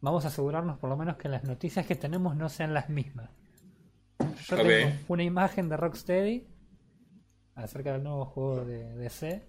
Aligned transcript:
vamos 0.00 0.24
a 0.24 0.28
asegurarnos 0.28 0.78
por 0.78 0.90
lo 0.90 0.96
menos 0.96 1.16
que 1.16 1.28
las 1.28 1.44
noticias 1.44 1.86
que 1.86 1.94
tenemos 1.94 2.36
no 2.36 2.48
sean 2.48 2.74
las 2.74 2.88
mismas. 2.88 3.30
Yo 4.46 4.56
tengo 4.56 4.96
una 5.08 5.22
imagen 5.22 5.68
de 5.68 5.76
Rocksteady 5.76 6.46
acerca 7.54 7.92
del 7.92 8.02
nuevo 8.02 8.24
juego 8.26 8.64
de 8.64 8.94
DC 8.96 9.44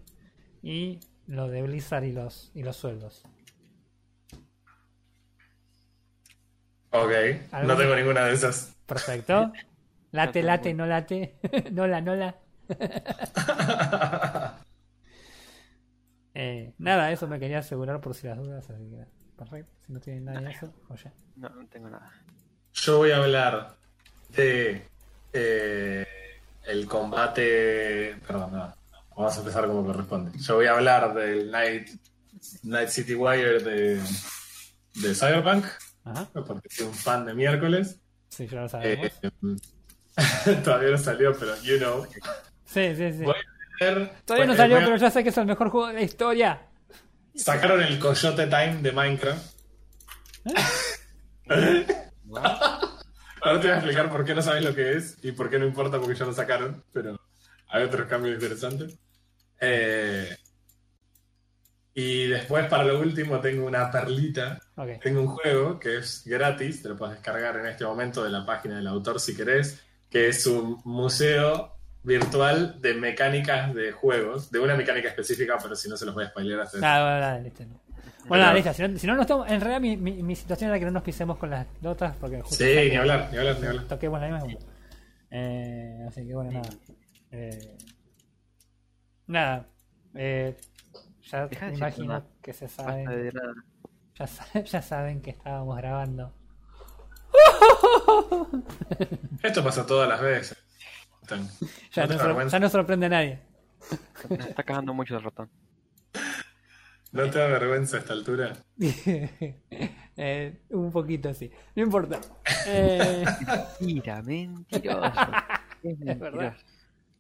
y 0.62 1.00
lo 1.28 1.48
de 1.48 1.62
Blizzard 1.62 2.04
y 2.04 2.12
los, 2.12 2.52
y 2.54 2.64
los 2.64 2.76
sueldos. 2.76 3.24
Ok, 6.92 7.12
no 7.64 7.78
tengo 7.78 7.96
ninguna 7.96 8.26
de 8.26 8.34
esas. 8.34 8.76
Perfecto. 8.86 9.52
Late, 10.12 10.42
late, 10.42 10.74
no 10.74 10.88
late. 10.88 11.38
nola, 11.72 12.02
nola. 12.02 12.36
Eh, 16.36 16.74
nada, 16.78 17.12
eso 17.12 17.28
me 17.28 17.38
quería 17.38 17.60
asegurar 17.60 18.00
por 18.00 18.16
si 18.16 18.28
las 18.28 18.38
dudas. 18.38 18.70
Así 18.70 18.90
que, 18.90 19.04
perfecto. 19.40 19.72
Si 19.86 19.94
no 19.94 20.00
tienen 20.00 20.26
nada 20.26 20.42
de 20.42 20.52
eso, 20.52 20.72
joya. 20.88 21.14
No, 21.38 21.50
no 21.50 21.66
tengo 21.68 21.90
nada. 21.90 22.12
Yo 22.74 22.98
voy 22.98 23.12
a 23.12 23.18
hablar 23.18 23.76
de 24.30 24.86
eh, 25.34 26.06
el 26.68 26.86
combate. 26.88 28.16
Perdón, 28.28 28.52
no. 28.54 28.76
Vamos 29.16 29.36
a 29.36 29.40
empezar 29.40 29.66
como 29.68 29.86
corresponde. 29.86 30.38
Yo 30.40 30.56
voy 30.56 30.66
a 30.68 30.72
hablar 30.74 31.14
del 31.14 31.50
Night, 31.52 31.90
Night 32.64 32.90
City 32.90 33.16
Wire 33.16 33.60
de, 33.64 33.96
de 34.96 35.16
Cyberpunk, 35.16 35.66
Ajá. 36.06 36.28
porque 36.34 36.70
soy 36.70 36.88
un 36.88 36.94
fan 36.94 37.26
de 37.26 37.34
miércoles. 37.34 38.00
Sí, 38.30 38.48
ya 38.48 38.62
lo 38.62 38.66
Eh, 38.68 38.70
sabemos. 38.70 39.62
todavía 40.64 40.92
no 40.92 40.98
salió, 40.98 41.36
pero 41.38 41.56
you 41.64 41.78
know. 41.80 42.06
Sí, 42.66 42.96
sí, 42.96 43.12
sí. 43.14 43.24
Voy 43.24 43.36
a 43.82 43.84
ver- 43.86 44.12
Todavía 44.26 44.46
no 44.48 44.56
salió, 44.56 44.78
a- 44.78 44.82
pero 44.82 44.96
ya 44.98 45.10
sé 45.12 45.24
que 45.24 45.30
es 45.30 45.38
el 45.38 45.46
mejor 45.48 45.70
juego 45.70 45.88
de 45.88 45.94
la 45.96 46.02
historia. 46.02 46.62
Sacaron 47.36 47.82
el 47.82 48.00
Coyote 48.00 48.48
Time 48.48 48.82
de 48.82 48.92
Minecraft. 48.92 49.60
Ahora 53.42 53.62
te 53.62 53.68
voy 53.68 53.70
a 53.70 53.76
explicar 53.76 54.10
por 54.10 54.26
qué 54.26 54.36
no 54.36 54.42
sabes 54.42 54.64
lo 54.64 54.76
que 54.76 54.98
es 54.98 55.18
y 55.24 55.32
por 55.32 55.50
qué 55.50 55.58
no 55.58 55.66
importa 55.66 56.00
porque 56.00 56.16
ya 56.16 56.26
lo 56.26 56.34
sacaron, 56.34 56.84
pero 56.92 57.20
hay 57.70 57.84
otros 57.84 58.08
cambios 58.08 58.36
interesantes. 58.36 58.98
Eh, 59.62 60.36
y 61.94 62.28
después, 62.28 62.68
para 62.68 62.84
lo 62.84 63.00
último, 63.00 63.40
tengo 63.40 63.66
una 63.66 63.90
perlita. 63.92 64.60
Tengo 65.02 65.22
un 65.22 65.28
juego 65.28 65.80
que 65.80 65.98
es 65.98 66.24
gratis, 66.26 66.82
te 66.82 66.90
lo 66.90 66.96
puedes 66.96 67.16
descargar 67.16 67.58
en 67.58 67.66
este 67.66 67.86
momento 67.86 68.24
de 68.24 68.30
la 68.30 68.46
página 68.46 68.78
del 68.78 68.88
autor 68.88 69.20
si 69.20 69.36
querés, 69.36 69.82
que 70.10 70.30
es 70.30 70.46
un 70.46 70.82
museo 70.86 71.79
virtual 72.04 72.82
de 72.82 72.94
mecánicas 72.94 73.74
de 73.74 73.92
juegos, 73.92 74.52
de 74.52 74.60
una 74.60 74.76
mecánica 74.76 75.10
específica, 75.10 75.58
pero 75.62 75.76
si 75.76 75.90
no 75.90 75.98
se 75.98 76.06
los 76.06 76.16
voy 76.16 76.26
a 76.26 76.30
spoilear 76.30 76.62
hasta 76.62 76.78
Ah, 76.82 77.02
bueno, 77.04 77.20
dale, 77.20 77.44
listo. 77.44 77.66
no. 77.66 77.80
Bueno, 78.28 78.44
dale, 78.46 78.56
listo. 78.62 78.74
Si 78.74 78.82
no, 78.88 78.98
si 79.00 79.08
no, 79.08 79.16
no 79.16 79.22
estamos- 79.22 79.50
en 79.50 79.60
realidad 79.62 79.82
mi, 79.82 79.98
mi, 79.98 80.24
mi 80.24 80.36
situación 80.36 80.70
era 80.70 80.80
que 80.80 80.86
no 80.86 80.92
nos 80.92 81.04
pisemos 81.04 81.38
con 81.38 81.50
las 81.50 81.68
notas 81.82 82.16
porque 82.20 82.42
justo 82.42 82.56
Sí, 82.64 82.90
ni 82.90 82.96
hablar, 82.96 83.30
ni 83.32 83.38
hablar, 83.38 83.60
ni 83.60 83.68
hablar. 83.68 83.84
toquemos 83.88 84.20
la 84.22 84.28
misma. 84.30 84.60
Eh, 85.32 86.06
así 86.08 86.26
que 86.26 86.34
bueno, 86.34 86.52
nada. 86.52 86.70
Eh, 87.32 87.78
nada. 89.28 89.66
Eh, 90.16 90.58
ya 91.24 91.48
Deja 91.48 91.66
me 91.66 91.72
de 91.72 91.78
imagino 91.78 92.26
que 92.42 92.54
se 92.54 92.68
nada. 92.78 93.04
Ya, 94.16 94.26
ya 94.64 94.82
saben 94.82 95.22
que 95.22 95.32
estábamos 95.32 95.78
grabando. 95.78 96.34
Esto 99.44 99.64
pasa 99.64 99.86
todas 99.86 100.10
las 100.10 100.20
veces. 100.22 100.58
Ya 101.94 102.08
¿No 102.08 102.48
ya 102.48 102.70
sorprende 102.70 103.06
a 103.08 103.10
nadie. 103.10 103.40
Está 104.30 104.64
cagando 104.64 104.94
mucho 104.94 105.18
el 105.18 105.24
ratón. 105.24 105.50
¿No 107.12 107.30
te 107.30 107.40
da 107.40 107.48
vergüenza 107.48 107.98
a 107.98 108.00
esta 108.00 108.14
altura? 108.14 108.54
Eh, 110.22 110.64
un 110.72 110.92
poquito 110.92 111.34
sí. 111.34 111.50
No 111.78 111.84
importa. 111.84 112.20
Eh, 112.68 113.24
Mentira, 113.80 114.22
mentiroso. 114.22 115.14
Es 115.82 116.20
verdad. 116.20 116.58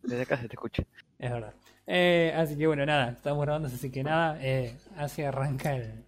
Desde 0.03 0.23
acá 0.23 0.35
se 0.35 0.49
te 0.49 0.55
escucha. 0.55 0.83
Es 1.17 1.31
verdad. 1.31 1.53
Eh, 1.87 2.33
así 2.35 2.57
que 2.57 2.67
bueno, 2.67 2.85
nada, 2.85 3.11
estamos 3.11 3.41
grabando, 3.43 3.69
así 3.69 3.89
que 3.89 4.03
nada, 4.03 4.37
eh, 4.41 4.77
así 4.97 5.23
arranca 5.23 5.75
el, 5.75 6.03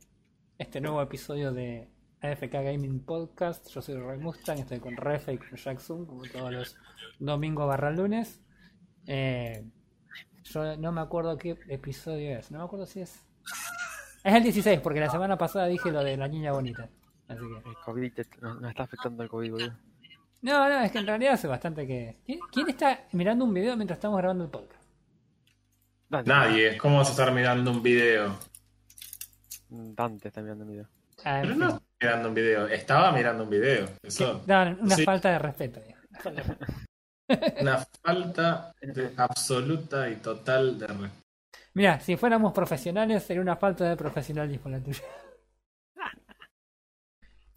este 0.58 0.82
nuevo 0.82 1.02
episodio 1.02 1.52
de 1.54 1.88
AFK 2.22 2.52
Gaming 2.52 3.00
Podcast. 3.04 3.68
Yo 3.70 3.82
soy 3.82 3.96
Ray 3.96 4.20
Mustang, 4.20 4.60
estoy 4.60 4.80
con 4.80 4.96
Refe 4.96 5.34
y 5.34 5.38
con 5.38 5.56
Jackson, 5.58 6.06
como 6.06 6.24
todos 6.24 6.52
los 6.52 6.76
domingos 7.20 7.68
barra 7.68 7.92
lunes. 7.92 8.42
Eh, 9.08 9.66
yo 10.44 10.78
no 10.78 10.92
me 10.92 11.02
acuerdo 11.02 11.38
qué 11.38 11.58
episodio 11.70 12.38
es, 12.38 12.52
no 12.52 12.60
me 12.60 12.66
acuerdo 12.66 12.86
si 12.86 13.02
es... 13.02 13.24
Es 14.24 14.36
el 14.36 14.44
16, 14.44 14.82
porque 14.82 15.00
la 15.00 15.10
semana 15.10 15.36
pasada 15.36 15.66
dije 15.66 15.90
lo 15.92 16.04
de 16.04 16.16
la 16.16 16.28
niña 16.28 16.52
bonita. 16.52 16.88
Así 17.28 17.40
que... 17.42 17.70
El 17.70 17.76
COVID 17.84 18.14
te- 18.14 18.28
nos, 18.40 18.62
nos 18.62 18.70
está 18.70 18.84
afectando 18.84 19.24
el 19.24 19.30
COVID, 19.30 19.52
boludo. 19.52 19.74
No, 20.44 20.70
no, 20.70 20.80
es 20.82 20.92
que 20.92 21.00
en 21.00 21.08
realidad 21.08 21.34
hace 21.34 21.48
bastante 21.48 21.88
que... 21.88 22.20
¿Quién, 22.26 22.40
quién 22.52 22.70
está 22.70 23.08
mirando 23.14 23.46
un 23.46 23.54
video 23.54 23.76
mientras 23.76 23.98
estamos 23.98 24.18
grabando 24.20 24.44
el 24.44 24.52
podcast? 24.52 24.84
Dante, 26.08 26.30
Nadie. 26.30 26.78
¿Cómo 26.78 26.98
vas 26.98 27.08
a 27.08 27.12
estar 27.12 27.32
mirando 27.34 27.72
un 27.72 27.82
video? 27.82 28.38
Dante 29.70 30.28
está 30.28 30.42
mirando 30.42 30.66
el 30.66 30.70
video. 30.70 30.88
Ah, 31.24 31.40
Pero 31.42 31.56
no 31.56 31.82
mirando 32.02 32.30
un 32.30 32.36
video. 32.36 32.68
Estaba 32.68 33.12
mirando 33.12 33.44
un 33.44 33.50
video. 33.50 33.88
Eso. 34.02 34.44
No, 34.48 34.62
una 34.82 34.96
Sí. 34.96 35.04
falta 35.06 35.30
de 35.32 35.40
respeto. 35.40 35.82
Una 37.62 37.78
falta 38.04 38.74
de 38.82 39.14
absoluta 39.16 40.10
y 40.10 40.18
total 40.18 40.78
de 40.78 40.88
respeto. 40.88 41.14
Mira, 41.76 41.98
si 42.02 42.18
fuéramos 42.18 42.52
profesionales 42.52 43.24
sería 43.24 43.42
una 43.42 43.56
falta 43.56 43.88
de 43.90 43.96
profesionalismo 43.96 44.70
la 44.70 44.80
tuya. 44.82 45.04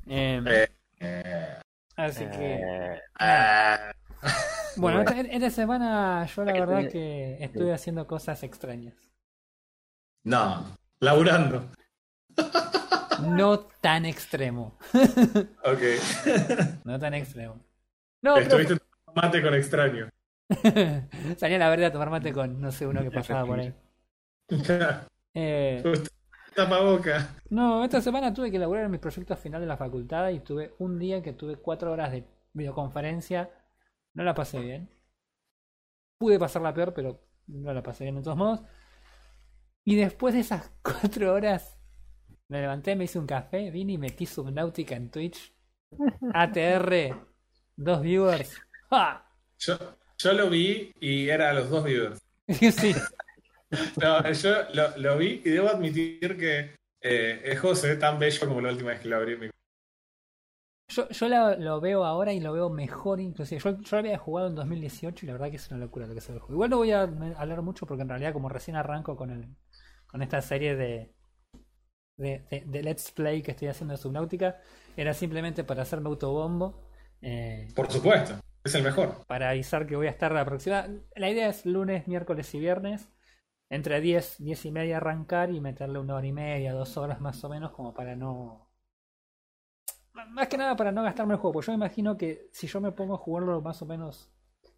Em, 0.07 0.47
Eh, 0.47 0.69
eh, 1.01 1.59
así 1.97 2.25
que, 2.27 2.55
Eh, 2.55 3.01
ah, 3.19 3.91
bueno, 4.77 5.03
bueno. 5.03 5.11
esta, 5.21 5.21
esta 5.35 5.51
semana 5.51 6.25
yo 6.27 6.45
la 6.45 6.53
verdad 6.53 6.89
que 6.89 7.37
estuve 7.43 7.73
haciendo 7.75 8.07
cosas 8.07 8.43
extrañas. 8.45 8.95
no. 10.25 10.77
Laburando. 11.01 11.71
No 13.23 13.61
tan 13.81 14.05
extremo. 14.05 14.79
Ok. 15.65 15.83
No 16.85 16.99
tan 16.99 17.15
extremo. 17.15 17.55
No, 18.23 18.35
pero 18.35 18.47
Estuviste 18.47 18.77
tomando 19.05 19.29
mate 19.29 19.43
con 19.43 19.55
extraño. 19.55 20.09
salí 21.37 21.55
a 21.55 21.59
la 21.59 21.71
verdad 21.71 21.87
a 21.87 21.93
tomar 21.93 22.11
mate 22.11 22.33
con, 22.33 22.61
no 22.61 22.71
sé, 22.71 22.87
uno 22.87 23.03
que 23.03 23.11
pasaba 23.11 23.47
por 23.47 23.61
ahí. 23.61 23.75
Eh, 25.37 25.83
Tapaboca. 26.55 27.35
No, 27.51 27.83
esta 27.83 28.01
semana 28.01 28.33
tuve 28.33 28.53
que 28.53 28.57
elaborar 28.57 28.89
mis 28.89 29.01
proyectos 29.01 29.37
finales 29.37 29.65
de 29.65 29.69
la 29.69 29.77
facultad 29.77 30.29
y 30.29 30.39
tuve 30.39 30.75
un 30.79 30.97
día 30.97 31.21
que 31.21 31.33
tuve 31.33 31.57
cuatro 31.57 31.91
horas 31.91 32.13
de 32.13 32.25
videoconferencia. 32.53 33.51
No 34.13 34.23
la 34.23 34.33
pasé 34.33 34.61
bien. 34.61 34.89
Pude 36.19 36.39
pasarla 36.39 36.73
peor, 36.73 36.95
pero 36.95 37.21
no 37.49 37.73
la 37.73 37.83
pasé 37.83 38.05
bien 38.05 38.15
de 38.15 38.23
todos 38.23 38.37
modos. 38.37 38.63
Y 39.85 39.97
después 39.97 40.35
de 40.35 40.41
esas 40.41 40.71
cuatro 40.83 41.35
horas, 41.35 41.79
me 42.55 42.61
levanté, 42.63 42.95
me 42.97 43.05
hice 43.05 43.19
un 43.19 43.27
café, 43.27 43.71
vine 43.71 43.95
y 43.95 43.99
metí 43.99 44.27
Subnautica 44.27 44.95
en 44.95 45.11
Twitch. 45.11 45.53
ATR, 46.35 47.15
dos 47.77 48.01
viewers. 48.03 48.61
¡Ja! 48.91 49.29
Yo, 49.59 49.77
yo 50.19 50.33
lo 50.33 50.51
vi 50.51 50.93
y 51.01 51.29
era 51.29 51.51
a 51.51 51.55
los 51.55 51.69
dos 51.71 51.85
viewers. 51.85 52.19
Sí, 52.49 52.95
No, 54.01 54.31
yo 54.31 54.51
lo, 54.75 54.97
lo 54.99 55.19
vi 55.19 55.41
y 55.45 55.51
debo 55.51 55.69
admitir 55.69 56.37
que 56.39 56.77
eh, 57.03 57.41
el 57.45 57.59
juego 57.59 57.75
se 57.75 57.89
ve 57.89 57.97
tan 57.97 58.19
bello 58.19 58.47
como 58.47 58.61
la 58.61 58.71
última 58.71 58.91
vez 58.91 59.01
que 59.01 59.09
lo 59.09 59.17
abrí. 59.17 59.33
en 59.33 59.41
mi- 59.41 59.51
Yo, 60.89 61.09
yo 61.09 61.29
la- 61.29 61.57
lo 61.57 61.81
veo 61.81 62.05
ahora 62.05 62.33
y 62.33 62.41
lo 62.41 62.53
veo 62.53 62.69
mejor 62.71 63.19
inclusive. 63.21 63.61
Yo, 63.61 63.71
yo 63.81 63.89
lo 63.97 63.99
había 63.99 64.19
jugado 64.19 64.49
en 64.49 64.55
2018 64.55 65.25
y 65.25 65.27
la 65.27 65.33
verdad 65.33 65.51
que 65.51 65.57
es 65.57 65.69
una 65.71 65.81
locura 65.81 66.07
lo 66.07 66.15
que 66.15 66.21
se 66.21 66.31
ve 66.33 66.37
el 66.37 66.41
juego. 66.43 66.55
Igual 66.55 66.71
no 66.71 66.77
voy 66.77 66.93
a 66.93 67.03
hablar 67.03 67.63
mucho 67.63 67.87
porque 67.87 68.03
en 68.03 68.09
realidad 68.11 68.33
como 68.33 68.49
recién 68.49 68.77
arranco 68.77 69.17
con 69.17 69.31
el 69.31 69.49
con 70.07 70.23
esta 70.23 70.41
serie 70.43 70.77
de, 70.77 71.13
de, 72.17 72.41
de- 72.51 72.65
de 72.67 72.83
Let's 72.83 73.11
Play 73.13 73.43
que 73.43 73.53
estoy 73.53 73.69
haciendo 73.69 73.93
de 73.95 73.99
Subnautica, 73.99 74.61
era 74.97 75.15
simplemente 75.15 75.65
para 75.65 75.83
hacerme 75.83 76.09
autobombo, 76.09 76.75
eh, 77.23 77.69
Por 77.75 77.91
supuesto, 77.93 78.39
es 78.65 78.75
el 78.75 78.83
mejor. 78.83 79.25
para 79.27 79.51
avisar 79.51 79.87
que 79.87 79.97
voy 79.97 80.07
a 80.07 80.11
estar 80.11 80.35
aproximadamente... 80.37 81.07
La 81.17 81.31
idea 81.31 81.49
es 81.49 81.67
lunes, 81.67 82.07
miércoles 82.09 82.55
y 82.55 82.59
viernes, 82.61 83.09
entre 83.71 84.01
10, 84.01 84.37
10 84.39 84.65
y 84.67 84.71
media 84.73 84.99
arrancar 84.99 85.51
y 85.53 85.61
meterle 85.61 85.99
una 86.01 86.17
hora 86.17 86.27
y 86.27 86.33
media, 86.33 86.73
dos 86.75 86.97
horas 86.99 87.21
más 87.21 87.43
o 87.45 87.49
menos 87.51 87.73
como 87.73 87.95
para 87.95 88.17
no... 88.17 88.71
Más 90.31 90.49
que 90.49 90.57
nada 90.57 90.77
para 90.77 90.93
no 90.93 91.03
gastarme 91.03 91.35
el 91.35 91.41
juego, 91.41 91.55
porque 91.55 91.67
yo 91.67 91.73
me 91.73 91.85
imagino 91.85 92.17
que 92.17 92.49
si 92.53 92.67
yo 92.67 92.81
me 92.81 92.93
pongo 92.93 93.15
a 93.15 93.19
jugarlo 93.19 93.61
más 93.61 93.83
o 93.83 93.87
menos 93.87 94.31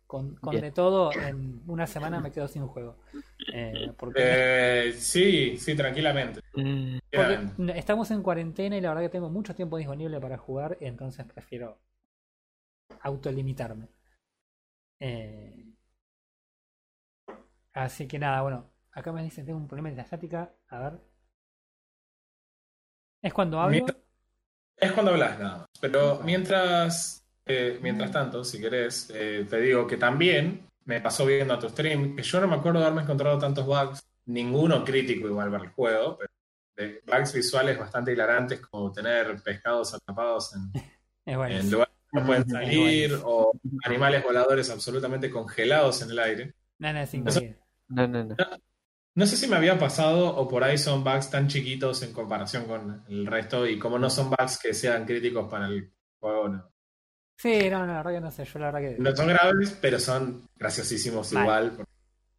con, 0.06 0.36
de 0.36 0.70
todo, 0.70 1.10
en 1.12 1.62
una 1.66 1.86
semana 1.86 2.20
me 2.20 2.30
quedo 2.30 2.48
sin 2.48 2.66
juego. 2.66 2.96
Eh, 3.52 3.92
porque, 3.96 4.22
Eh, 4.88 4.92
sí, 4.92 5.56
sí, 5.58 5.74
tranquilamente. 5.74 6.40
Mm, 6.54 6.98
porque 7.12 7.38
estamos 7.78 8.10
en 8.10 8.22
cuarentena 8.22 8.76
y 8.76 8.80
la 8.80 8.90
verdad 8.90 9.02
que 9.02 9.08
tengo 9.10 9.30
mucho 9.30 9.54
tiempo 9.54 9.76
disponible 9.76 10.20
para 10.20 10.38
jugar, 10.38 10.78
y 10.80 10.86
entonces 10.86 11.24
prefiero 11.26 11.78
autolimitarme. 13.00 13.88
Eh, 15.00 15.74
así 17.74 18.06
que 18.08 18.18
nada, 18.18 18.42
bueno, 18.42 18.70
acá 18.92 19.12
me 19.12 19.22
dicen 19.22 19.44
tengo 19.44 19.58
un 19.58 19.68
problema 19.68 19.90
de 19.90 19.96
la 19.96 20.02
estática, 20.02 20.54
a 20.68 20.78
ver. 20.78 21.00
Es 23.22 23.32
cuando 23.34 23.60
hablo. 23.60 23.86
Es 24.76 24.92
cuando 24.92 25.12
hablas 25.12 25.38
nada 25.38 25.58
más. 25.58 25.66
Pero 25.80 26.20
mientras, 26.22 27.25
eh, 27.46 27.78
mientras 27.80 28.10
tanto, 28.10 28.44
si 28.44 28.60
querés, 28.60 29.10
eh, 29.14 29.46
te 29.48 29.60
digo 29.60 29.86
que 29.86 29.96
también 29.96 30.66
me 30.84 31.00
pasó 31.00 31.24
viendo 31.24 31.54
a 31.54 31.58
tu 31.58 31.68
stream 31.68 32.16
que 32.16 32.22
yo 32.22 32.40
no 32.40 32.48
me 32.48 32.56
acuerdo 32.56 32.80
de 32.80 32.86
haberme 32.86 33.02
encontrado 33.02 33.38
tantos 33.38 33.64
bugs, 33.64 34.02
ninguno 34.26 34.84
crítico 34.84 35.28
igual 35.28 35.50
para 35.50 35.64
el 35.64 35.70
juego, 35.70 36.18
pero 36.18 36.30
de 36.76 37.02
bugs 37.06 37.32
visuales 37.32 37.78
bastante 37.78 38.12
hilarantes 38.12 38.60
como 38.60 38.92
tener 38.92 39.40
pescados 39.42 39.94
atrapados 39.94 40.54
en, 40.54 40.72
Es 41.24 41.36
bueno. 41.36 41.56
en 41.56 41.70
lugares 41.70 41.94
que 42.12 42.20
no 42.20 42.26
pueden 42.26 42.48
salir 42.48 43.10
bueno. 43.10 43.24
o 43.26 43.52
animales 43.84 44.22
voladores 44.22 44.70
absolutamente 44.70 45.30
congelados 45.30 46.02
en 46.02 46.10
el 46.10 46.18
aire. 46.18 46.54
No, 46.78 46.92
no, 46.92 47.00
es 47.00 47.14
increíble. 47.14 47.58
No, 47.88 48.06
no, 48.06 48.24
no. 48.24 48.36
No 49.14 49.26
sé 49.26 49.36
si 49.36 49.46
me 49.48 49.56
había 49.56 49.78
pasado 49.78 50.36
o 50.36 50.46
por 50.46 50.62
ahí 50.62 50.76
son 50.76 51.02
bugs 51.02 51.30
tan 51.30 51.48
chiquitos 51.48 52.02
en 52.02 52.12
comparación 52.12 52.66
con 52.66 53.04
el 53.08 53.26
resto 53.26 53.66
y 53.66 53.78
como 53.78 53.98
no 53.98 54.10
son 54.10 54.30
bugs 54.30 54.58
que 54.58 54.74
sean 54.74 55.06
críticos 55.06 55.48
para 55.50 55.66
el 55.68 55.90
juego, 56.20 56.48
no. 56.48 56.75
Sí, 57.36 57.68
no, 57.70 57.80
no, 57.80 57.86
la 57.86 57.98
verdad 58.02 58.12
que 58.12 58.20
no 58.20 58.30
sé. 58.30 58.44
Yo 58.44 58.58
la 58.58 58.70
verdad 58.72 58.80
que. 58.96 59.02
No 59.02 59.14
son 59.14 59.28
graves, 59.28 59.78
pero 59.80 59.98
son 59.98 60.48
graciosísimos 60.56 61.32
Vale. 61.32 61.44
igual. 61.66 61.86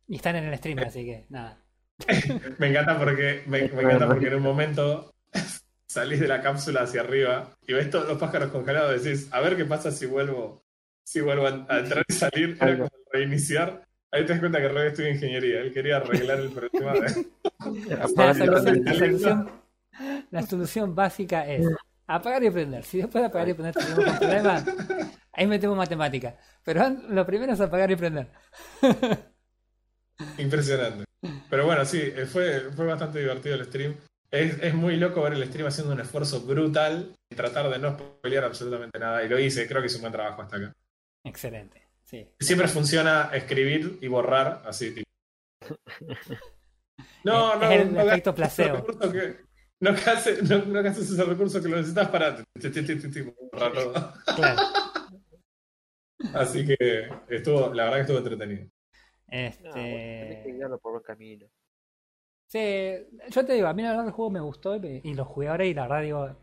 Y 0.08 0.16
están 0.16 0.36
en 0.38 0.46
el 0.46 0.58
stream, 0.58 0.80
así 0.80 1.06
que 1.06 1.26
nada. 1.30 1.58
Me 2.60 2.68
encanta 2.70 2.98
porque 2.98 3.44
me, 3.48 3.68
me 3.70 3.82
encanta 3.84 4.08
porque 4.08 4.28
en 4.28 4.36
un 4.36 4.44
momento 4.44 5.14
salís 5.88 6.20
de 6.20 6.28
la 6.28 6.42
cápsula 6.42 6.82
hacia 6.84 7.02
arriba 7.02 7.50
y 7.66 7.74
ves 7.74 7.90
todos 7.90 8.08
los 8.08 8.18
pájaros 8.20 8.52
congelados 8.52 9.02
y 9.02 9.04
decís, 9.10 9.28
a 9.32 9.40
ver 9.42 9.58
qué 9.58 9.66
pasa 9.66 9.92
si 9.92 10.06
vuelvo, 10.06 10.64
si 11.04 11.22
vuelvo 11.22 11.48
a, 11.48 11.66
a 11.70 11.80
entrar 11.80 12.06
y 12.08 12.14
salir, 12.14 12.58
era 12.62 12.78
como 12.78 12.90
reiniciar. 13.12 13.84
Ahí 14.12 14.26
te 14.26 14.32
das 14.34 14.40
cuenta 14.40 14.60
que 14.60 14.70
Rey 14.70 14.88
estudia 14.88 15.10
ingeniería, 15.10 15.60
él 15.60 15.74
quería 15.74 15.98
arreglar 15.98 16.40
el 16.40 16.50
problema 16.52 16.94
de... 16.94 17.26
La 17.90 18.04
Apagar 18.06 18.36
y 18.36 18.40
solución, 18.40 18.64
prender. 18.64 18.86
la 18.86 18.94
solución- 18.94 19.52
la 20.32 20.42
solución 20.44 20.96
básica 20.96 21.48
es 21.48 21.66
apagar 22.07 22.44
y 22.44 22.50
prender. 22.50 22.83
Si 22.83 22.98
después 22.98 23.21
de 23.21 23.27
apagar 23.27 23.50
y 23.50 23.54
prender 23.54 23.75
tenemos 23.75 24.06
un 24.06 24.18
problema, 24.18 24.63
ahí 25.33 25.48
metemos 25.48 25.77
matemática. 25.77 26.36
Pero 26.63 26.89
lo 27.09 27.25
primero 27.25 27.54
es 27.54 27.62
apagar 27.62 27.92
y 27.92 27.95
prender. 27.95 28.27
Impresionante. 30.38 31.06
Pero 31.50 31.65
bueno, 31.65 31.86
sí, 31.86 32.01
eh, 32.01 32.25
fue, 32.25 32.71
fue 32.75 32.86
bastante 32.86 33.19
divertido 33.19 33.56
el 33.56 33.65
stream. 33.65 33.95
Es, 34.30 34.62
es 34.62 34.74
muy 34.74 34.98
loco 34.98 35.21
ver 35.21 35.33
el 35.33 35.45
stream 35.48 35.68
haciendo 35.68 35.94
un 35.94 36.00
esfuerzo 36.01 36.42
brutal 36.42 37.13
y 37.31 37.36
tratar 37.36 37.69
de 37.69 37.80
no 37.80 37.92
spoilear 37.98 38.44
absolutamente 38.44 39.00
nada. 39.00 39.24
Y 39.24 39.30
lo 39.30 39.39
hice, 39.39 39.68
creo 39.68 39.81
que 39.81 39.88
hice 39.88 39.95
un 39.98 40.01
buen 40.01 40.13
trabajo 40.13 40.42
hasta 40.42 40.57
acá. 40.57 40.74
Excelente. 41.24 41.88
Sí. 42.03 42.30
Siempre 42.39 42.68
funciona 42.68 43.30
escribir 43.33 44.00
y 44.01 44.07
borrar 44.07 44.63
así. 44.65 44.92
tipo. 44.94 45.07
No, 47.24 47.53
Es 47.53 47.60
no, 47.60 47.71
el 47.71 47.94
no 47.94 48.01
efecto 48.01 48.33
placebo. 48.36 48.86
que- 49.12 49.47
no 49.79 49.91
gastes 49.94 50.50
no, 50.50 50.65
no 50.65 50.79
ese 50.79 51.24
recurso 51.24 51.62
que 51.62 51.69
lo 51.69 51.77
necesitas 51.77 52.09
para. 52.09 52.44
Claro. 53.51 53.94
Así 56.33 56.65
que 56.65 57.07
estuvo, 57.29 57.74
la 57.74 57.83
verdad 57.85 57.95
que 57.97 58.01
estuvo 58.01 58.18
entretenido. 58.18 58.63
No, 58.63 59.71
bueno, 59.71 60.06
tenés 60.19 60.44
que 60.44 60.50
Este. 60.50 60.53
guiarlo 60.53 60.79
por 60.79 60.91
buen 60.94 61.03
camino. 61.03 61.47
Sí, 62.47 62.59
yo 63.29 63.45
te 63.45 63.53
digo, 63.53 63.68
a 63.68 63.74
mí 63.74 63.83
la 63.83 63.89
verdad 63.89 64.06
el 64.07 64.12
juego 64.13 64.31
me 64.31 64.39
gustó 64.39 64.75
y, 64.75 64.79
me- 64.79 65.01
y 65.03 65.13
lo 65.13 65.25
jugué 65.25 65.50
ahora 65.50 65.65
y 65.65 65.74
la 65.74 65.83
verdad 65.83 66.01
digo, 66.01 66.35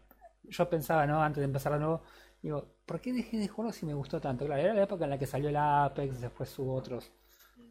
yo 0.44 0.68
pensaba, 0.68 1.06
¿no? 1.06 1.22
Antes 1.22 1.40
de 1.40 1.46
empezar 1.46 1.72
de 1.72 1.78
nuevo, 1.78 2.02
digo, 2.42 2.74
¿por 2.84 3.00
qué 3.00 3.12
dejé 3.12 3.38
de 3.38 3.48
jugarlo 3.48 3.72
si 3.72 3.86
me 3.86 3.94
gustó 3.94 4.20
tanto? 4.20 4.44
Claro, 4.44 4.60
era 4.62 4.74
la 4.74 4.82
época 4.82 5.04
en 5.04 5.10
la 5.10 5.18
que 5.18 5.26
salió 5.26 5.48
el 5.48 5.56
Apex, 5.56 6.20
después 6.20 6.58
hubo 6.58 6.74
otros, 6.74 7.10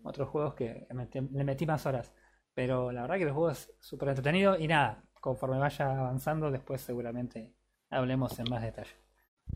otros 0.03 0.29
juegos 0.29 0.55
que 0.55 0.87
metí- 0.91 1.29
le 1.31 1.43
metí 1.43 1.65
más 1.65 1.85
horas. 1.85 2.11
Pero 2.55 2.91
la 2.91 3.01
verdad 3.03 3.17
que 3.17 3.23
el 3.23 3.31
juego 3.31 3.51
es 3.51 3.71
súper 3.79 4.09
entretenido 4.09 4.57
y 4.57 4.67
nada, 4.67 5.03
conforme 5.23 5.57
vaya 5.57 5.97
avanzando, 5.97 6.51
después 6.51 6.81
seguramente 6.81 7.49
hablemos 7.89 8.37
en 8.39 8.49
más 8.49 8.61
detalle. 8.61 8.93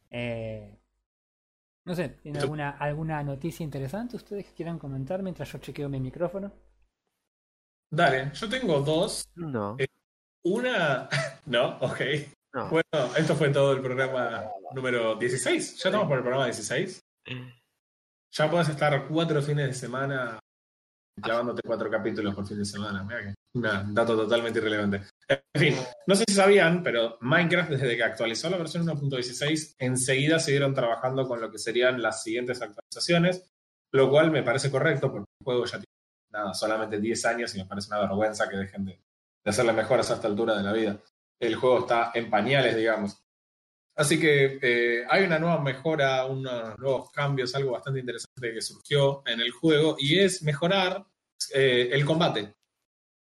Eh, 0.10 0.80
no 1.84 1.94
sé, 1.94 2.08
¿tiene 2.24 2.40
alguna, 2.40 2.69
alguna 2.69 3.22
noticia 3.22 3.66
interesante 3.66 4.16
ustedes 4.16 4.46
que 4.46 4.54
quieran 4.54 4.80
comentar 4.80 5.22
mientras 5.22 5.52
yo 5.52 5.60
chequeo 5.60 5.90
mi 5.90 6.00
micrófono? 6.00 6.54
Dale, 7.90 8.31
yo 8.34 8.48
tengo 8.48 8.80
dos. 8.80 9.28
No, 9.36 9.75
Eh, 9.78 9.88
Una, 10.44 11.10
no, 11.48 11.78
ok. 11.80 12.00
no. 12.54 12.69
Bueno, 12.69 13.16
esto 13.18 13.36
fue 13.36 13.50
todo 13.50 13.74
el 13.74 13.81
programa 13.81 14.46
número 14.74 15.16
16. 15.18 15.75
¿Ya 15.84 15.90
estamos 15.90 16.08
por 16.08 16.18
el 16.18 16.24
programa 16.24 16.46
16? 16.46 17.02
Ya 18.31 18.50
puedes 18.50 18.69
estar 18.69 19.06
cuatro 19.10 19.42
fines 19.42 19.68
de 19.68 19.74
semana 19.74 20.40
clavándote 21.22 21.62
cuatro 21.66 21.90
capítulos 21.90 22.34
por 22.36 22.48
fin 22.48 22.58
de 22.58 22.66
semana. 22.66 23.04
Mira 23.04 23.22
que 23.22 23.34
un 23.56 23.94
dato 23.94 24.16
totalmente 24.16 24.60
irrelevante. 24.60 25.02
En 25.28 25.62
fin, 25.62 25.75
no 26.06 26.16
sé 26.16 26.24
si 26.28 26.36
sabían, 26.36 26.84
pero 26.84 27.18
Minecraft 27.22 27.72
desde 27.72 27.98
que 27.98 28.04
actualizó 28.04 28.50
la 28.50 28.58
versión 28.58 28.86
1.16, 28.86 29.75
enseguida 29.80 30.40
siguieron 30.40 30.74
trabajando 30.74 31.28
con 31.28 31.42
lo 31.42 31.52
que 31.52 31.58
serían 31.58 32.02
las 32.02 32.24
siguientes 32.24 32.62
actualizaciones, 32.62 33.50
lo 33.92 34.10
cual 34.10 34.31
me 34.31 34.44
parece 34.44 34.69
correcto 34.69 35.12
porque 35.12 35.25
el 35.40 35.46
juego 35.46 35.66
ya 35.66 35.78
tiene 35.80 35.86
nada, 36.31 36.54
solamente 36.54 37.00
10 37.00 37.25
años 37.25 37.56
y 37.56 37.60
me 37.60 37.66
parece 37.66 37.88
una 37.90 38.02
vergüenza 38.02 38.48
que 38.48 38.58
dejen 38.58 38.86
de, 38.86 38.92
de 38.94 39.50
hacerle 39.50 39.74
mejoras 39.74 40.12
a 40.12 40.16
esta 40.16 40.28
altura 40.28 40.56
de 40.56 40.64
la 40.64 40.74
vida. 40.74 41.02
El 41.40 41.56
juego 41.56 41.80
está 41.80 42.12
en 42.14 42.30
pañales, 42.30 42.75
digamos. 42.75 43.18
Así 43.98 44.20
que 44.20 44.60
eh, 44.62 45.06
hay 45.10 45.24
una 45.26 45.40
nueva 45.40 45.60
mejora, 45.60 46.26
unos 46.26 46.78
nuevos 46.78 47.10
cambios, 47.12 47.56
algo 47.56 47.72
bastante 47.72 48.00
interesante 48.00 48.54
que 48.54 48.62
surgió 48.62 49.24
en 49.26 49.42
el 49.42 49.50
juego 49.52 49.96
y 49.98 50.20
es 50.20 50.44
mejorar 50.44 51.04
eh, 51.54 51.90
el 51.92 52.06
combate. 52.06 52.54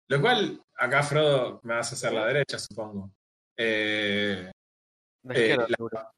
Lo 0.09 0.21
cual, 0.21 0.63
acá 0.77 1.03
Frodo 1.03 1.61
me 1.65 1.75
vas 1.75 1.91
a 1.91 1.95
hacer 1.97 2.13
la 2.13 2.27
derecha, 2.27 2.59
supongo. 2.59 3.11
Eh, 3.59 4.51
La 5.25 5.35
izquierda, 5.35 5.67
la- 5.69 6.11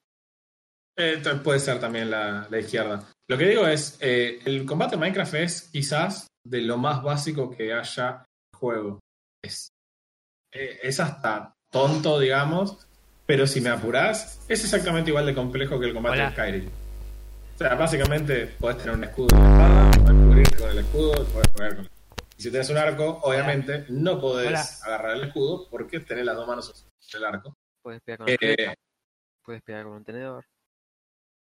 puede 1.43 1.59
ser 1.61 1.81
también 1.81 2.11
la, 2.11 2.47
la 2.51 2.59
izquierda. 2.59 3.11
Lo 3.29 3.39
que 3.39 3.49
digo 3.49 3.67
es, 3.67 3.97
el 4.01 4.67
combate 4.67 4.95
en 4.95 5.01
Minecraft 5.01 5.35
es 5.35 5.63
quizás 5.73 6.27
de 6.47 6.61
lo 6.61 6.77
más 6.77 7.03
básico 7.03 7.51
que 7.51 7.73
haya 7.73 8.11
en 8.11 8.17
el 8.53 8.59
juego. 8.59 9.01
Es, 9.43 9.69
es 10.53 11.01
hasta 11.01 11.55
tonto, 11.73 12.21
digamos, 12.21 12.87
pero 13.27 13.47
si 13.47 13.61
me 13.61 13.71
apurás, 13.71 14.41
es 14.49 14.65
exactamente 14.65 15.11
igual 15.11 15.27
de 15.27 15.35
complejo 15.35 15.79
que 15.81 15.87
el 15.87 15.95
combate 15.95 16.17
Hola. 16.17 16.27
de 16.27 16.33
Skyrim. 16.33 16.69
O 16.69 17.59
sea, 17.59 17.75
básicamente 17.77 18.47
podés 18.59 18.79
tener 18.79 18.95
un 18.97 19.05
escudo 19.05 19.29
y 19.33 19.37
una 19.39 19.51
espada, 19.53 19.91
podés 19.93 20.13
cubrirte 20.27 20.57
con 20.59 20.71
el 20.71 20.79
escudo, 20.79 21.25
podés 21.27 21.49
pegar 21.49 21.77
con 21.77 21.89
Y 22.37 22.43
si 22.43 22.51
tenés 22.51 22.71
un 22.71 22.77
arco, 22.79 23.21
obviamente 23.23 23.85
no 23.91 24.21
podés 24.21 24.49
Hola. 24.49 24.65
agarrar 24.85 25.17
el 25.17 25.25
escudo 25.25 25.69
porque 25.71 26.01
tenés 26.01 26.25
las 26.25 26.37
dos 26.37 26.47
manos 26.49 26.87
el 27.15 27.25
arco. 27.25 27.57
Puedes 27.83 28.01
pegar 28.03 28.19
con 28.19 28.29
Eh, 28.29 28.37
flecha, 28.39 28.75
puedes 29.45 29.63
pegar 29.63 29.85
con 29.85 29.93
un 29.93 30.05
tenedor. 30.05 30.45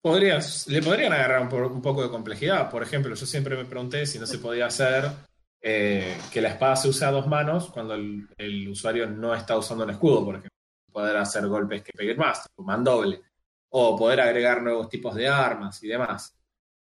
Podrías, 0.02 0.66
le 0.66 0.82
podrían 0.82 1.12
agarrar 1.12 1.42
un 1.42 1.80
poco 1.80 2.02
de 2.02 2.10
complejidad. 2.10 2.68
Por 2.68 2.82
ejemplo, 2.82 3.14
yo 3.14 3.24
siempre 3.24 3.56
me 3.56 3.64
pregunté 3.64 4.04
si 4.04 4.18
no 4.18 4.26
se 4.26 4.38
podía 4.38 4.66
hacer 4.66 5.08
eh, 5.62 6.18
que 6.32 6.40
la 6.40 6.48
espada 6.48 6.74
se 6.74 6.88
use 6.88 7.04
a 7.04 7.12
dos 7.12 7.28
manos 7.28 7.70
cuando 7.70 7.94
el, 7.94 8.26
el 8.36 8.68
usuario 8.68 9.06
no 9.06 9.32
está 9.32 9.56
usando 9.56 9.84
un 9.84 9.90
escudo, 9.90 10.24
por 10.24 10.34
ejemplo. 10.34 10.50
Poder 10.92 11.16
hacer 11.16 11.46
golpes 11.46 11.82
que 11.82 11.92
peguen 11.92 12.18
más, 12.18 12.42
tipo 12.44 12.62
mandoble. 12.62 13.20
O 13.70 13.96
poder 13.96 14.20
agregar 14.20 14.62
nuevos 14.62 14.88
tipos 14.88 15.14
de 15.14 15.26
armas 15.28 15.82
y 15.82 15.88
demás. 15.88 16.36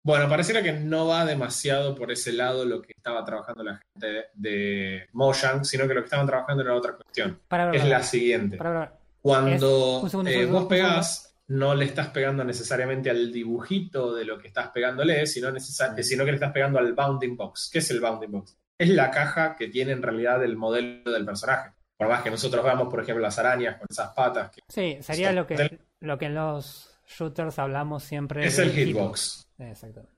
Bueno, 0.02 0.30
pareciera 0.30 0.64
que 0.64 0.72
no 0.72 1.08
va 1.08 1.26
demasiado 1.26 1.94
por 1.94 2.10
ese 2.12 2.32
lado 2.32 2.64
lo 2.64 2.82
que 2.82 2.94
estaba 2.96 3.24
trabajando 3.26 3.64
la 3.64 3.78
gente 3.94 4.28
de 4.34 5.10
Mojang, 5.12 5.66
sino 5.66 5.88
que 5.88 5.94
lo 5.94 6.00
que 6.02 6.06
estaban 6.06 6.26
trabajando 6.26 6.64
era 6.64 6.74
otra 6.74 6.94
cuestión. 6.94 7.40
Para, 7.50 7.72
Es 7.72 7.84
la 7.86 8.02
siguiente. 8.02 8.56
para. 8.58 8.98
Cuando 9.22 9.98
Es- 9.98 10.04
un 10.04 10.10
segundo, 10.10 10.32
eh, 10.32 10.46
vos 10.46 10.66
pegás, 10.68 11.36
no 11.48 11.76
le 11.76 11.84
estás 11.84 12.08
pegando 12.10 12.46
necesariamente 12.46 13.10
al 13.10 13.34
dibujito 13.34 14.16
de 14.16 14.24
lo 14.24 14.38
que 14.40 14.48
estás 14.48 14.70
pegándole, 14.70 15.26
sino, 15.28 15.52
necesar- 15.52 16.02
sino 16.02 16.24
que 16.24 16.32
le 16.32 16.36
estás 16.36 16.54
pegando 16.54 16.80
al 16.80 16.94
bounding 16.94 17.36
box. 17.36 17.70
¿Qué 17.74 17.80
es 17.80 17.92
el 17.92 18.00
bounding 18.00 18.32
box? 18.32 18.58
Es 18.78 18.88
la 18.90 19.12
caja 19.12 19.58
que 19.58 19.68
tiene 19.68 19.92
en 19.92 20.02
realidad 20.02 20.42
el 20.46 20.56
modelo 20.56 21.12
del 21.12 21.26
personaje. 21.26 21.72
Por 22.00 22.08
más 22.08 22.24
que 22.24 22.32
nosotros 22.32 22.64
veamos, 22.64 22.88
por 22.90 23.02
ejemplo, 23.02 23.22
las 23.22 23.38
arañas 23.40 23.76
con 23.78 23.86
esas 23.90 24.12
patas, 24.14 24.52
que 24.52 24.62
Sí, 24.70 24.98
sería 25.02 25.34
lo 25.34 25.46
que, 25.46 25.80
lo 26.00 26.18
que 26.18 26.28
en 26.28 26.36
los 26.36 26.98
shooters 27.06 27.60
hablamos 27.60 28.04
siempre. 28.04 28.46
es 28.48 28.58
el 28.58 28.72
hitbox. 28.72 29.46
Exactamente. 29.58 30.14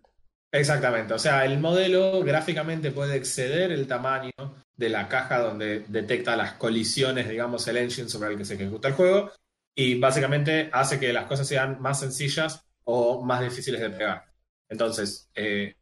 Exactamente, 0.53 1.13
o 1.13 1.19
sea, 1.19 1.45
el 1.45 1.59
modelo 1.59 2.21
gráficamente 2.23 2.91
puede 2.91 3.15
exceder 3.15 3.71
el 3.71 3.87
tamaño 3.87 4.31
de 4.75 4.89
la 4.89 5.07
caja 5.07 5.39
donde 5.39 5.85
detecta 5.87 6.35
las 6.35 6.53
colisiones, 6.53 7.27
digamos, 7.29 7.65
el 7.69 7.77
engine 7.77 8.09
sobre 8.09 8.31
el 8.31 8.37
que 8.37 8.43
se 8.45 8.55
ejecuta 8.55 8.89
el 8.89 8.93
juego 8.93 9.31
y 9.73 9.97
básicamente 9.97 10.69
hace 10.73 10.99
que 10.99 11.13
las 11.13 11.25
cosas 11.25 11.47
sean 11.47 11.81
más 11.81 12.01
sencillas 12.01 12.65
o 12.83 13.23
más 13.23 13.41
difíciles 13.41 13.79
de 13.79 13.89
pegar. 13.91 14.25
Entonces, 14.69 15.29
eh, 15.33 15.73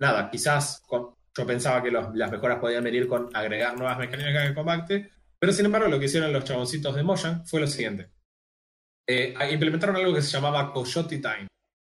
nada, 0.00 0.30
quizás 0.30 0.80
con- 0.86 1.14
yo 1.36 1.46
pensaba 1.46 1.82
que 1.82 1.90
los- 1.90 2.14
las 2.14 2.30
mejoras 2.30 2.58
podían 2.58 2.82
venir 2.84 3.06
con 3.06 3.28
agregar 3.36 3.76
nuevas 3.76 3.98
mecánicas 3.98 4.48
de 4.48 4.54
combate, 4.54 5.10
pero 5.44 5.52
sin 5.52 5.66
embargo 5.66 5.88
lo 5.88 5.98
que 5.98 6.06
hicieron 6.06 6.32
los 6.32 6.42
chaboncitos 6.44 6.94
de 6.96 7.02
Mojang 7.02 7.44
fue 7.46 7.60
lo 7.60 7.66
siguiente. 7.66 8.08
Eh, 9.06 9.34
implementaron 9.52 9.94
algo 9.96 10.14
que 10.14 10.22
se 10.22 10.30
llamaba 10.30 10.72
Coyote 10.72 11.18
Time. 11.18 11.46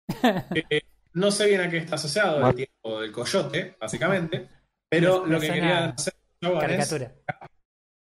Eh, 0.70 0.80
no 1.12 1.30
sé 1.30 1.46
bien 1.48 1.60
a 1.60 1.68
qué 1.68 1.76
está 1.76 1.96
asociado 1.96 2.48
el 2.48 2.54
tiempo 2.54 3.02
del 3.02 3.12
coyote, 3.12 3.76
básicamente, 3.78 4.48
pero 4.88 5.20
Me- 5.20 5.26
me 5.26 5.34
lo 5.34 5.40
que 5.40 5.46
querían 5.48 5.90
hacer 5.90 6.14
los 6.40 6.58
Caricatura. 6.58 7.14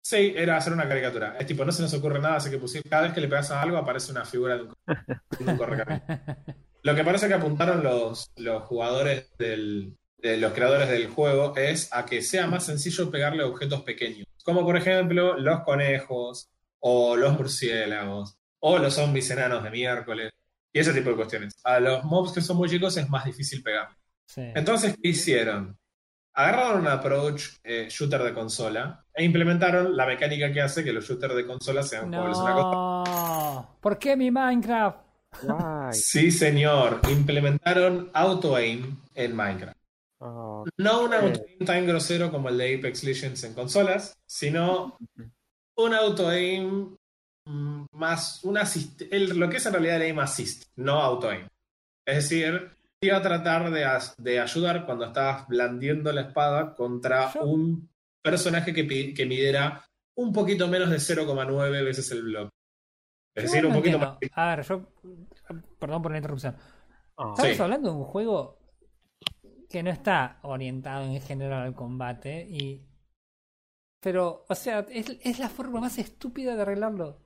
Sí, 0.05 0.33
era 0.35 0.57
hacer 0.57 0.73
una 0.73 0.87
caricatura. 0.87 1.35
Es 1.39 1.47
tipo, 1.47 1.65
no 1.65 1.71
se 1.71 1.81
nos 1.81 1.93
ocurre 1.95 2.19
nada, 2.19 2.35
así 2.35 2.51
que 2.51 2.59
pusimos, 2.59 2.85
cada 2.87 3.03
vez 3.03 3.13
que 3.13 3.21
le 3.21 3.27
pegas 3.27 3.49
a 3.49 3.59
algo 3.63 3.77
aparece 3.77 4.11
una 4.11 4.25
figura 4.25 4.57
de 4.57 4.63
un, 4.65 4.75
de 5.39 5.51
un 5.51 5.57
correcamino. 5.57 6.03
Lo 6.83 6.93
que 6.93 7.03
parece 7.03 7.27
que 7.27 7.33
apuntaron 7.33 7.81
los, 7.83 8.29
los 8.35 8.61
jugadores 8.63 9.35
del, 9.39 9.97
de 10.17 10.37
los 10.37 10.53
creadores 10.53 10.89
del 10.89 11.07
juego 11.07 11.55
es 11.55 11.91
a 11.91 12.05
que 12.05 12.21
sea 12.21 12.45
más 12.45 12.65
sencillo 12.65 13.09
pegarle 13.09 13.43
objetos 13.43 13.81
pequeños. 13.81 14.27
Como 14.43 14.63
por 14.63 14.77
ejemplo 14.77 15.37
los 15.37 15.61
conejos, 15.61 16.49
o 16.79 17.15
los 17.15 17.33
murciélagos, 17.37 18.37
o 18.59 18.77
los 18.77 18.93
zombies 18.93 19.29
enanos 19.31 19.63
de 19.63 19.71
miércoles, 19.71 20.31
y 20.71 20.79
ese 20.79 20.93
tipo 20.93 21.11
de 21.11 21.15
cuestiones. 21.15 21.53
A 21.63 21.79
los 21.79 22.03
mobs 22.03 22.33
que 22.33 22.41
son 22.41 22.57
muy 22.57 22.69
chicos 22.69 22.97
es 22.97 23.09
más 23.09 23.25
difícil 23.25 23.63
pegar. 23.63 23.89
Sí. 24.25 24.41
Entonces, 24.55 24.97
¿qué 25.01 25.09
hicieron? 25.09 25.77
Agarraron 26.33 26.81
un 26.81 26.87
approach 26.87 27.43
eh, 27.63 27.87
shooter 27.89 28.23
de 28.23 28.33
consola 28.33 29.05
e 29.13 29.23
implementaron 29.23 29.95
la 29.95 30.07
mecánica 30.07 30.51
que 30.51 30.61
hace 30.61 30.83
que 30.83 30.91
los 30.91 31.05
shooters 31.05 31.35
de 31.35 31.45
consola 31.45 31.83
sean 31.83 32.05
jugables 32.05 32.37
en 32.39 32.43
la 32.43 32.53
consola. 32.53 32.73
No. 33.05 33.77
¿Por 33.79 33.99
qué 33.99 34.17
mi 34.17 34.31
Minecraft? 34.31 34.97
Sí, 35.91 36.31
señor. 36.31 37.01
Implementaron 37.09 38.09
auto-aim 38.13 38.97
en 39.13 39.35
Minecraft. 39.35 39.77
Oh, 40.25 40.63
No 40.77 41.03
un 41.03 41.13
Eh. 41.13 41.17
auto-aim 41.17 41.65
tan 41.65 41.85
grosero 41.85 42.31
como 42.31 42.47
el 42.49 42.57
de 42.57 42.77
Apex 42.77 43.03
Legends 43.03 43.43
en 43.43 43.53
consolas, 43.53 44.13
sino 44.25 44.97
un 45.77 45.93
auto-aim 45.93 46.95
mm, 47.45 47.85
más 47.91 48.41
un 48.45 48.57
assist, 48.57 49.01
el- 49.11 49.37
lo 49.37 49.49
que 49.49 49.57
es 49.57 49.65
en 49.65 49.73
realidad 49.73 49.97
el 49.97 50.03
aim 50.03 50.19
assist, 50.19 50.63
no 50.77 50.93
auto-aim. 51.01 51.45
Es 52.07 52.15
decir, 52.15 52.71
te 53.01 53.07
iba 53.07 53.17
a 53.17 53.21
tratar 53.21 53.69
de, 53.69 53.83
as- 53.83 54.15
de 54.17 54.39
ayudar 54.39 54.85
cuando 54.85 55.03
estabas 55.05 55.45
blandiendo 55.49 56.11
la 56.13 56.21
espada 56.21 56.73
contra 56.73 57.33
Yo- 57.33 57.43
un 57.43 57.89
personaje 58.23 58.73
que, 58.73 59.13
que 59.13 59.25
midiera 59.25 59.83
un 60.17 60.31
poquito 60.31 60.69
menos 60.69 60.89
de 60.89 60.99
0,9 60.99 61.83
veces 61.83 62.09
el 62.11 62.23
block. 62.23 62.49
Es 63.35 63.43
Yo 63.43 63.49
decir, 63.51 63.65
un 63.65 63.73
poquito 63.73 63.95
entiendo. 63.97 64.19
más. 64.21 64.37
A 64.37 64.55
ver, 64.55 64.65
yo. 64.65 64.87
Perdón 65.79 66.01
por 66.01 66.11
la 66.11 66.17
interrupción. 66.19 66.55
oh. 67.15 67.31
Estamos 67.33 67.55
Sí. 67.57 67.61
hablando 67.61 67.89
de 67.91 67.97
un 67.97 68.03
juego 68.05 68.57
que 69.73 69.81
no 69.81 69.89
está 69.89 70.37
orientado 70.43 71.03
en 71.03 71.19
general 71.19 71.63
al 71.63 71.73
combate 71.73 72.45
y. 72.47 72.85
Pero, 73.99 74.45
o 74.47 74.53
sea, 74.53 74.85
es, 74.91 75.17
es 75.23 75.39
la 75.39 75.49
forma 75.49 75.79
más 75.79 75.97
estúpida 75.97 76.55
de 76.55 76.61
arreglarlo. 76.61 77.17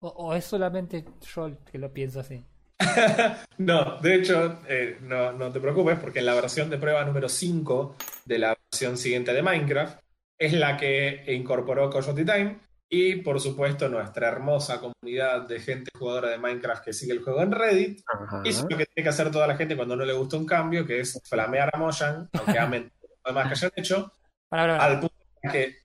O, 0.00 0.34
es 0.34 0.44
solamente 0.44 1.06
yo 1.34 1.64
que 1.64 1.78
lo 1.78 1.92
pienso 1.92 2.20
así. 2.20 2.44
No, 3.56 4.00
de 4.00 4.16
hecho, 4.16 4.60
eh, 4.68 4.98
no, 5.00 5.32
no 5.32 5.50
te 5.50 5.60
preocupes 5.60 5.98
porque 5.98 6.18
en 6.18 6.26
la 6.26 6.34
versión 6.34 6.68
de 6.68 6.76
prueba 6.76 7.04
número 7.04 7.28
5 7.28 7.94
de 8.24 8.38
la 8.38 8.58
versión 8.70 8.98
siguiente 8.98 9.32
de 9.32 9.42
Minecraft 9.42 10.00
es 10.38 10.52
la 10.52 10.76
que 10.76 11.24
incorporó 11.28 11.88
Coyote 11.88 12.24
Time 12.24 12.58
y 12.96 13.16
por 13.16 13.40
supuesto 13.40 13.88
nuestra 13.88 14.28
hermosa 14.28 14.80
comunidad 14.80 15.48
de 15.48 15.58
gente 15.60 15.90
jugadora 15.98 16.30
de 16.30 16.38
Minecraft 16.38 16.84
que 16.84 16.92
sigue 16.92 17.12
el 17.12 17.22
juego 17.22 17.42
en 17.42 17.50
Reddit 17.52 18.00
Ajá. 18.06 18.42
hizo 18.44 18.62
lo 18.68 18.76
que 18.76 18.86
tiene 18.86 19.02
que 19.04 19.08
hacer 19.08 19.30
toda 19.30 19.46
la 19.46 19.56
gente 19.56 19.74
cuando 19.76 19.96
no 19.96 20.04
le 20.04 20.12
gusta 20.12 20.36
un 20.36 20.46
cambio 20.46 20.86
que 20.86 21.00
es 21.00 21.20
flamear 21.28 21.70
a 21.74 21.78
Mojang, 21.78 22.28
aunque 22.32 22.58
amen 22.58 22.92
lo 23.24 23.32
demás 23.32 23.48
que 23.48 23.54
hayan 23.54 23.72
hecho, 23.76 24.12
Para, 24.48 24.62
para, 24.78 24.84
al 24.84 25.00
punto 25.00 25.14
de 25.42 25.50
que 25.50 25.76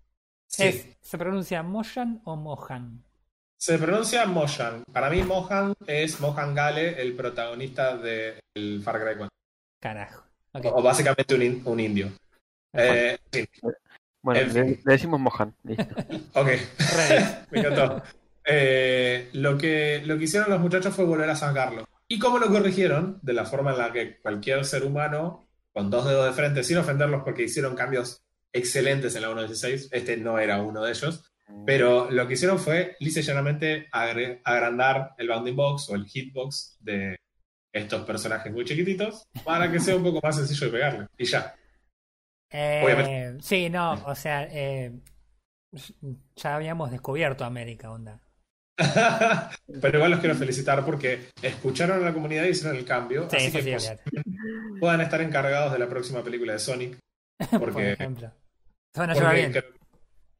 sí, 0.47 0.63
Es- 0.63 0.85
¿Se 1.01 1.17
pronuncia 1.17 1.63
Mojan 1.63 2.21
o 2.25 2.35
Mohan? 2.35 3.03
se 3.57 3.77
pronuncia 3.77 4.25
Mojang. 4.25 4.83
Para 4.93 5.09
mí 5.09 5.21
Mohan 5.23 5.73
es 5.87 6.19
Mohan 6.21 6.53
Gale, 6.55 7.01
el 7.01 7.13
protagonista 7.15 7.97
del 7.97 8.81
Far 8.83 9.01
Cry 9.03 9.15
4. 9.17 9.27
Carajo. 9.81 10.23
Ok. 10.53 10.65
O 10.73 10.81
básicamente 10.81 11.35
un, 11.35 11.41
in- 11.41 11.61
un 11.65 11.79
indio. 11.79 12.09
Eh, 12.73 13.17
sí, 13.31 13.45
Bueno, 14.21 14.41
en 14.41 14.53
le, 14.53 14.65
fin. 14.65 14.81
le 14.85 14.93
decimos 14.93 15.19
Mohan. 15.19 15.55
Listo. 15.63 15.95
ok, 16.33 16.47
me 17.51 17.59
encantó. 17.59 18.03
Eh, 18.45 19.29
lo, 19.33 19.57
que, 19.57 20.01
lo 20.05 20.17
que 20.17 20.23
hicieron 20.23 20.49
los 20.49 20.59
muchachos 20.59 20.93
fue 20.93 21.05
volver 21.05 21.29
a 21.29 21.35
sacarlo. 21.35 21.88
¿Y 22.07 22.19
cómo 22.19 22.39
lo 22.39 22.47
corrigieron? 22.47 23.19
De 23.21 23.33
la 23.33 23.45
forma 23.45 23.71
en 23.71 23.77
la 23.77 23.91
que 23.93 24.19
cualquier 24.19 24.65
ser 24.65 24.83
humano, 24.83 25.47
con 25.71 25.89
dos 25.89 26.07
dedos 26.07 26.25
de 26.25 26.33
frente, 26.33 26.63
sin 26.63 26.77
ofenderlos 26.77 27.21
porque 27.23 27.43
hicieron 27.43 27.75
cambios 27.75 28.23
excelentes 28.51 29.15
en 29.15 29.21
la 29.21 29.29
1.16, 29.29 29.89
este 29.91 30.17
no 30.17 30.39
era 30.39 30.61
uno 30.61 30.83
de 30.83 30.91
ellos, 30.91 31.23
pero 31.65 32.09
lo 32.09 32.27
que 32.27 32.33
hicieron 32.33 32.57
fue, 32.57 32.95
lisa 32.99 33.19
y 33.19 33.23
llanamente, 33.23 33.88
agrandar 33.91 35.11
el 35.17 35.27
bounding 35.27 35.55
box 35.55 35.89
o 35.89 35.95
el 35.95 36.05
hitbox 36.05 36.77
de 36.79 37.19
estos 37.71 38.03
personajes 38.05 38.51
muy 38.51 38.65
chiquititos 38.65 39.27
para 39.43 39.71
que 39.71 39.79
sea 39.79 39.95
un 39.95 40.03
poco 40.03 40.19
más 40.23 40.35
sencillo 40.35 40.67
de 40.67 40.73
pegarle. 40.73 41.07
Y 41.17 41.25
ya. 41.25 41.55
Eh, 42.51 43.37
sí, 43.41 43.69
no, 43.69 43.93
o 44.05 44.15
sea, 44.15 44.47
eh, 44.51 44.91
ya 46.35 46.55
habíamos 46.55 46.91
descubierto 46.91 47.45
América, 47.45 47.91
onda. 47.91 48.19
Pero 49.81 49.97
igual 49.97 50.11
los 50.11 50.19
quiero 50.19 50.35
felicitar 50.35 50.85
porque 50.85 51.29
escucharon 51.41 52.01
a 52.01 52.05
la 52.05 52.13
comunidad 52.13 52.45
y 52.45 52.49
hicieron 52.49 52.77
el 52.77 52.85
cambio. 52.85 53.29
Sí, 53.29 53.37
así 53.37 53.51
que 53.51 53.79
sí, 53.79 53.89
puedan 54.79 55.01
estar 55.01 55.21
encargados 55.21 55.73
de 55.73 55.79
la 55.79 55.89
próxima 55.89 56.23
película 56.23 56.53
de 56.53 56.59
Sonic. 56.59 56.97
por 57.51 57.59
Porque, 57.59 57.91
ejemplo. 57.91 58.31
Se 58.93 58.99
van 59.01 59.09
a 59.09 59.13
llevar 59.13 59.29
porque 59.31 59.47
bien. 59.47 59.51
creo- 59.51 59.73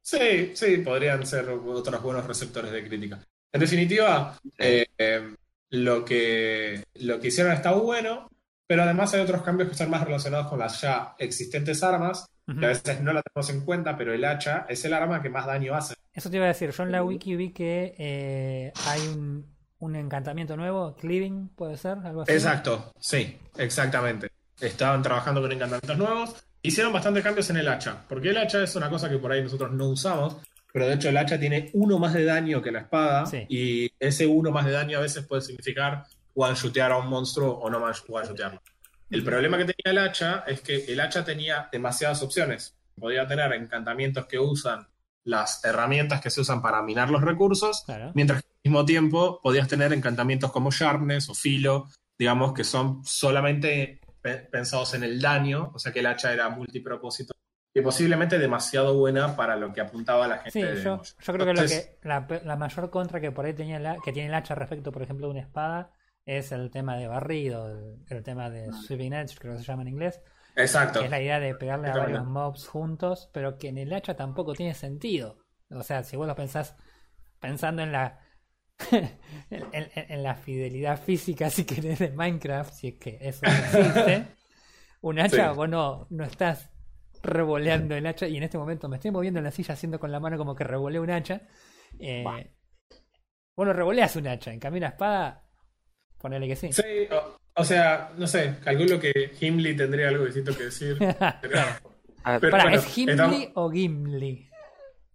sí, 0.02 0.52
sí, 0.54 0.76
podrían 0.78 1.26
ser 1.26 1.48
otros 1.50 2.02
buenos 2.02 2.26
receptores 2.26 2.72
de 2.72 2.86
crítica. 2.86 3.20
En 3.52 3.60
definitiva, 3.60 4.38
eh, 4.58 4.86
eh, 4.96 5.34
lo, 5.70 6.04
que, 6.04 6.82
lo 6.94 7.20
que 7.20 7.28
hicieron 7.28 7.52
está 7.52 7.72
bueno, 7.72 8.28
pero 8.70 8.84
además 8.84 9.12
hay 9.14 9.20
otros 9.20 9.42
cambios 9.42 9.68
que 9.68 9.72
están 9.72 9.90
más 9.90 10.04
relacionados 10.04 10.46
con 10.46 10.60
las 10.60 10.80
ya 10.80 11.16
existentes 11.18 11.82
armas, 11.82 12.24
Ujú. 12.46 12.60
que 12.60 12.66
a 12.66 12.68
veces 12.68 13.00
no 13.00 13.12
la 13.12 13.20
tenemos 13.20 13.50
en 13.50 13.64
cuenta, 13.64 13.96
pero 13.96 14.14
el 14.14 14.24
hacha 14.24 14.64
es 14.68 14.84
el 14.84 14.92
arma 14.94 15.20
que 15.20 15.28
más 15.28 15.44
daño 15.44 15.74
hace. 15.74 15.94
Eso 16.12 16.30
te 16.30 16.36
iba 16.36 16.44
a 16.44 16.48
decir. 16.48 16.70
Yo 16.70 16.84
en 16.84 16.92
la 16.92 17.02
wiki 17.02 17.34
vi 17.34 17.50
que 17.52 17.96
eh, 17.98 18.72
hay 18.86 19.00
un, 19.08 19.44
un 19.80 19.96
encantamiento 19.96 20.56
nuevo, 20.56 20.94
Cleaving, 20.94 21.48
puede 21.48 21.76
ser, 21.76 21.98
algo 22.04 22.22
así. 22.22 22.30
Exacto, 22.30 22.92
sí, 23.00 23.36
exactamente. 23.58 24.28
Estaban 24.60 25.02
trabajando 25.02 25.40
con 25.40 25.50
encantamientos 25.50 25.98
nuevos. 25.98 26.36
Hicieron 26.62 26.92
bastantes 26.92 27.24
cambios 27.24 27.50
en 27.50 27.56
el 27.56 27.66
hacha, 27.66 28.04
porque 28.08 28.28
el 28.30 28.36
hacha 28.38 28.62
es 28.62 28.76
una 28.76 28.88
cosa 28.88 29.10
que 29.10 29.18
por 29.18 29.32
ahí 29.32 29.42
nosotros 29.42 29.72
no 29.72 29.88
usamos, 29.88 30.36
pero 30.72 30.86
de 30.86 30.94
hecho 30.94 31.08
el 31.08 31.16
hacha 31.16 31.40
tiene 31.40 31.70
uno 31.72 31.98
más 31.98 32.14
de 32.14 32.24
daño 32.24 32.62
que 32.62 32.70
la 32.70 32.82
espada, 32.82 33.26
Sí. 33.26 33.46
y 33.48 33.90
ese 33.98 34.28
uno 34.28 34.52
más 34.52 34.64
de 34.64 34.70
daño 34.70 34.98
a 34.98 35.00
veces 35.00 35.26
puede 35.26 35.42
significar 35.42 36.04
one-shotear 36.34 36.92
a 36.92 36.96
un 36.98 37.08
monstruo 37.08 37.52
o 37.52 37.70
no 37.70 37.78
one-shotearlo. 37.78 38.60
El 39.10 39.24
problema 39.24 39.58
que 39.58 39.64
tenía 39.64 39.90
el 39.90 39.98
hacha 39.98 40.44
es 40.46 40.60
que 40.60 40.84
el 40.84 41.00
hacha 41.00 41.24
tenía 41.24 41.68
demasiadas 41.72 42.22
opciones. 42.22 42.76
Podía 42.98 43.26
tener 43.26 43.52
encantamientos 43.52 44.26
que 44.26 44.38
usan 44.38 44.86
las 45.24 45.64
herramientas 45.64 46.20
que 46.20 46.30
se 46.30 46.40
usan 46.40 46.62
para 46.62 46.80
minar 46.82 47.10
los 47.10 47.20
recursos, 47.22 47.82
Claro. 47.84 48.12
Mientras 48.14 48.42
que 48.42 48.48
al 48.48 48.60
mismo 48.70 48.84
tiempo 48.84 49.40
podías 49.42 49.68
tener 49.68 49.92
encantamientos 49.92 50.50
como 50.52 50.70
Sharpness 50.70 51.28
o 51.28 51.34
Filo, 51.34 51.88
digamos 52.18 52.52
que 52.52 52.64
son 52.64 53.04
solamente 53.04 54.00
pe- 54.22 54.38
pensados 54.50 54.94
en 54.94 55.02
el 55.04 55.20
daño, 55.20 55.72
o 55.74 55.78
sea 55.78 55.92
que 55.92 56.00
el 56.00 56.06
hacha 56.06 56.32
era 56.32 56.48
multipropósito 56.48 57.34
y 57.74 57.80
posiblemente 57.82 58.38
demasiado 58.38 58.96
buena 58.96 59.36
para 59.36 59.56
lo 59.56 59.72
que 59.72 59.80
apuntaba 59.80 60.26
la 60.26 60.38
gente. 60.38 60.50
Sí, 60.50 60.62
de 60.62 60.82
yo, 60.82 61.00
creo 61.24 61.46
que, 61.46 61.54
lo 61.54 61.66
que 61.68 61.98
la, 62.44 62.56
mayor 62.56 62.90
contra 62.90 63.20
que 63.20 63.30
por 63.30 63.44
ahí 63.44 63.54
tenía 63.54 63.78
la, 63.78 63.98
que 64.04 64.12
tiene 64.12 64.28
el 64.28 64.34
hacha 64.34 64.54
respecto, 64.54 64.90
por 64.90 65.02
ejemplo, 65.02 65.26
de 65.26 65.32
una 65.32 65.40
espada 65.40 65.92
es 66.38 66.52
el 66.52 66.70
tema 66.70 66.96
de 66.96 67.06
barrido, 67.08 67.68
el, 67.68 67.96
el 68.08 68.22
tema 68.22 68.50
de 68.50 68.72
sweeping 68.72 69.12
edge, 69.12 69.36
creo 69.38 69.52
que 69.54 69.58
se 69.60 69.64
llama 69.64 69.82
en 69.82 69.88
inglés, 69.88 70.20
Exacto. 70.56 70.98
que 71.00 71.06
es 71.06 71.10
la 71.10 71.20
idea 71.20 71.40
de 71.40 71.54
pegarle 71.54 71.88
a 71.88 71.96
varios 71.96 72.24
mobs 72.26 72.66
juntos, 72.68 73.28
pero 73.32 73.58
que 73.58 73.68
en 73.68 73.78
el 73.78 73.92
hacha 73.92 74.14
tampoco 74.16 74.54
tiene 74.54 74.74
sentido. 74.74 75.38
O 75.70 75.82
sea, 75.82 76.02
si 76.02 76.16
vos 76.16 76.26
lo 76.26 76.34
pensás 76.34 76.76
pensando 77.38 77.82
en 77.82 77.92
la 77.92 78.18
en, 78.90 79.66
en- 79.72 79.90
en 79.94 80.22
la 80.22 80.34
fidelidad 80.34 81.00
física, 81.00 81.50
si 81.50 81.64
querés, 81.64 81.98
de 81.98 82.10
Minecraft, 82.10 82.72
si 82.72 82.88
es 82.88 82.94
que 82.94 83.18
eso 83.20 83.44
existe, 83.46 84.26
un 85.02 85.18
hacha, 85.18 85.50
Sí. 85.50 85.56
vos 85.56 85.68
no, 85.68 86.06
no 86.10 86.24
estás 86.24 86.70
revoleando 87.22 87.94
el 87.94 88.06
hacha, 88.06 88.26
y 88.26 88.36
en 88.38 88.42
este 88.44 88.56
momento 88.58 88.88
me 88.88 88.96
estoy 88.96 89.10
moviendo 89.10 89.38
en 89.38 89.44
la 89.44 89.50
silla 89.50 89.74
haciendo 89.74 90.00
con 90.00 90.10
la 90.10 90.20
mano 90.20 90.38
como 90.38 90.54
que 90.54 90.64
revoleo 90.64 91.02
un 91.02 91.10
hacha. 91.10 91.42
Eh, 91.98 92.22
Bah. 92.24 92.40
vos 93.56 93.66
no 93.66 93.72
revoleas 93.74 94.16
un 94.16 94.26
hacha, 94.26 94.52
en 94.52 94.58
cambio 94.60 94.78
una 94.78 94.88
espada, 94.88 95.44
ponele 96.20 96.46
que 96.48 96.56
sí. 96.56 96.72
Sí, 96.72 96.82
o, 97.10 97.36
o 97.54 97.64
sea, 97.64 98.12
no 98.16 98.26
sé, 98.26 98.56
calculo 98.62 99.00
que 99.00 99.30
Gimli 99.34 99.74
tendría 99.76 100.08
algo 100.08 100.24
distinto 100.24 100.56
que 100.56 100.64
decir. 100.64 100.96
pero- 101.40 101.60
A 102.22 102.32
ver, 102.32 102.40
Pero 102.40 102.50
Pará, 102.50 102.64
bueno, 102.64 102.78
¿es 102.78 102.84
Gimli 102.86 103.12
estamos- 103.12 103.48
o 103.54 103.70
Gimli? 103.70 104.48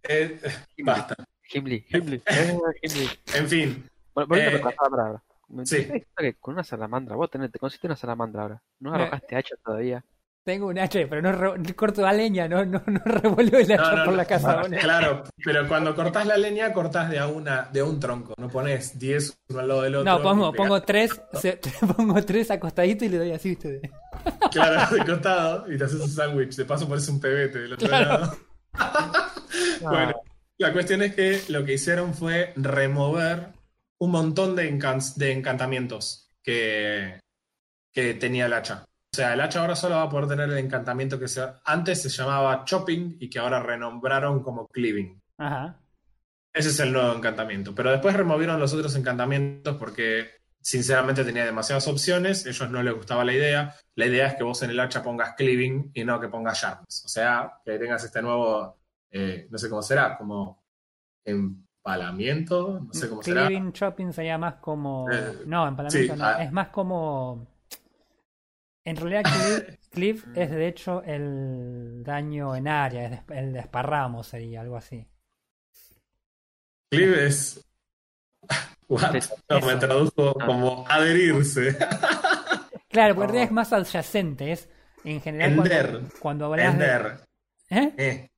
eh, 0.02 0.40
basta. 0.78 1.14
Gimli, 1.42 1.80
Gimli. 1.88 2.20
eh, 2.26 2.58
Gimli. 2.82 3.08
En 3.34 3.48
fin, 3.48 3.88
Bueno, 4.14 4.26
volviendo 4.28 4.56
Eh, 4.58 4.62
a 4.62 4.64
la 4.64 4.70
palabra 4.76 5.22
sí. 5.64 5.86
que 6.16 6.34
con 6.34 6.54
una 6.54 6.64
salamandra, 6.64 7.14
vos 7.14 7.30
tenés, 7.30 7.52
te 7.52 7.58
consiste 7.60 7.86
una 7.86 7.94
salamandra 7.96 8.42
ahora. 8.42 8.62
No 8.80 8.90
Me- 8.90 8.96
arrojaste 8.96 9.36
hacha 9.36 9.54
todavía. 9.64 10.04
Tengo 10.46 10.68
un 10.68 10.78
hacha, 10.78 11.00
pero 11.10 11.20
no, 11.20 11.56
corto 11.74 12.02
la 12.02 12.12
leña, 12.12 12.46
no, 12.46 12.64
no, 12.64 12.80
no 12.86 13.00
revuelvo 13.04 13.58
el 13.58 13.64
hacha 13.72 13.76
No, 13.90 13.96
no, 13.96 14.04
por 14.04 14.14
la 14.14 14.24
casa. 14.26 14.62
Claro, 14.80 15.24
pero 15.44 15.66
cuando 15.66 15.92
cortás 15.92 16.24
la 16.24 16.36
leña, 16.36 16.72
cortás 16.72 17.10
de 17.10 17.18
a 17.18 17.26
una, 17.26 17.62
de 17.72 17.82
un 17.82 17.98
tronco. 17.98 18.32
No 18.38 18.46
pones 18.48 18.96
10 18.96 19.38
uno 19.48 19.58
al 19.58 19.66
lado 19.66 19.82
del 19.82 19.94
otro. 19.96 20.12
No, 20.12 20.22
pongo, 20.22 20.52
pongo 20.52 20.80
tres, 20.82 21.20
se- 21.32 21.58
pongo 21.96 22.24
tres 22.24 22.48
acostaditos 22.52 23.06
y 23.06 23.08
le 23.08 23.18
doy 23.18 23.32
así, 23.32 23.48
¿viste? 23.50 23.90
Claro, 24.52 24.94
de 24.96 25.04
costado 25.04 25.72
y 25.72 25.76
te 25.76 25.82
haces 25.84 26.00
un 26.00 26.08
sándwich. 26.10 26.54
De 26.54 26.64
paso 26.64 26.86
pones 26.86 27.08
un 27.08 27.18
pebete 27.20 27.58
del 27.58 27.72
otro 27.72 27.88
Claro. 27.88 28.08
lado. 28.20 28.36
Bueno, 29.82 30.14
La 30.58 30.72
cuestión 30.72 31.02
es 31.02 31.12
que 31.16 31.40
lo 31.48 31.64
que 31.64 31.74
hicieron 31.74 32.14
fue 32.14 32.52
remover 32.54 33.48
un 33.98 34.12
montón 34.12 34.54
de, 34.54 34.72
encan- 34.72 35.14
de 35.16 35.32
encantamientos 35.32 36.30
que, 36.44 37.18
que 37.92 38.14
tenía 38.14 38.46
el 38.46 38.52
hacha. 38.52 38.84
O 39.16 39.18
sea, 39.18 39.32
el 39.32 39.40
hacha 39.40 39.62
ahora 39.62 39.74
solo 39.74 39.94
va 39.94 40.02
a 40.02 40.10
poder 40.10 40.28
tener 40.28 40.50
el 40.50 40.58
encantamiento 40.58 41.18
que 41.18 41.26
se, 41.26 41.42
antes 41.64 42.02
se 42.02 42.10
llamaba 42.10 42.66
Chopping 42.66 43.16
y 43.18 43.30
que 43.30 43.38
ahora 43.38 43.62
renombraron 43.62 44.42
como 44.42 44.68
Cleaving. 44.68 45.18
Ajá. 45.38 45.80
Ese 46.52 46.68
es 46.68 46.80
el 46.80 46.92
nuevo 46.92 47.14
encantamiento. 47.14 47.74
Pero 47.74 47.92
después 47.92 48.14
removieron 48.14 48.60
los 48.60 48.74
otros 48.74 48.94
encantamientos 48.94 49.74
porque, 49.78 50.32
sinceramente, 50.60 51.24
tenía 51.24 51.46
demasiadas 51.46 51.88
opciones. 51.88 52.44
A 52.44 52.50
ellos 52.50 52.70
no 52.70 52.82
les 52.82 52.94
gustaba 52.94 53.24
la 53.24 53.32
idea. 53.32 53.74
La 53.94 54.04
idea 54.04 54.26
es 54.26 54.34
que 54.34 54.44
vos 54.44 54.62
en 54.62 54.68
el 54.68 54.80
hacha 54.80 55.02
pongas 55.02 55.32
cleaving 55.34 55.92
y 55.94 56.04
no 56.04 56.20
que 56.20 56.28
pongas 56.28 56.60
sharpness. 56.60 57.04
O 57.06 57.08
sea, 57.08 57.54
que 57.64 57.78
tengas 57.78 58.04
este 58.04 58.20
nuevo, 58.20 58.76
eh, 59.10 59.48
no 59.50 59.56
sé 59.56 59.70
cómo 59.70 59.80
será, 59.80 60.18
como 60.18 60.62
empalamiento, 61.24 62.80
no 62.86 62.92
sé 62.92 63.08
cómo 63.08 63.22
será. 63.22 63.46
Cleaving 63.46 63.72
Chopping 63.72 64.12
sería 64.12 64.36
más 64.36 64.56
como. 64.56 65.10
Eh, 65.10 65.38
no, 65.46 65.66
empalamiento 65.66 66.14
sí, 66.14 66.20
no. 66.20 66.26
ah. 66.26 66.44
Es 66.44 66.52
más 66.52 66.68
como. 66.68 67.55
En 68.86 68.96
realidad, 68.96 69.22
cleave, 69.24 69.78
cleave 69.90 70.20
es 70.36 70.50
de 70.50 70.68
hecho 70.68 71.02
el 71.02 72.02
daño 72.04 72.54
en 72.56 72.68
área, 72.68 73.24
el 73.28 73.52
desparramo 73.52 74.22
sería 74.24 74.60
algo 74.62 74.76
así. 74.76 75.06
Cleave 76.90 77.26
es. 77.26 77.60
What? 78.88 79.16
No, 79.50 79.60
me 79.60 79.76
tradujo 79.76 80.36
Ah. 80.40 80.46
como 80.46 80.84
adherirse. 80.88 81.76
Claro, 82.88 83.14
porque 83.14 83.24
en 83.24 83.30
Oh. 83.30 83.32
realidad 83.32 83.44
es 83.44 83.52
más 83.52 83.72
adyacente, 83.74 84.52
es 84.52 84.68
en 85.04 85.20
general 85.20 85.54
cuando, 85.56 85.74
Ender. 85.74 86.00
cuando 86.20 86.44
hablas 86.46 86.78
de. 86.78 86.84
Ender. 86.84 87.20
¿Eh? 87.68 87.94
Eh. 87.98 88.28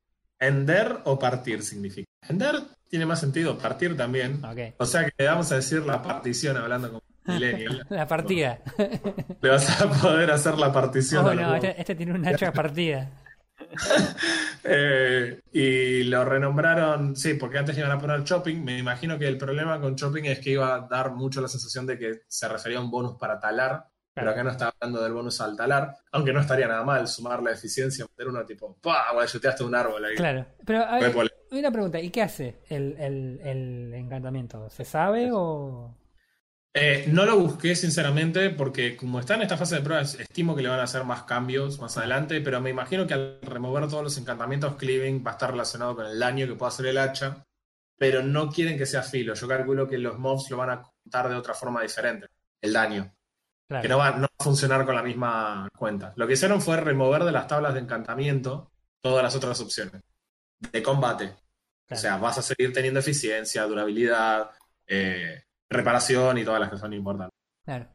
Ender 0.40 0.99
o 1.05 1.17
partir 1.19 1.62
significa. 1.62 2.09
Ender 2.28 2.57
tiene 2.88 3.07
más 3.07 3.21
sentido, 3.21 3.57
partir 3.57 3.97
también. 3.97 4.45
Ok. 4.45 4.75
O 4.78 4.87
sea 4.87 5.05
que 5.05 5.12
le 5.17 5.26
vamos 5.28 5.52
a 5.52 5.57
decir 5.57 5.83
la 5.87 6.02
partición 6.02 6.57
hablando 6.57 6.88
como 6.88 7.02
millennial. 7.28 7.87
La 7.90 8.06
partida. 8.06 8.58
Le 9.40 9.49
vas 9.50 9.80
a 9.80 9.88
poder 9.90 10.30
hacer 10.30 10.58
la 10.58 10.73
partición 10.73 11.25
Oh, 11.26 11.35
no, 11.35 11.54
este, 11.54 11.75
este 11.80 11.94
tiene 11.94 12.12
un 12.14 12.26
hacha 12.26 12.52
partida. 12.52 13.11
Eh, 14.70 15.40
y 15.52 16.02
lo 16.04 16.25
renombraron, 16.25 17.16
sí, 17.16 17.35
porque 17.35 17.58
antes 17.58 17.78
iban 17.78 17.90
a 17.90 17.99
poner 17.99 18.25
Chopping. 18.25 18.62
Me 18.64 18.78
imagino 18.78 19.18
que 19.18 19.26
el 19.26 19.38
problema 19.38 19.80
con 19.80 19.97
Chopping 19.97 20.26
es 20.26 20.40
que 20.40 20.50
iba 20.50 20.75
a 20.75 20.80
dar 20.80 21.12
mucho 21.12 21.40
la 21.40 21.49
sensación 21.49 21.87
de 21.87 21.99
que 21.99 22.20
se 22.26 22.49
refería 22.49 22.78
a 22.78 22.82
un 22.82 22.90
bonus 22.90 23.16
para 23.16 23.38
talar. 23.38 23.87
Pero 24.12 24.32
acá 24.32 24.42
no 24.42 24.50
está 24.50 24.73
hablando 24.80 25.00
del 25.00 25.12
bonus 25.12 25.40
al 25.40 25.56
talar, 25.56 25.94
aunque 26.11 26.32
no 26.32 26.40
estaría 26.40 26.66
nada 26.66 26.82
mal 26.82 27.06
sumar 27.06 27.40
la 27.40 27.52
eficiencia, 27.52 28.04
meter 28.04 28.26
uno 28.26 28.44
tipo, 28.44 28.76
¡pah! 28.82 29.12
Guayoteaste 29.12 29.62
un 29.62 29.76
árbol 29.76 30.04
ahí. 30.04 30.16
Claro. 30.16 30.44
Pero 30.66 30.85
ver, 31.00 31.12
pole- 31.12 31.30
una 31.52 31.70
pregunta, 31.70 32.00
¿y 32.00 32.11
qué 32.11 32.23
hace 32.23 32.56
el, 32.68 32.97
el, 32.99 33.40
el 33.44 33.94
encantamiento? 33.94 34.68
¿Se 34.70 34.85
sabe 34.85 35.30
o.? 35.32 35.94
Eh, 36.75 37.06
no 37.08 37.25
lo 37.25 37.38
busqué 37.38 37.75
sinceramente 37.75 38.50
porque 38.50 38.96
como 38.96 39.18
está 39.18 39.34
en 39.34 39.42
esta 39.42 39.56
fase 39.56 39.76
de 39.76 39.80
pruebas, 39.82 40.14
estimo 40.14 40.54
que 40.54 40.62
le 40.62 40.68
van 40.68 40.80
a 40.80 40.84
hacer 40.84 41.02
más 41.04 41.22
cambios 41.25 41.80
más 41.80 41.96
adelante, 41.96 42.40
pero 42.40 42.60
me 42.60 42.70
imagino 42.70 43.06
que 43.06 43.14
al 43.14 43.38
remover 43.42 43.88
todos 43.88 44.04
los 44.04 44.18
encantamientos, 44.18 44.76
cleaving 44.76 45.25
va 45.26 45.30
a 45.30 45.34
estar 45.34 45.50
relacionado 45.50 45.96
con 45.96 46.06
el 46.06 46.18
daño 46.18 46.46
que 46.46 46.54
pueda 46.54 46.68
hacer 46.68 46.87
el 46.87 46.98
hacha, 46.98 47.44
pero 47.96 48.22
no 48.22 48.50
quieren 48.50 48.78
que 48.78 48.87
sea 48.87 49.02
filo. 49.02 49.34
Yo 49.34 49.48
calculo 49.48 49.88
que 49.88 49.98
los 49.98 50.18
mobs 50.18 50.50
lo 50.50 50.58
van 50.58 50.70
a 50.70 50.82
contar 50.82 51.28
de 51.28 51.34
otra 51.37 51.54
forma 51.54 51.82
diferente, 51.82 52.26
el 52.60 52.72
daño, 52.72 53.12
Claro. 53.66 53.82
que 53.82 53.88
no 53.88 53.98
va, 53.98 54.12
no 54.12 54.22
va 54.22 54.30
a 54.38 54.44
funcionar 54.44 54.87
con 54.87 54.94
la 54.94 55.02
misma 55.02 55.68
cuenta. 55.76 56.12
Lo 56.16 56.26
que 56.26 56.34
hicieron 56.34 56.62
fue 56.62 56.76
remover 56.78 57.25
de 57.25 57.32
las 57.32 57.46
tablas 57.46 57.75
de 57.75 57.80
encantamiento 57.80 58.70
todas 59.00 59.22
las 59.22 59.34
otras 59.34 59.60
opciones 59.60 60.00
de 60.60 60.82
combate. 60.82 61.34
O 61.90 61.96
sea, 61.96 62.18
vas 62.18 62.38
a 62.38 62.42
seguir 62.42 62.72
teniendo 62.72 63.00
eficiencia, 63.00 63.64
durabilidad, 63.64 64.50
eh, 64.87 65.42
reparación 65.70 66.38
y 66.38 66.44
todas 66.44 66.60
las 66.60 66.70
que 66.70 66.78
son 66.78 66.92
importantes. 66.92 67.37
Claro. 67.64 67.88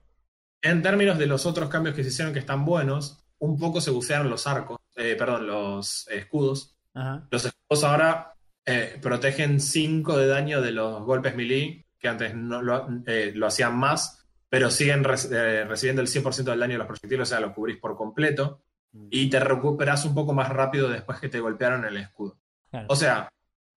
En 0.62 0.82
términos 0.82 1.18
de 1.18 1.25
los 1.27 1.46
otros 1.46 1.70
cambios 1.70 1.96
que 1.96 2.03
se 2.03 2.10
hicieron 2.10 2.34
que 2.34 2.39
están 2.39 2.63
buenos, 2.65 3.26
un 3.39 3.58
poco 3.60 3.82
se 3.82 3.91
bucearon 3.91 4.30
los 4.30 4.48
arcos, 4.48 4.78
eh, 4.95 5.15
perdón, 5.17 5.48
los 5.48 6.08
escudos. 6.10 6.78
Ajá. 6.93 7.28
Los 7.30 7.45
escudos 7.45 7.84
ahora 7.84 8.34
eh, 8.65 8.98
protegen 9.02 9.60
5 9.60 10.17
de 10.17 10.28
daño 10.28 10.62
de 10.62 10.71
los 10.71 11.04
golpes 11.04 11.36
melee, 11.36 11.86
que 12.00 12.08
antes 12.08 12.34
no 12.36 12.62
lo, 12.62 12.88
eh, 13.08 13.32
lo 13.36 13.48
hacían 13.48 13.76
más, 13.78 14.26
pero 14.48 14.69
siguen 14.69 15.04
re- 15.04 15.65
recibiendo 15.65 16.02
el 16.02 16.08
100% 16.08 16.43
del 16.52 16.60
daño 16.60 16.74
de 16.74 16.78
los 16.78 16.88
proyectiles, 16.88 17.28
o 17.28 17.30
sea, 17.30 17.39
los 17.39 17.54
cubrís 17.54 17.78
por 17.78 17.98
completo, 17.98 18.62
y 19.10 19.28
te 19.30 19.39
recuperas 19.39 20.06
un 20.06 20.13
poco 20.13 20.34
más 20.34 20.50
rápido 20.50 20.88
después 20.88 21.19
que 21.19 21.28
te 21.28 21.39
golpearon 21.39 21.84
el 21.84 21.98
escudo. 21.98 22.38
Claro. 22.69 22.86
O 22.89 22.95
sea, 22.95 23.28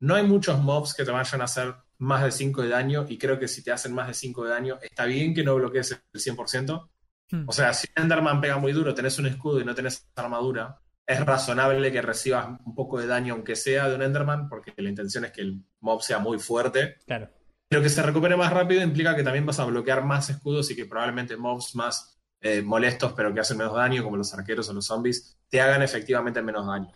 no 0.00 0.14
hay 0.14 0.24
muchos 0.24 0.60
mobs 0.60 0.92
que 0.94 1.04
te 1.04 1.10
vayan 1.10 1.40
a 1.40 1.44
hacer 1.44 1.74
más 1.98 2.22
de 2.24 2.30
5 2.30 2.62
de 2.62 2.68
daño 2.68 3.06
y 3.08 3.18
creo 3.18 3.38
que 3.38 3.48
si 3.48 3.62
te 3.62 3.72
hacen 3.72 3.94
más 3.94 4.08
de 4.08 4.14
5 4.14 4.44
de 4.44 4.50
daño, 4.50 4.78
está 4.82 5.04
bien 5.04 5.34
que 5.34 5.42
no 5.44 5.54
bloquees 5.56 5.92
el 6.12 6.20
100%. 6.20 6.88
Hmm. 7.30 7.44
O 7.48 7.52
sea, 7.52 7.72
si 7.72 7.88
Enderman 7.96 8.40
pega 8.40 8.58
muy 8.58 8.72
duro, 8.72 8.94
tenés 8.94 9.18
un 9.18 9.26
escudo 9.26 9.60
y 9.60 9.64
no 9.64 9.74
tenés 9.74 10.06
armadura, 10.14 10.78
es 11.06 11.24
razonable 11.24 11.90
que 11.92 12.02
recibas 12.02 12.46
un 12.64 12.74
poco 12.74 12.98
de 12.98 13.06
daño, 13.06 13.34
aunque 13.34 13.56
sea 13.56 13.88
de 13.88 13.94
un 13.94 14.02
Enderman, 14.02 14.48
porque 14.48 14.72
la 14.76 14.88
intención 14.88 15.24
es 15.24 15.32
que 15.32 15.40
el 15.42 15.60
mob 15.80 16.02
sea 16.02 16.18
muy 16.18 16.38
fuerte. 16.38 16.96
Claro. 17.06 17.28
Pero 17.68 17.82
que 17.82 17.88
se 17.88 18.02
recupere 18.02 18.36
más 18.36 18.52
rápido 18.52 18.82
implica 18.82 19.16
que 19.16 19.24
también 19.24 19.44
vas 19.46 19.58
a 19.58 19.64
bloquear 19.64 20.04
más 20.04 20.30
escudos 20.30 20.70
y 20.70 20.76
que 20.76 20.86
probablemente 20.86 21.36
mobs 21.36 21.74
más 21.74 22.20
eh, 22.40 22.62
molestos, 22.62 23.12
pero 23.14 23.32
que 23.34 23.40
hacen 23.40 23.56
menos 23.58 23.74
daño, 23.74 24.04
como 24.04 24.16
los 24.16 24.32
arqueros 24.34 24.68
o 24.68 24.72
los 24.72 24.86
zombies, 24.86 25.36
te 25.48 25.60
hagan 25.60 25.82
efectivamente 25.82 26.40
menos 26.42 26.66
daño. 26.66 26.92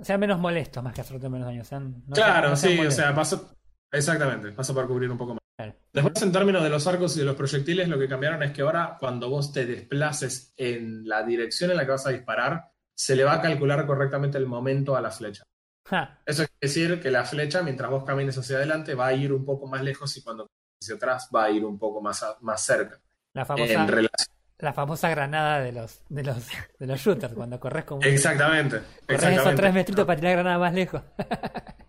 Sean 0.00 0.18
menos 0.20 0.38
molestos 0.40 0.82
más 0.82 0.94
que 0.94 1.02
hacerte 1.02 1.28
menos 1.28 1.46
daño. 1.46 1.62
No 2.06 2.14
Claro, 2.14 2.48
sean- 2.48 2.50
no 2.50 2.56
sean 2.56 2.72
sí, 2.80 2.86
o 2.86 2.90
sea, 2.90 3.14
paso, 3.14 3.54
exactamente, 3.94 4.52
paso 4.52 4.74
para 4.74 4.86
cubrir 4.86 5.10
un 5.10 5.18
poco 5.18 5.34
más. 5.34 5.40
Claro. 5.56 5.74
Después, 5.92 6.22
en 6.22 6.32
términos 6.32 6.62
de 6.62 6.68
los 6.68 6.86
arcos 6.86 7.16
y 7.16 7.20
de 7.20 7.26
los 7.26 7.36
proyectiles, 7.36 7.88
lo 7.88 7.98
que 7.98 8.08
cambiaron 8.08 8.42
es 8.42 8.52
que 8.52 8.62
ahora, 8.62 8.96
cuando 8.98 9.30
vos 9.30 9.52
te 9.52 9.66
desplaces 9.66 10.52
en 10.56 11.08
la 11.08 11.22
dirección 11.22 11.70
en 11.70 11.76
la 11.76 11.84
que 11.84 11.92
vas 11.92 12.06
a 12.06 12.10
disparar, 12.10 12.70
se 12.96 13.14
le 13.16 13.24
va 13.24 13.34
a 13.34 13.40
calcular 13.40 13.86
correctamente 13.86 14.36
el 14.38 14.46
momento 14.46 14.96
a 14.96 15.00
la 15.00 15.10
flecha. 15.10 15.44
Ja, 15.86 16.18
Eso 16.26 16.44
quiere 16.44 16.58
decir 16.60 17.00
que 17.00 17.10
la 17.10 17.24
flecha, 17.24 17.62
mientras 17.62 17.90
vos 17.90 18.04
camines 18.04 18.36
hacia 18.38 18.56
adelante, 18.56 18.94
va 18.94 19.06
a 19.08 19.12
ir 19.12 19.32
un 19.32 19.44
poco 19.44 19.66
más 19.66 19.82
lejos 19.82 20.16
y 20.16 20.22
cuando 20.22 20.46
camines 20.46 20.78
hacia 20.82 20.94
atrás 20.96 21.28
va 21.34 21.44
a 21.44 21.50
ir 21.50 21.64
un 21.64 21.78
poco 21.78 22.00
más, 22.00 22.22
a- 22.22 22.36
más 22.40 22.60
cerca. 22.64 23.00
la 23.34 23.44
famosa, 23.44 23.72
En 23.72 23.86
relación. 23.88 24.28
la 24.58 24.72
famosa 24.72 25.08
granada 25.10 25.60
de 25.60 25.72
los, 25.72 26.00
de 26.08 26.22
los, 26.24 26.48
de 26.78 26.86
los 26.86 27.00
shooters, 27.00 27.34
cuando 27.34 27.60
corres 27.60 27.84
como 27.84 28.02
Exactamente. 28.02 28.78
corres 28.78 29.20
esos 29.22 29.28
exactamente. 29.28 29.62
tres 29.62 29.74
metritos 29.74 30.04
para 30.06 30.18
tirar 30.18 30.32
granada 30.34 30.58
más 30.58 30.72
lejos. 30.74 31.02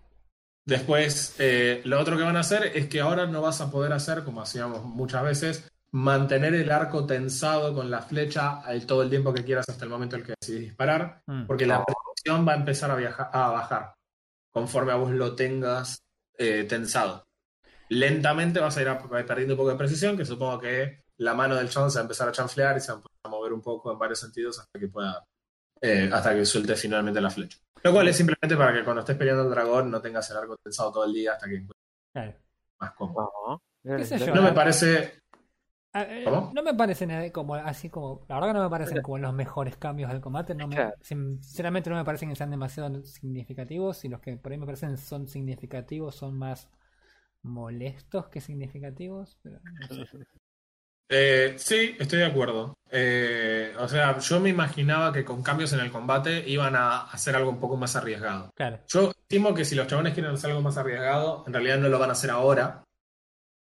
Después, 0.66 1.36
eh, 1.38 1.80
lo 1.84 2.00
otro 2.00 2.16
que 2.16 2.24
van 2.24 2.36
a 2.36 2.40
hacer 2.40 2.72
es 2.76 2.88
que 2.88 3.00
ahora 3.00 3.26
no 3.26 3.40
vas 3.40 3.60
a 3.60 3.70
poder 3.70 3.92
hacer, 3.92 4.24
como 4.24 4.40
hacíamos 4.42 4.84
muchas 4.84 5.22
veces, 5.22 5.68
mantener 5.92 6.54
el 6.54 6.70
arco 6.72 7.06
tensado 7.06 7.72
con 7.72 7.88
la 7.90 8.02
flecha 8.02 8.60
el- 8.68 8.84
todo 8.84 9.02
el 9.02 9.08
tiempo 9.10 9.32
que 9.32 9.44
quieras 9.44 9.64
hasta 9.68 9.84
el 9.84 9.90
momento 9.90 10.16
en 10.16 10.22
el 10.22 10.26
que 10.26 10.34
decidís 10.40 10.62
disparar, 10.62 11.22
Mm. 11.26 11.46
porque 11.46 11.66
la 11.66 11.84
precisión 11.84 12.46
va 12.46 12.52
a 12.54 12.56
empezar 12.56 12.90
a, 12.90 12.96
viajar, 12.96 13.30
a 13.32 13.48
bajar 13.50 13.94
conforme 14.52 14.90
a 14.92 14.96
vos 14.96 15.12
lo 15.12 15.34
tengas 15.36 16.00
eh, 16.38 16.66
tensado. 16.68 17.24
Lentamente 17.88 18.58
vas 18.60 18.76
a 18.76 18.82
ir 18.82 18.88
a- 18.88 18.98
perdiendo 18.98 19.54
un 19.54 19.58
poco 19.58 19.70
de 19.70 19.76
precisión, 19.76 20.16
que 20.18 20.24
supongo 20.26 20.58
que 20.60 21.00
la 21.18 21.32
mano 21.32 21.54
del 21.54 21.70
chabón 21.70 21.90
se 21.90 21.96
va 21.98 22.00
a 22.00 22.04
empezar 22.04 22.28
a 22.28 22.32
chanflear 22.32 22.76
y 22.76 22.80
se 22.80 22.92
va 22.92 23.00
a 23.24 23.28
mover 23.28 23.52
un 23.54 23.62
poco 23.62 23.90
en 23.92 23.98
varios 23.98 24.18
sentidos 24.18 24.58
hasta 24.58 24.78
que 24.78 24.88
pueda, 24.88 25.24
eh, 25.80 26.10
hasta 26.12 26.34
que 26.34 26.44
suelte 26.44 26.74
finalmente 26.76 27.20
la 27.22 27.30
flecha. 27.30 27.56
Lo 27.82 27.92
cual 27.92 28.08
es 28.08 28.16
simplemente 28.16 28.56
para 28.56 28.72
que 28.72 28.84
cuando 28.84 29.00
estés 29.00 29.16
peleando 29.16 29.42
al 29.44 29.50
dragón 29.50 29.90
no 29.90 30.00
tengas 30.00 30.28
el 30.30 30.36
arco 30.38 30.56
tensado 30.56 30.90
todo 30.92 31.04
el 31.04 31.12
día 31.12 31.32
hasta 31.32 31.46
que 31.46 31.54
encuentres 31.56 31.82
Claro. 32.12 32.34
más 32.80 32.92
cómodo. 32.92 33.30
No. 33.84 33.96
¿Qué 33.96 34.04
sé 34.04 34.18
yo? 34.18 34.34
No 34.34 34.42
me 34.42 34.52
parece. 34.52 35.22
¿Cómo? 36.24 36.52
No 36.54 36.62
me 36.62 36.74
parecen 36.74 37.30
como 37.30 37.54
así 37.54 37.88
como. 37.88 38.26
La 38.28 38.34
verdad 38.34 38.48
que 38.48 38.54
no 38.54 38.64
me 38.64 38.70
parecen 38.70 39.02
como 39.02 39.18
los 39.18 39.32
mejores 39.32 39.76
cambios 39.76 40.10
del 40.10 40.20
combate. 40.20 40.54
No 40.54 40.68
me, 40.68 40.92
sinceramente 41.00 41.88
no 41.88 41.96
me 41.96 42.04
parecen 42.04 42.28
que 42.28 42.36
sean 42.36 42.50
demasiado 42.50 43.02
significativos. 43.04 44.04
Y 44.04 44.08
los 44.08 44.20
que 44.20 44.36
por 44.36 44.52
ahí 44.52 44.58
me 44.58 44.66
parecen 44.66 44.98
son 44.98 45.26
significativos 45.28 46.14
son 46.14 46.36
más 46.36 46.68
molestos 47.42 48.28
que 48.28 48.40
significativos. 48.40 49.38
Pero 49.42 49.60
no 49.62 49.86
sé. 49.94 50.04
Eh, 51.08 51.54
sí, 51.58 51.96
estoy 51.98 52.18
de 52.20 52.24
acuerdo. 52.26 52.76
Eh, 52.90 53.74
o 53.78 53.88
sea, 53.88 54.18
yo 54.18 54.40
me 54.40 54.48
imaginaba 54.48 55.12
que 55.12 55.24
con 55.24 55.42
cambios 55.42 55.72
en 55.72 55.80
el 55.80 55.90
combate 55.90 56.48
iban 56.48 56.76
a 56.76 57.02
hacer 57.02 57.36
algo 57.36 57.50
un 57.50 57.60
poco 57.60 57.76
más 57.76 57.96
arriesgado. 57.96 58.50
Claro, 58.54 58.80
Yo 58.88 59.10
estimo 59.10 59.54
que 59.54 59.64
si 59.64 59.74
los 59.74 59.86
chabones 59.86 60.14
quieren 60.14 60.32
hacer 60.32 60.50
algo 60.50 60.62
más 60.62 60.76
arriesgado, 60.76 61.44
en 61.46 61.52
realidad 61.52 61.78
no 61.78 61.88
lo 61.88 61.98
van 61.98 62.10
a 62.10 62.12
hacer 62.12 62.30
ahora, 62.30 62.84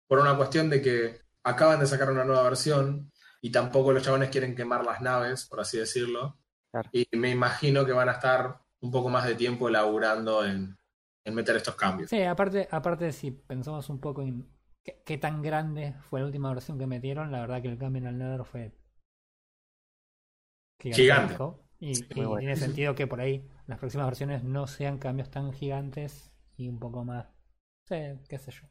por 0.07 0.19
una 0.19 0.37
cuestión 0.37 0.69
de 0.69 0.81
que 0.81 1.21
acaban 1.43 1.79
de 1.79 1.87
sacar 1.87 2.11
una 2.11 2.23
nueva 2.23 2.43
versión 2.43 3.11
y 3.41 3.51
tampoco 3.51 3.91
los 3.91 4.03
chabones 4.03 4.29
quieren 4.29 4.55
quemar 4.55 4.85
las 4.85 5.01
naves, 5.01 5.45
por 5.45 5.59
así 5.59 5.77
decirlo. 5.77 6.37
Claro. 6.71 6.89
Y 6.91 7.07
me 7.13 7.29
imagino 7.29 7.85
que 7.85 7.93
van 7.93 8.09
a 8.09 8.13
estar 8.13 8.59
un 8.81 8.91
poco 8.91 9.09
más 9.09 9.25
de 9.25 9.35
tiempo 9.35 9.69
elaborando 9.69 10.45
en, 10.45 10.75
en 11.23 11.35
meter 11.35 11.55
estos 11.55 11.75
cambios. 11.75 12.09
Sí, 12.09 12.21
aparte, 12.21 12.67
aparte 12.69 13.11
si 13.11 13.31
pensamos 13.31 13.89
un 13.89 13.99
poco 13.99 14.21
en 14.21 14.47
qué, 14.85 15.01
qué 15.05 15.17
tan 15.17 15.41
grande 15.41 15.93
fue 16.09 16.19
la 16.21 16.27
última 16.27 16.53
versión 16.53 16.77
que 16.79 16.85
metieron, 16.87 17.31
la 17.31 17.41
verdad 17.41 17.61
que 17.61 17.67
el 17.69 17.77
cambio 17.77 18.01
en 18.03 18.07
el 18.07 18.17
Nether 18.17 18.45
fue 18.45 18.71
gigantesco. 20.81 21.61
Y, 21.79 21.95
Sí, 21.95 22.05
y 22.11 22.15
muy 22.15 22.25
bueno. 22.25 22.39
tiene 22.39 22.55
sentido 22.55 22.95
que 22.95 23.05
por 23.05 23.19
ahí 23.19 23.45
las 23.67 23.79
próximas 23.79 24.07
versiones 24.07 24.43
no 24.43 24.65
sean 24.65 24.97
cambios 24.97 25.29
tan 25.29 25.51
gigantes 25.51 26.31
y 26.57 26.69
un 26.69 26.79
poco 26.79 27.03
más 27.03 27.27
Sí, 27.87 27.95
qué 28.29 28.39
sé 28.39 28.51
yo. 28.51 28.61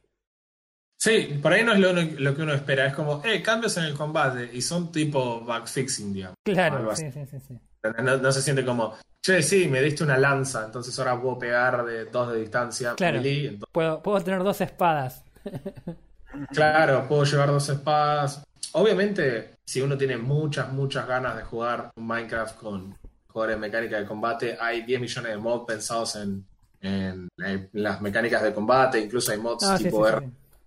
Sí, 0.99 1.39
por 1.41 1.53
ahí 1.53 1.63
no 1.63 1.71
es 1.73 1.79
lo, 1.79 1.93
lo 1.93 2.35
que 2.35 2.41
uno 2.41 2.53
espera. 2.53 2.87
Es 2.87 2.93
como, 2.95 3.21
eh, 3.23 3.41
cambios 3.41 3.77
en 3.77 3.85
el 3.85 3.93
combate. 3.93 4.49
Y 4.51 4.61
son 4.61 4.91
tipo 4.91 5.39
backfixing, 5.41 6.13
digamos. 6.13 6.35
Claro, 6.43 6.93
sí, 6.95 7.11
sí, 7.11 7.25
sí, 7.27 7.39
sí. 7.39 7.59
No, 8.03 8.17
no 8.17 8.31
se 8.31 8.41
siente 8.41 8.65
como, 8.65 8.95
che, 9.21 9.41
sí, 9.41 9.67
me 9.67 9.81
diste 9.81 10.03
una 10.03 10.17
lanza, 10.17 10.65
entonces 10.65 10.97
ahora 10.99 11.21
puedo 11.21 11.37
pegar 11.39 11.85
de 11.85 12.05
dos 12.05 12.31
de 12.33 12.39
distancia. 12.41 12.95
Claro. 12.95 13.17
melee, 13.17 13.47
entonces- 13.49 13.69
Puedo, 13.71 14.01
puedo 14.01 14.21
tener 14.21 14.43
dos 14.43 14.59
espadas. 14.61 15.23
claro, 16.51 17.07
puedo 17.07 17.23
llevar 17.23 17.49
dos 17.49 17.69
espadas. 17.69 18.43
Obviamente, 18.73 19.55
si 19.65 19.81
uno 19.81 19.97
tiene 19.97 20.17
muchas, 20.17 20.71
muchas 20.71 21.07
ganas 21.07 21.37
de 21.37 21.43
jugar 21.43 21.91
Minecraft 21.95 22.57
con 22.57 22.97
jugadores 23.27 23.55
de 23.57 23.61
mecánica 23.61 23.99
de 23.99 24.05
combate, 24.05 24.57
hay 24.59 24.81
10 24.83 24.99
millones 25.01 25.31
de 25.31 25.37
mods 25.37 25.65
pensados 25.67 26.15
en, 26.15 26.45
en- 26.81 27.27
en 27.37 27.69
las 27.73 28.01
mecánicas 28.01 28.43
de 28.43 28.53
combate, 28.53 28.99
incluso 28.99 29.31
hay 29.31 29.37
mods 29.39 29.63
Ah, 29.63 29.77
sí, 29.77 29.83
sí, 29.83 29.89
tipo 29.89 30.07
sí, 30.07 30.13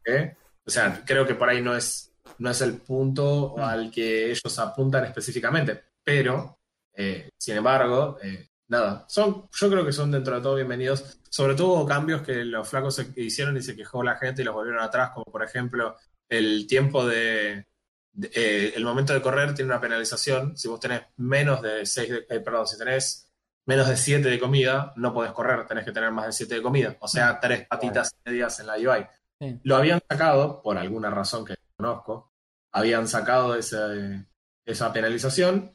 R. 0.05 0.37
O 0.67 0.71
sea, 0.71 1.03
creo 1.07 1.27
que 1.27 1.35
por 1.35 1.49
ahí 1.49 1.63
no 1.63 1.75
es, 1.77 2.13
no 2.39 2.51
es 2.51 2.61
el 2.61 2.75
punto 2.79 3.57
al 3.59 3.91
que 3.91 4.31
ellos 4.31 4.59
apuntan 4.59 5.05
específicamente, 5.05 5.83
pero, 6.05 6.59
eh, 6.95 7.31
sin 7.39 7.57
embargo, 7.57 8.19
eh, 8.23 8.49
nada, 8.69 9.05
son, 9.09 9.49
yo 9.53 9.71
creo 9.71 9.85
que 9.85 9.93
son 9.93 10.11
dentro 10.11 10.37
de 10.37 10.43
todo 10.43 10.55
bienvenidos, 10.57 11.19
sobre 11.31 11.55
todo 11.55 11.87
cambios 11.87 12.23
que 12.23 12.45
los 12.45 12.69
flacos 12.69 12.95
se 12.97 13.13
hicieron 13.17 13.57
y 13.57 13.63
se 13.63 13.77
quejó 13.77 14.03
la 14.03 14.17
gente 14.17 14.43
y 14.43 14.45
los 14.45 14.55
volvieron 14.55 14.83
atrás, 14.83 15.11
como 15.15 15.25
por 15.27 15.43
ejemplo 15.43 15.97
el 16.29 16.67
tiempo 16.67 17.07
de, 17.07 17.67
de- 18.13 18.31
eh, 18.35 18.73
el 18.77 18.85
momento 18.85 19.13
de 19.15 19.23
correr 19.23 19.55
tiene 19.55 19.71
una 19.71 19.81
penalización, 19.81 20.57
si 20.57 20.69
vos 20.69 20.81
tenés 20.81 21.03
menos 21.17 21.63
de 21.63 21.87
6, 21.87 22.25
perdón, 22.29 22.67
si 22.67 22.77
tenés 22.79 23.31
menos 23.67 23.89
de 23.89 23.97
7 23.97 24.29
de 24.29 24.39
comida, 24.39 24.93
no 24.97 25.13
podés 25.13 25.33
correr, 25.33 25.67
tenés 25.67 25.85
que 25.85 25.93
tener 25.93 26.11
más 26.11 26.27
de 26.27 26.33
7 26.33 26.55
de 26.57 26.63
comida, 26.63 26.97
o 27.01 27.09
sea, 27.09 27.39
tres 27.41 27.67
patitas 27.67 28.15
medias 28.25 28.61
en 28.61 28.67
la 28.67 28.75
UI. 28.77 29.07
Sí. 29.41 29.61
Lo 29.65 29.77
habían 29.77 30.01
sacado, 30.09 30.61
por 30.63 30.77
alguna 30.79 31.11
razón 31.11 31.45
que 31.45 31.55
conozco, 31.77 32.33
habían 32.73 33.07
sacado 33.09 33.55
ese- 33.55 34.27
esa 34.67 34.93
penalización 34.93 35.75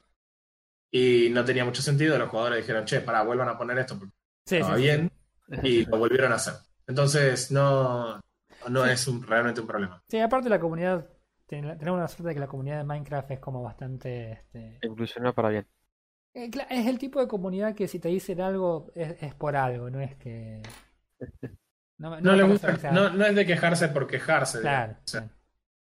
y 0.95 1.29
no 1.31 1.43
tenía 1.43 1.65
mucho 1.65 1.81
sentido. 1.81 2.17
Los 2.19 2.29
jugadores 2.29 2.59
dijeron, 2.59 2.85
che, 2.85 3.01
pará, 3.01 3.23
vuelvan 3.23 3.49
a 3.49 3.57
poner 3.57 3.79
esto 3.79 3.97
porque 3.97 4.13
Sí, 4.45 4.57
estaba 4.57 4.75
sí, 4.77 4.81
sí. 4.81 4.87
bien 4.87 5.11
y 5.63 5.85
lo 5.85 5.97
volvieron 5.97 6.31
a 6.31 6.35
hacer. 6.35 6.53
Entonces, 6.85 7.51
no, 7.51 8.21
no 8.69 8.85
es 8.85 9.07
un- 9.07 9.25
realmente 9.25 9.59
un 9.61 9.67
problema. 9.67 10.01
Sí, 10.07 10.19
aparte 10.19 10.49
la 10.49 10.59
comunidad, 10.59 11.09
ten- 11.47 11.77
tenemos 11.79 11.99
la 11.99 12.07
suerte 12.07 12.29
de 12.29 12.33
que 12.35 12.39
la 12.41 12.47
comunidad 12.47 12.77
de 12.77 12.83
Minecraft 12.83 13.31
es 13.31 13.39
como 13.39 13.63
bastante... 13.63 14.31
Este, 14.33 14.77
Evolucionó 14.81 15.33
para 15.33 15.49
bien. 15.49 15.67
eh, 16.35 16.51
es 16.69 16.85
el 16.87 16.99
tipo 16.99 17.19
de 17.19 17.27
comunidad 17.27 17.73
que 17.73 17.87
si 17.87 17.99
te 17.99 18.09
dicen 18.09 18.39
algo 18.41 18.91
es, 18.95 19.15
es 19.21 19.33
por 19.33 19.55
algo, 19.55 19.89
no 19.89 19.99
es 19.99 20.15
que... 20.17 20.61
No, 21.97 22.19
le 22.19 22.43
gusta, 22.43 22.91
no, 22.91 23.11
no 23.11 23.25
es 23.25 23.35
de 23.35 23.45
quejarse 23.45 23.87
por 23.87 24.07
quejarse. 24.07 24.59
Claro. 24.59 24.93
O 24.93 25.07
sea. 25.07 25.29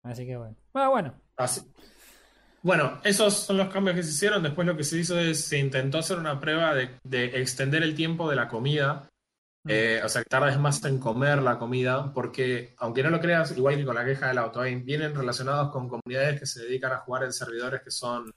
Así 0.05 0.25
que 0.25 0.37
bueno. 0.37 0.55
Bueno, 0.73 0.91
bueno. 0.91 1.15
así. 1.37 1.63
Bueno, 2.67 3.01
esos 3.05 3.35
son 3.35 3.57
los 3.57 3.69
cambios 3.69 3.97
que 3.97 4.03
se 4.03 4.11
hicieron. 4.11 4.43
Después 4.43 4.67
lo 4.67 4.77
que 4.77 4.85
se 4.85 4.99
hizo 4.99 5.19
es, 5.19 5.45
se 5.45 5.59
intentó 5.59 5.99
hacer 5.99 6.19
una 6.19 6.41
prueba 6.41 6.75
de, 6.75 6.91
de 7.05 7.25
extender 7.41 7.83
el 7.83 7.95
tiempo 7.95 8.29
de 8.29 8.37
la 8.37 8.49
comida 8.49 9.09
Mm. 9.67 9.71
Eh, 9.71 10.01
o 10.05 10.09
sea, 10.09 10.23
que 10.23 10.29
tardes 10.29 10.59
más 10.61 10.83
en 10.85 10.99
comer 11.01 11.43
la 11.43 11.59
comida, 11.59 12.13
porque 12.15 12.75
aunque 12.79 13.03
no 13.03 13.11
lo 13.11 13.21
creas, 13.21 13.51
igual 13.57 13.77
que 13.77 13.85
con 13.85 13.97
la 13.97 14.05
queja 14.05 14.29
del 14.29 14.39
auto, 14.39 14.61
vienen 14.61 15.15
relacionados 15.15 15.73
con 15.73 15.89
comunidades 15.89 16.39
que 16.39 16.47
se 16.47 16.63
dedican 16.63 16.93
a 16.93 16.99
jugar 16.99 17.25
en 17.25 17.33
servidores 17.33 17.83
que 17.83 17.91
son 17.91 18.33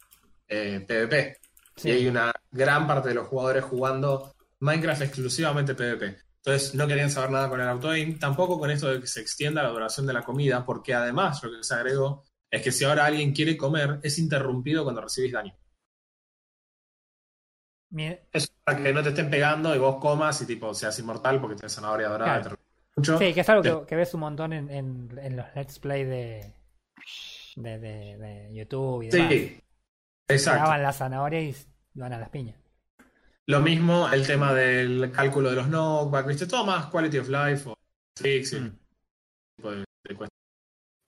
eh, 0.47 0.83
PvP. 0.87 1.37
Sí. 1.75 1.89
Y 1.89 1.91
hay 1.91 2.07
una 2.07 2.31
gran 2.51 2.87
parte 2.87 3.09
de 3.09 3.15
los 3.15 3.27
jugadores 3.27 3.63
jugando 3.63 4.33
Minecraft 4.59 5.03
exclusivamente 5.03 5.75
PvP. 5.75 6.17
Entonces 6.37 6.73
no 6.73 6.87
querían 6.87 7.11
saber 7.11 7.29
nada 7.29 7.47
con 7.47 7.61
el 7.61 7.67
auto 7.67 7.91
tampoco 8.19 8.57
con 8.57 8.71
esto 8.71 8.89
de 8.89 8.99
que 8.99 9.07
se 9.07 9.21
extienda 9.21 9.61
la 9.61 9.69
duración 9.69 10.07
de 10.07 10.13
la 10.13 10.23
comida, 10.23 10.65
porque 10.65 10.95
además 10.95 11.43
lo 11.43 11.51
que 11.51 11.63
se 11.63 11.75
agregó 11.75 12.25
es 12.51 12.61
que 12.61 12.71
si 12.71 12.83
ahora 12.85 13.05
alguien 13.05 13.33
quiere 13.33 13.55
comer, 13.57 13.99
es 14.03 14.17
interrumpido 14.19 14.83
cuando 14.83 15.01
recibís 15.01 15.31
daño. 15.31 15.55
Mi- 17.91 18.17
Es 18.31 18.49
para 18.63 18.83
que 18.83 18.93
no 18.93 19.01
te 19.01 19.09
estén 19.09 19.29
pegando 19.29 19.75
y 19.75 19.79
vos 19.79 19.97
comas 19.99 20.41
y 20.41 20.45
tipo 20.45 20.73
seas 20.73 20.97
inmortal 20.99 21.41
porque 21.41 21.55
tenés 21.55 21.73
zanahoria 21.73 22.07
dorada. 22.09 22.41
Claro. 22.41 22.57
mucho. 22.95 23.17
Sí, 23.17 23.33
que 23.33 23.41
es 23.41 23.49
algo 23.49 23.81
que, 23.81 23.87
que 23.87 23.95
ves 23.95 24.13
un 24.13 24.19
montón 24.21 24.53
en, 24.53 24.69
en, 24.69 25.17
en 25.19 25.35
los 25.35 25.45
let's 25.55 25.79
play 25.79 26.03
de, 26.03 26.53
de, 27.55 27.79
de, 27.79 28.17
de 28.17 28.49
YouTube 28.53 29.03
y 29.03 29.09
demás. 29.09 29.29
Sí, 29.31 29.59
exacto. 30.27 30.61
Clavan 30.61 30.83
la 30.83 30.93
zanahoria 30.93 31.41
y 31.41 31.55
van 31.95 32.13
a 32.13 32.19
las 32.19 32.29
piñas. 32.29 32.57
Lo 33.47 33.61
mismo 33.61 34.07
el 34.09 34.27
tema 34.27 34.53
del 34.53 35.11
cálculo 35.11 35.49
de 35.49 35.55
los 35.55 35.67
knockback, 35.67 36.27
¿viste? 36.27 36.45
Todo 36.45 36.65
más 36.65 36.85
quality 36.87 37.17
of 37.17 37.29
life 37.29 37.69
o 37.69 37.75
y 38.23 38.27
Mm. 38.27 38.41
ese 38.41 38.59
tipo 39.55 39.71
de, 39.71 39.77
de 39.77 40.15
cuestiones. 40.15 40.29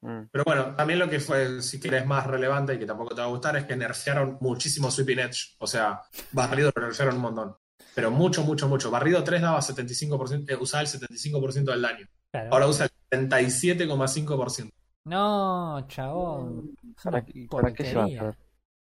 Mm. 0.02 0.22
Pero 0.32 0.44
bueno, 0.46 0.76
también 0.76 1.00
lo 1.00 1.10
que 1.10 1.20
fue, 1.20 1.62
si 1.62 1.80
quieres, 1.80 2.06
más 2.06 2.26
relevante 2.28 2.74
y 2.74 2.80
que 2.80 2.86
tampoco 2.86 3.14
te 3.16 3.22
va 3.22 3.28
a 3.28 3.30
gustar 3.30 3.56
es 3.58 3.66
que 3.66 3.76
nerfearon 3.76 4.38
muchísimo 4.42 4.90
Sweeping 4.90 5.20
Edge. 5.20 5.56
O 5.60 5.68
sea, 5.68 6.02
barrido 6.32 6.72
lo 6.76 6.82
nerfearon 6.84 7.16
un 7.16 7.22
montón. 7.22 7.56
Pero 7.94 8.10
mucho, 8.10 8.44
mucho, 8.44 8.68
mucho. 8.68 8.90
Barrido 8.90 9.24
3 9.24 9.42
daba 9.42 9.60
75%, 9.62 10.50
eh, 10.50 10.56
usaba 10.60 10.82
el 10.82 10.88
75% 10.88 11.72
del 11.72 11.82
daño. 11.82 12.08
Claro. 12.32 12.50
Ahora 12.54 12.68
usa 12.68 12.86
el 13.12 13.30
77,5%. 13.30 14.72
No, 15.06 15.86
chabón. 15.88 16.76
¿Para, 17.04 17.26
qué- 17.26 17.48
para 17.50 17.74
qué 17.74 17.86
se 17.86 17.96
va 17.96 18.06
a? 18.06 18.36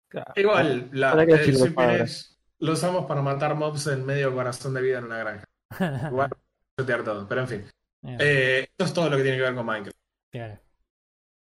Claro. 0.08 0.34
Igual, 0.36 0.90
la, 0.92 1.12
¿Para 1.12 1.26
qué 1.26 1.34
el 1.34 1.46
sirve 1.46 1.58
Sweeping 1.60 1.90
Edge 1.90 2.26
lo 2.60 2.74
usamos 2.74 3.06
para 3.06 3.22
matar 3.22 3.56
mobs 3.56 3.88
en 3.88 4.06
medio 4.06 4.34
corazón 4.36 4.74
de 4.76 4.82
vida 4.82 5.00
en 5.00 5.06
una 5.06 5.18
granja. 5.18 5.46
Igual, 6.12 6.30
todo. 6.76 7.28
Pero 7.28 7.42
en 7.42 7.48
fin. 7.48 7.66
Eh, 8.04 8.18
Eh, 8.20 8.60
esto 8.70 8.86
es 8.86 8.94
todo 8.94 9.10
lo 9.10 9.18
que 9.18 9.24
tiene 9.24 9.38
que 9.38 9.44
ver 9.44 9.56
con 9.56 9.66
Minecraft. 9.66 9.98
claro. 10.32 10.60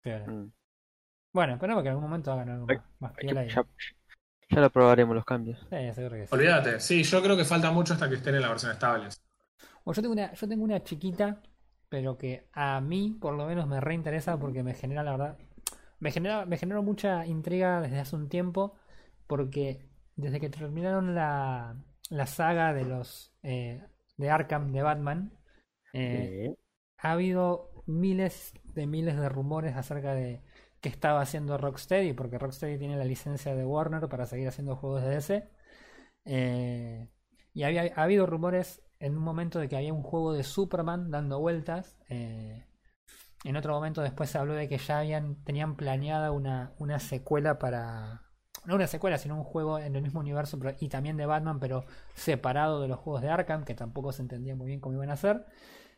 Mm. 0.06 0.52
Bueno, 1.34 1.54
esperemos 1.54 1.84
que 1.84 1.90
en 1.90 1.96
algún 1.96 2.10
momento 2.10 2.32
hagan 2.32 2.50
algo 2.50 2.66
más, 2.68 2.82
más 3.00 3.14
piola 3.14 3.46
y- 3.46 3.50
ya, 3.50 3.66
ya 4.50 4.62
lo 4.62 4.70
probaremos 4.70 5.16
los 5.16 5.26
cambios. 5.26 5.60
Sí, 5.70 5.94
seguro 5.94 6.16
que 6.16 6.28
sí. 6.28 6.34
Olvídate. 6.36 6.80
Sí, 6.80 7.04
yo 7.04 7.22
creo 7.22 7.36
que 7.36 7.44
falta 7.46 7.72
mucho 7.72 7.94
hasta 7.94 8.08
que 8.08 8.16
estén 8.16 8.36
en 8.36 8.42
la 8.42 8.50
versión 8.50 8.72
estable. 8.72 9.10
Bueno, 9.84 9.96
yo 9.96 10.02
tengo 10.02 10.14
una, 10.14 10.34
yo 10.34 10.48
tengo 10.48 10.64
una 10.64 10.84
chiquita, 10.84 11.42
pero 11.90 12.18
que 12.18 12.48
a 12.54 12.80
mí 12.82 13.18
por 13.20 13.34
lo 13.36 13.46
menos 13.46 13.68
me 13.68 13.82
reinteresa 13.82 14.38
porque 14.40 14.64
me 14.64 14.74
genera, 14.74 15.04
la 15.04 15.12
verdad, 15.12 15.38
me 16.00 16.12
genera, 16.12 16.46
me 16.46 16.58
generó 16.58 16.84
mucha 16.84 17.26
intriga 17.26 17.82
desde 17.82 18.00
hace 18.00 18.16
un 18.16 18.30
tiempo, 18.30 18.76
porque 19.28 19.86
desde 20.16 20.40
que 20.40 20.50
terminaron 20.50 21.16
la, 21.16 21.76
la 22.10 22.28
saga 22.28 22.74
de 22.74 22.86
los 22.86 23.34
eh, 23.44 23.84
de 24.18 24.30
Arkham 24.30 24.72
de 24.72 24.82
Batman, 24.82 25.32
eh, 25.94 26.54
Sí. 26.56 26.58
ha 27.00 27.12
habido 27.12 27.75
miles 27.86 28.54
de 28.74 28.88
miles 28.88 29.18
de 29.18 29.30
rumores 29.30 29.76
acerca 29.76 30.14
de 30.14 30.44
qué 30.82 30.90
estaba 30.90 31.22
haciendo 31.22 31.58
Rocksteady, 31.58 32.14
porque 32.14 32.38
Rocksteady 32.38 32.78
tiene 32.78 32.98
la 32.98 33.06
licencia 33.06 33.56
de 33.56 33.66
Warner 33.66 34.08
para 34.10 34.26
seguir 34.26 34.48
haciendo 34.48 34.76
juegos 34.76 35.04
de 35.04 35.10
DC. 35.10 35.50
Eh, 36.26 37.10
y 37.54 37.64
había 37.64 37.94
ha 37.96 38.04
habido 38.04 38.26
rumores 38.26 38.82
en 39.00 39.18
un 39.18 39.24
momento 39.24 39.60
de 39.60 39.70
que 39.70 39.78
había 39.78 39.94
un 39.94 40.04
juego 40.04 40.34
de 40.34 40.44
Superman 40.44 41.12
dando 41.12 41.40
vueltas. 41.40 41.98
eh, 42.10 42.66
en 43.44 43.56
otro 43.58 43.74
momento 43.74 44.02
después 44.02 44.30
se 44.30 44.40
habló 44.40 44.56
de 44.56 44.68
que 44.68 44.80
ya 44.80 45.00
habían 45.00 45.44
tenían 45.44 45.76
planeada 45.76 46.32
una, 46.32 46.74
una 46.80 47.00
secuela 47.00 47.60
para 47.60 48.24
no 48.66 48.76
una 48.76 48.88
secuela, 48.88 49.18
sino 49.18 49.36
un 49.38 49.44
juego 49.44 49.78
en 49.80 49.96
el 49.96 50.02
mismo 50.02 50.20
universo 50.20 50.60
y 50.80 50.90
también 50.90 51.18
de 51.18 51.26
Batman, 51.26 51.60
pero 51.60 51.86
separado 52.16 52.82
de 52.82 52.88
los 52.88 52.98
juegos 52.98 53.22
de 53.22 53.30
Arkham, 53.30 53.64
que 53.64 53.76
tampoco 53.76 54.12
se 54.12 54.24
entendía 54.24 54.56
muy 54.56 54.68
bien 54.68 54.80
cómo 54.80 54.96
iban 54.96 55.12
a 55.12 55.14
hacer. 55.14 55.46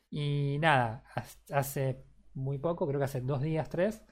Y 0.10 0.58
nada, 0.60 1.04
hace 1.52 2.04
muy 2.34 2.58
poco, 2.60 2.88
creo 2.88 3.00
que 3.00 3.06
hace 3.06 3.22
dos 3.22 3.42
días, 3.42 3.70
tres, 3.70 4.04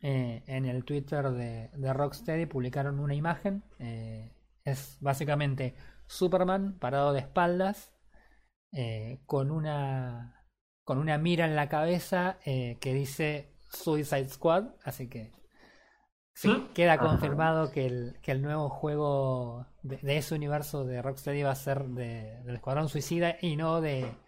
eh, 0.00 0.42
en 0.46 0.66
el 0.66 0.84
Twitter 0.84 1.30
de, 1.30 1.70
de 1.74 1.92
Rocksteady 1.92 2.46
publicaron 2.46 3.00
una 3.00 3.14
imagen. 3.14 3.64
eh, 3.78 4.30
es 4.64 4.96
básicamente 5.00 5.74
Superman 6.06 6.78
parado 6.78 7.12
de 7.12 7.20
espaldas, 7.20 7.92
eh, 8.72 9.20
con 9.26 9.50
una 9.50 10.46
con 10.84 10.98
una 10.98 11.18
mira 11.18 11.46
en 11.46 11.56
la 11.56 11.68
cabeza 11.68 12.38
que 12.44 12.94
dice 12.94 13.54
Suicide 13.70 14.28
Squad, 14.28 14.66
así 14.84 15.08
que 15.08 15.32
sí, 16.34 16.48
¿Mm? 16.48 16.72
queda 16.74 16.98
confirmado 16.98 17.70
que 17.70 17.86
el, 17.86 18.18
que 18.22 18.32
el 18.32 18.42
nuevo 18.42 18.68
juego 18.68 19.66
de, 19.82 19.98
de 19.98 20.16
ese 20.18 20.34
universo 20.34 20.84
de 20.84 21.02
Rocksteady 21.02 21.42
va 21.42 21.50
a 21.52 21.54
ser 21.54 21.84
de, 21.86 22.42
del 22.44 22.56
Escuadrón 22.56 22.88
Suicida 22.88 23.36
y 23.40 23.56
no 23.56 23.80
de, 23.80 24.18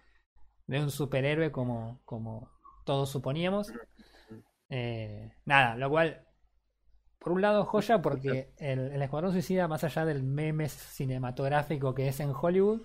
de 0.67 0.81
un 0.81 0.91
superhéroe 0.91 1.53
como, 1.53 2.01
como 2.05 2.51
todos 2.85 3.11
suponíamos. 3.11 3.73
Eh, 4.69 5.33
nada, 5.45 5.77
lo 5.77 5.91
cual, 5.91 6.27
por 7.19 7.33
un 7.33 7.43
lado, 7.43 7.65
joya 7.65 8.03
porque 8.03 8.53
el, 8.59 8.93
el 8.93 9.03
Escuadrón 9.03 9.33
Suicida, 9.33 9.69
más 9.69 9.85
allá 9.85 10.05
del 10.05 10.23
meme 10.23 10.69
cinematográfico 10.69 11.95
que 11.95 12.09
es 12.09 12.21
en 12.21 12.33
Hollywood, 12.35 12.83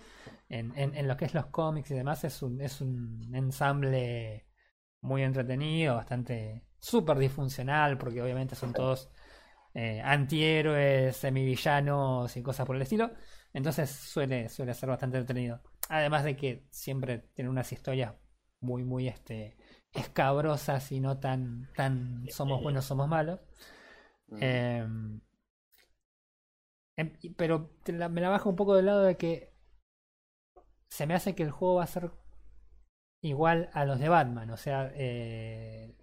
en, 0.49 0.77
en, 0.77 0.95
en 0.95 1.07
lo 1.07 1.17
que 1.17 1.25
es 1.25 1.33
los 1.33 1.47
cómics 1.47 1.91
y 1.91 1.95
demás, 1.95 2.23
es 2.23 2.41
un, 2.41 2.61
es 2.61 2.81
un 2.81 3.29
ensamble 3.33 4.47
muy 5.01 5.23
entretenido, 5.23 5.95
bastante 5.95 6.63
súper 6.79 7.17
disfuncional, 7.17 7.97
porque 7.97 8.21
obviamente 8.21 8.55
son 8.55 8.73
todos 8.73 9.11
eh, 9.73 10.01
antihéroes, 10.03 11.15
semivillanos 11.17 12.35
y 12.37 12.43
cosas 12.43 12.65
por 12.65 12.75
el 12.75 12.81
estilo. 12.83 13.11
Entonces 13.53 13.89
suele, 13.89 14.49
suele 14.49 14.73
ser 14.73 14.89
bastante 14.89 15.17
entretenido. 15.17 15.61
Además 15.89 16.23
de 16.23 16.35
que 16.37 16.65
siempre 16.69 17.19
tiene 17.33 17.49
unas 17.49 17.71
historias 17.71 18.13
muy, 18.61 18.83
muy 18.83 19.07
este, 19.07 19.57
escabrosas 19.93 20.91
y 20.91 20.99
no 20.99 21.19
tan, 21.19 21.67
tan 21.75 22.25
somos 22.29 22.61
buenos, 22.61 22.85
somos 22.85 23.07
malos. 23.07 23.39
Mm. 24.29 24.37
Eh, 24.41 24.87
em- 26.97 27.13
y- 27.21 27.29
pero 27.31 27.69
la- 27.87 28.09
me 28.09 28.21
la 28.21 28.29
bajo 28.29 28.49
un 28.49 28.55
poco 28.55 28.75
del 28.75 28.85
lado 28.85 29.03
de 29.03 29.17
que 29.17 29.51
se 30.89 31.07
me 31.07 31.13
hace 31.15 31.35
que 31.35 31.43
el 31.43 31.51
juego 31.51 31.75
va 31.75 31.83
a 31.83 31.87
ser 31.87 32.11
igual 33.23 33.69
a 33.73 33.85
los 33.85 33.99
de 33.99 34.09
Batman. 34.09 34.49
O 34.51 34.57
sea, 34.57 34.91
eh, 34.95 35.95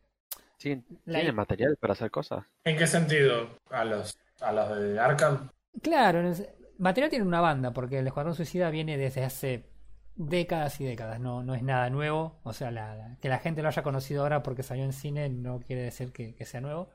¿Tienen, 0.58 0.84
la- 1.04 1.18
tienen 1.20 1.34
material 1.34 1.76
para 1.76 1.92
hacer 1.92 2.10
cosas? 2.10 2.44
¿En 2.64 2.76
qué 2.76 2.86
sentido? 2.86 3.58
¿A 3.70 3.84
los, 3.84 4.16
a 4.40 4.52
los 4.52 4.76
de 4.78 4.98
Arkham? 4.98 5.50
claro, 5.82 6.20
en 6.20 6.26
el- 6.26 6.48
material 6.78 7.10
tiene 7.10 7.24
una 7.26 7.40
banda, 7.40 7.72
porque 7.72 7.98
el 7.98 8.06
Escuadrón 8.06 8.34
Suicida 8.34 8.70
viene 8.70 8.96
desde 8.98 9.24
hace 9.24 9.70
décadas 10.16 10.80
y 10.80 10.84
décadas. 10.84 11.20
No, 11.20 11.42
no 11.42 11.54
es 11.54 11.62
nada 11.62 11.90
nuevo. 11.90 12.40
O 12.44 12.52
sea, 12.52 12.70
la- 12.70 13.16
que 13.20 13.28
la 13.28 13.38
gente 13.38 13.62
lo 13.62 13.68
haya 13.68 13.82
conocido 13.82 14.22
ahora 14.22 14.42
porque 14.42 14.62
salió 14.62 14.84
en 14.84 14.92
cine 14.92 15.28
no 15.28 15.60
quiere 15.60 15.82
decir 15.82 16.12
que, 16.12 16.34
sea 16.44 16.60
nuevo. 16.60 16.90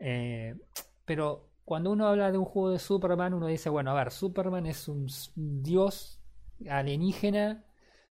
Eh, 0.00 0.56
pero 1.06 1.50
cuando 1.64 1.92
uno 1.92 2.08
habla 2.08 2.32
de 2.32 2.38
un 2.38 2.44
juego 2.44 2.70
de 2.70 2.78
Superman, 2.78 3.34
uno 3.34 3.46
dice, 3.46 3.70
bueno, 3.70 3.90
a 3.92 3.94
ver, 3.94 4.10
Superman 4.12 4.66
es 4.66 4.88
un 4.88 5.08
dios 5.36 6.20
alienígena 6.70 7.64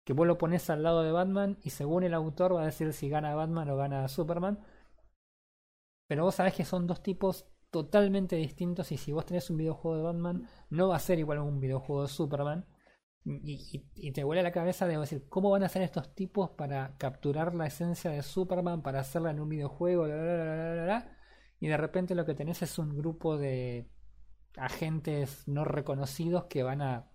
que 0.04 0.12
vos 0.12 0.26
lo 0.26 0.38
pones 0.38 0.68
al 0.70 0.82
lado 0.82 1.02
de 1.02 1.12
Batman 1.12 1.58
y 1.62 1.70
según 1.70 2.04
el 2.04 2.14
autor 2.14 2.54
va 2.56 2.62
a 2.62 2.66
decir 2.66 2.92
si 2.92 3.08
gana 3.08 3.34
Batman 3.34 3.70
o 3.70 3.76
gana 3.76 4.08
Superman. 4.08 4.60
Pero 6.06 6.24
vos 6.24 6.34
sabés 6.36 6.54
que 6.54 6.64
son 6.64 6.86
dos 6.86 7.02
tipos 7.02 7.46
totalmente 7.74 8.36
distintos 8.36 8.92
y 8.92 8.96
si 8.96 9.10
vos 9.10 9.26
tenés 9.26 9.50
un 9.50 9.56
videojuego 9.56 9.96
de 9.96 10.02
Batman 10.04 10.48
no 10.70 10.86
va 10.90 10.94
a 10.94 11.00
ser 11.00 11.18
igual 11.18 11.38
a 11.38 11.42
un 11.42 11.58
videojuego 11.58 12.02
de 12.02 12.08
Superman. 12.08 12.66
Y, 13.24 14.12
te 14.12 14.22
vuela 14.22 14.42
la 14.42 14.52
cabeza 14.52 14.86
de 14.86 14.96
decir, 14.96 15.28
¿cómo 15.28 15.50
van 15.50 15.64
a 15.64 15.66
hacer 15.66 15.82
estos 15.82 16.14
tipos 16.14 16.50
para 16.50 16.96
capturar 16.98 17.52
la 17.52 17.66
esencia 17.66 18.12
de 18.12 18.22
Superman, 18.22 18.82
para 18.82 19.00
hacerla 19.00 19.32
en 19.32 19.40
un 19.40 19.48
videojuego? 19.48 20.06
Y 20.06 21.66
de 21.66 21.76
repente 21.76 22.14
lo 22.14 22.24
que 22.24 22.34
tenés 22.34 22.62
es 22.62 22.78
un 22.78 22.96
grupo 22.96 23.38
de 23.38 23.90
agentes 24.56 25.48
no 25.48 25.64
reconocidos 25.64 26.44
que 26.44 26.62
van 26.62 26.80
a 26.80 27.10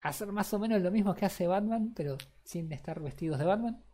hacer 0.00 0.30
más 0.30 0.54
o 0.54 0.60
menos 0.60 0.80
lo 0.80 0.92
mismo 0.92 1.14
que 1.16 1.26
hace 1.26 1.48
Batman, 1.48 1.92
pero 1.96 2.16
sin 2.44 2.70
estar 2.72 3.00
vestidos 3.00 3.40
de 3.40 3.46
Batman. 3.46 3.84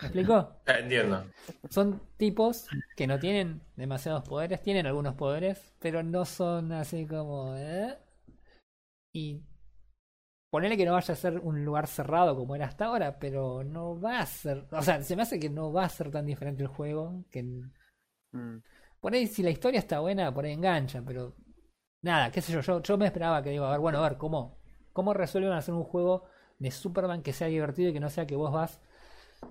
¿Me 0.00 0.06
explico? 0.08 0.54
Eh, 0.66 0.80
Entiendo. 0.80 1.24
Son 1.70 2.00
tipos 2.16 2.66
que 2.96 3.06
no 3.06 3.18
tienen 3.18 3.62
demasiados 3.76 4.24
poderes, 4.24 4.62
tienen 4.62 4.86
algunos 4.86 5.14
poderes, 5.14 5.72
pero 5.78 6.02
no 6.02 6.24
son 6.24 6.72
así 6.72 7.06
como... 7.06 7.54
¿eh? 7.56 7.96
Y 9.12 9.42
ponele 10.50 10.76
que 10.76 10.84
no 10.86 10.92
vaya 10.92 11.12
a 11.14 11.16
ser 11.16 11.38
un 11.38 11.64
lugar 11.64 11.86
cerrado 11.86 12.36
como 12.36 12.54
era 12.54 12.66
hasta 12.66 12.86
ahora, 12.86 13.18
pero 13.18 13.64
no 13.64 13.98
va 14.00 14.20
a 14.20 14.26
ser... 14.26 14.66
O 14.72 14.82
sea, 14.82 15.02
se 15.02 15.16
me 15.16 15.22
hace 15.22 15.40
que 15.40 15.48
no 15.50 15.72
va 15.72 15.84
a 15.84 15.88
ser 15.88 16.10
tan 16.10 16.26
diferente 16.26 16.62
el 16.62 16.68
juego, 16.68 17.24
que 17.30 17.42
Mm. 18.32 18.58
por 19.00 19.14
ahí 19.14 19.26
si 19.26 19.42
la 19.42 19.50
historia 19.50 19.78
está 19.80 20.00
buena, 20.00 20.32
por 20.32 20.44
ahí 20.44 20.52
engancha, 20.52 21.02
pero 21.06 21.34
nada, 22.02 22.30
qué 22.30 22.40
sé 22.42 22.52
yo, 22.52 22.60
yo, 22.60 22.82
yo 22.82 22.98
me 22.98 23.06
esperaba 23.06 23.42
que 23.42 23.50
digo, 23.50 23.64
a 23.64 23.70
ver, 23.72 23.80
bueno, 23.80 23.98
a 23.98 24.08
ver, 24.08 24.18
¿cómo, 24.18 24.58
cómo 24.92 25.14
resuelven 25.14 25.52
hacer 25.52 25.74
un 25.74 25.84
juego 25.84 26.24
de 26.58 26.70
Superman 26.70 27.22
que 27.22 27.32
sea 27.32 27.48
divertido 27.48 27.90
y 27.90 27.92
que 27.92 28.00
no 28.00 28.10
sea 28.10 28.26
que 28.26 28.36
vos 28.36 28.52
vas, 28.52 28.80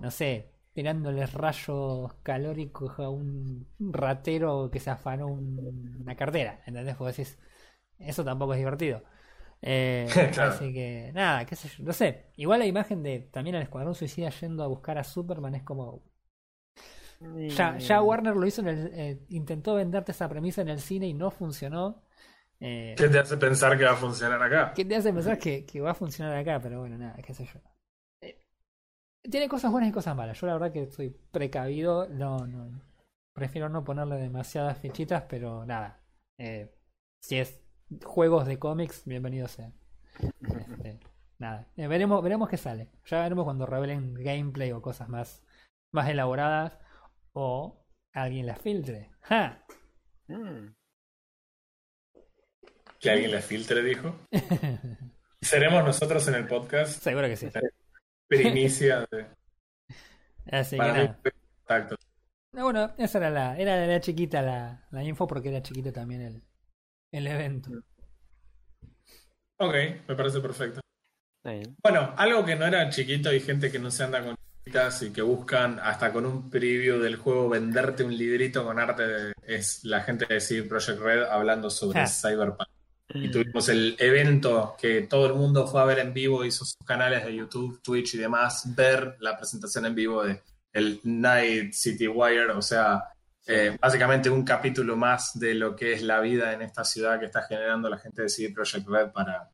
no 0.00 0.10
sé, 0.10 0.52
tirándoles 0.72 1.32
rayos 1.34 2.14
calóricos 2.22 2.98
a 3.00 3.08
un 3.10 3.66
ratero 3.80 4.70
que 4.70 4.80
se 4.80 4.90
afanó 4.90 5.28
un- 5.28 5.96
una 6.02 6.16
cartera, 6.16 6.62
¿entendés? 6.66 6.98
Vos 6.98 7.16
decís, 7.16 7.38
eso 7.98 8.24
tampoco 8.24 8.54
es 8.54 8.58
divertido. 8.60 9.02
Eh, 9.62 10.30
Claro. 10.34 10.54
Así 10.54 10.72
que, 10.72 11.12
nada, 11.14 11.46
qué 11.46 11.56
sé 11.56 11.68
yo, 11.68 11.84
no 11.84 11.92
sé. 11.92 12.26
Igual 12.36 12.60
la 12.60 12.66
imagen 12.66 13.02
de 13.02 13.20
también 13.20 13.56
al 13.56 13.62
Escuadrón 13.62 13.94
Suicida 13.94 14.30
yendo 14.30 14.62
a 14.64 14.68
buscar 14.68 14.98
a 14.98 15.04
Superman 15.04 15.54
es 15.56 15.62
como, 15.64 16.02
ya, 17.48 17.78
ya 17.78 18.02
Warner 18.02 18.36
lo 18.36 18.46
hizo 18.46 18.60
en 18.62 18.68
el, 18.68 18.90
eh, 18.94 19.20
intentó 19.28 19.74
venderte 19.74 20.12
esa 20.12 20.28
premisa 20.28 20.62
en 20.62 20.68
el 20.68 20.80
cine 20.80 21.06
y 21.08 21.14
no 21.14 21.30
funcionó. 21.30 22.02
Eh, 22.60 22.96
¿Qué 22.96 23.08
te 23.08 23.18
hace 23.18 23.36
pensar 23.38 23.78
que 23.78 23.84
va 23.84 23.92
a 23.92 23.96
funcionar 23.96 24.42
acá? 24.42 24.62
¿Qué 24.74 24.84
te 24.86 24.96
hace 24.96 25.12
pensar 25.12 25.38
que, 25.38 25.66
que 25.66 25.80
va 25.82 25.90
a 25.90 25.94
funcionar 25.94 26.34
acá? 26.36 26.58
Pero 26.62 26.80
bueno, 26.80 26.96
nada, 26.98 27.16
qué 27.22 27.34
sé 27.34 27.44
yo. 27.44 27.60
Eh, 29.28 29.30
tiene 29.30 29.48
cosas 29.48 29.70
buenas 29.70 29.90
y 29.90 29.92
cosas 29.92 30.16
malas. 30.16 30.40
Yo 30.40 30.46
la 30.46 30.54
verdad 30.54 30.72
que 30.72 30.82
estoy 30.82 31.10
precavido. 31.30 32.08
No, 32.08 32.46
no. 32.46 32.80
Prefiero 33.34 33.68
no 33.68 33.84
ponerle 33.84 34.16
demasiadas 34.16 34.78
fichitas, 34.78 35.24
pero 35.28 35.64
nada. 35.64 36.02
Eh, 36.38 36.74
si 37.22 37.38
es 37.38 37.60
juegos 38.04 38.46
de 38.46 38.58
cómics, 38.58 39.02
bienvenido 39.04 39.46
sea. 39.48 39.72
Este, 40.20 41.00
nada. 41.38 41.70
Eh, 41.76 41.86
veremos, 41.86 42.22
veremos 42.22 42.48
qué 42.48 42.56
sale. 42.56 42.88
Ya 43.06 43.22
veremos 43.22 43.44
cuando 43.44 43.66
revelen 43.66 44.14
gameplay 44.14 44.72
o 44.72 44.82
cosas 44.82 45.08
más, 45.08 45.44
más 45.92 46.08
elaboradas. 46.08 46.78
O 47.32 47.86
alguien 48.12 48.46
las 48.46 48.60
filtre. 48.60 49.10
¡Ja! 49.20 49.64
Mm. 50.26 50.74
Que 52.98 53.10
alguien 53.10 53.30
le 53.30 53.40
filtre, 53.40 53.82
dijo. 53.82 54.16
Seremos 55.40 55.84
nosotros 55.84 56.26
en 56.26 56.34
el 56.34 56.48
podcast 56.48 57.00
Seguro 57.00 57.28
que 57.28 57.36
sí. 57.36 57.48
Primicia 58.28 59.06
de... 59.10 59.26
Así 60.50 60.76
que 60.76 60.78
Para 60.78 60.92
mí, 60.94 60.98
nada. 61.00 61.20
Exacto. 61.62 61.96
No, 62.52 62.64
bueno, 62.64 62.94
esa 62.98 63.18
era 63.18 63.30
la, 63.30 63.58
era, 63.58 63.84
era 63.84 64.00
chiquita 64.00 64.40
la, 64.42 64.86
la 64.90 65.04
info 65.04 65.26
porque 65.26 65.48
era 65.50 65.62
chiquito 65.62 65.92
también 65.92 66.22
el, 66.22 66.42
el 67.12 67.26
evento. 67.26 67.70
Ok, 69.58 69.74
me 70.08 70.14
parece 70.14 70.40
perfecto. 70.40 70.80
Bueno, 71.82 72.14
algo 72.16 72.44
que 72.44 72.56
no 72.56 72.66
era 72.66 72.88
chiquito 72.90 73.32
y 73.32 73.40
gente 73.40 73.70
que 73.70 73.78
no 73.78 73.90
se 73.90 74.04
anda 74.04 74.22
con 74.22 74.36
chicas 74.64 75.02
y 75.02 75.12
que 75.12 75.22
buscan 75.22 75.78
hasta 75.80 76.12
con 76.12 76.26
un 76.26 76.50
preview 76.50 76.98
del 76.98 77.16
juego 77.16 77.48
venderte 77.48 78.04
un 78.04 78.16
librito 78.16 78.64
con 78.64 78.78
arte 78.78 79.06
de- 79.06 79.32
es 79.42 79.82
la 79.84 80.00
gente 80.02 80.26
de 80.26 80.40
CD 80.40 80.62
Projekt 80.68 81.00
Red 81.00 81.22
hablando 81.24 81.70
sobre 81.70 82.00
Ah. 82.00 82.06
Cyberpunk. 82.06 82.68
Y 83.14 83.30
tuvimos 83.30 83.68
el 83.70 83.96
evento 83.98 84.76
que 84.78 85.02
todo 85.02 85.26
el 85.26 85.34
mundo 85.34 85.66
fue 85.66 85.80
a 85.80 85.84
ver 85.84 85.98
en 86.00 86.12
vivo, 86.12 86.44
hizo 86.44 86.64
sus 86.64 86.76
canales 86.84 87.24
de 87.24 87.34
YouTube, 87.34 87.80
Twitch 87.82 88.14
y 88.14 88.18
demás, 88.18 88.64
ver 88.76 89.16
la 89.20 89.36
presentación 89.36 89.86
en 89.86 89.94
vivo 89.94 90.22
de 90.24 90.42
el 90.72 91.00
Night 91.04 91.72
City 91.72 92.06
Wire, 92.06 92.50
o 92.50 92.60
sea, 92.60 93.04
eh, 93.46 93.76
básicamente 93.80 94.28
un 94.28 94.44
capítulo 94.44 94.94
más 94.96 95.38
de 95.38 95.54
lo 95.54 95.74
que 95.74 95.94
es 95.94 96.02
la 96.02 96.20
vida 96.20 96.52
en 96.52 96.60
esta 96.60 96.84
ciudad 96.84 97.18
que 97.18 97.26
está 97.26 97.42
generando 97.42 97.88
la 97.88 97.98
gente 97.98 98.22
de 98.22 98.28
CD 98.28 98.52
Projekt 98.52 98.86
Red 98.86 99.10
para, 99.10 99.50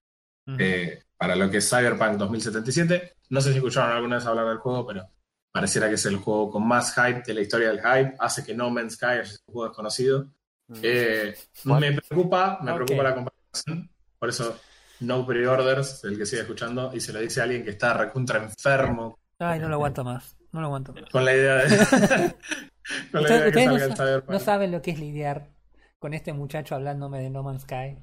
eh, 0.59 1.05
para 1.17 1.37
lo 1.37 1.49
que 1.49 1.59
es 1.59 1.71
Cyberpunk 1.71 2.17
2077. 2.19 3.13
No 3.31 3.41
sé 3.41 3.53
si 3.53 3.59
escucharon 3.59 3.93
alguna 3.93 4.17
vez 4.17 4.27
hablar 4.27 4.49
del 4.49 4.59
juego, 4.59 4.85
pero 4.85 5.09
pareciera 5.53 5.89
que 5.89 5.95
es 5.95 6.05
el 6.07 6.17
juego 6.17 6.51
con 6.51 6.67
más 6.67 6.93
hype 6.95 7.23
de 7.25 7.35
la 7.35 7.41
historia 7.43 7.69
del 7.69 7.81
hype. 7.81 8.17
Hace 8.19 8.45
que 8.45 8.55
No 8.55 8.69
Man's 8.71 8.95
Sky 8.95 9.21
es 9.23 9.41
un 9.47 9.53
juego 9.55 9.69
desconocido. 9.69 10.27
Mm. 10.67 10.75
Eh, 10.83 11.35
me 11.65 11.93
preocupa, 11.93 12.59
me 12.63 12.73
Ok. 12.73 12.77
preocupa 12.79 13.03
la 13.05 13.15
comparación. 13.15 13.34
Por 14.19 14.29
eso, 14.29 14.59
no 15.01 15.27
pre-orders, 15.27 16.05
el 16.05 16.17
que 16.19 16.27
sigue 16.27 16.43
escuchando, 16.43 16.91
y 16.95 17.01
se 17.01 17.13
lo 17.13 17.21
dice 17.21 17.41
a 17.41 17.45
alguien 17.45 17.65
que 17.65 17.71
está 17.71 17.95
recontra 17.95 18.43
enfermo 18.43 19.19
Ay, 19.39 19.59
no 19.61 19.69
lo 19.69 19.75
aguanto 19.75 20.05
más. 20.05 20.37
No 20.53 20.61
lo 20.61 20.67
aguanto 20.67 20.93
más. 20.93 21.05
con 21.11 21.25
la 21.25 21.35
idea 21.35 21.55
de, 21.57 21.67
con 23.13 23.23
la 23.23 23.29
idea 23.29 23.41
de 23.47 23.53
que 23.53 23.67
no, 23.67 23.73
salga 23.73 23.85
el 23.87 23.97
sa- 23.97 24.05
Cyberpunk. 24.05 24.31
no 24.31 24.39
saben 24.39 24.71
lo 24.73 24.81
que 24.83 24.91
es 24.93 24.99
lidiar 25.01 25.49
con 25.99 26.15
este 26.15 26.33
muchacho 26.33 26.75
hablándome 26.77 27.21
de 27.21 27.31
No 27.31 27.43
Man's 27.43 27.63
Sky. 27.63 27.99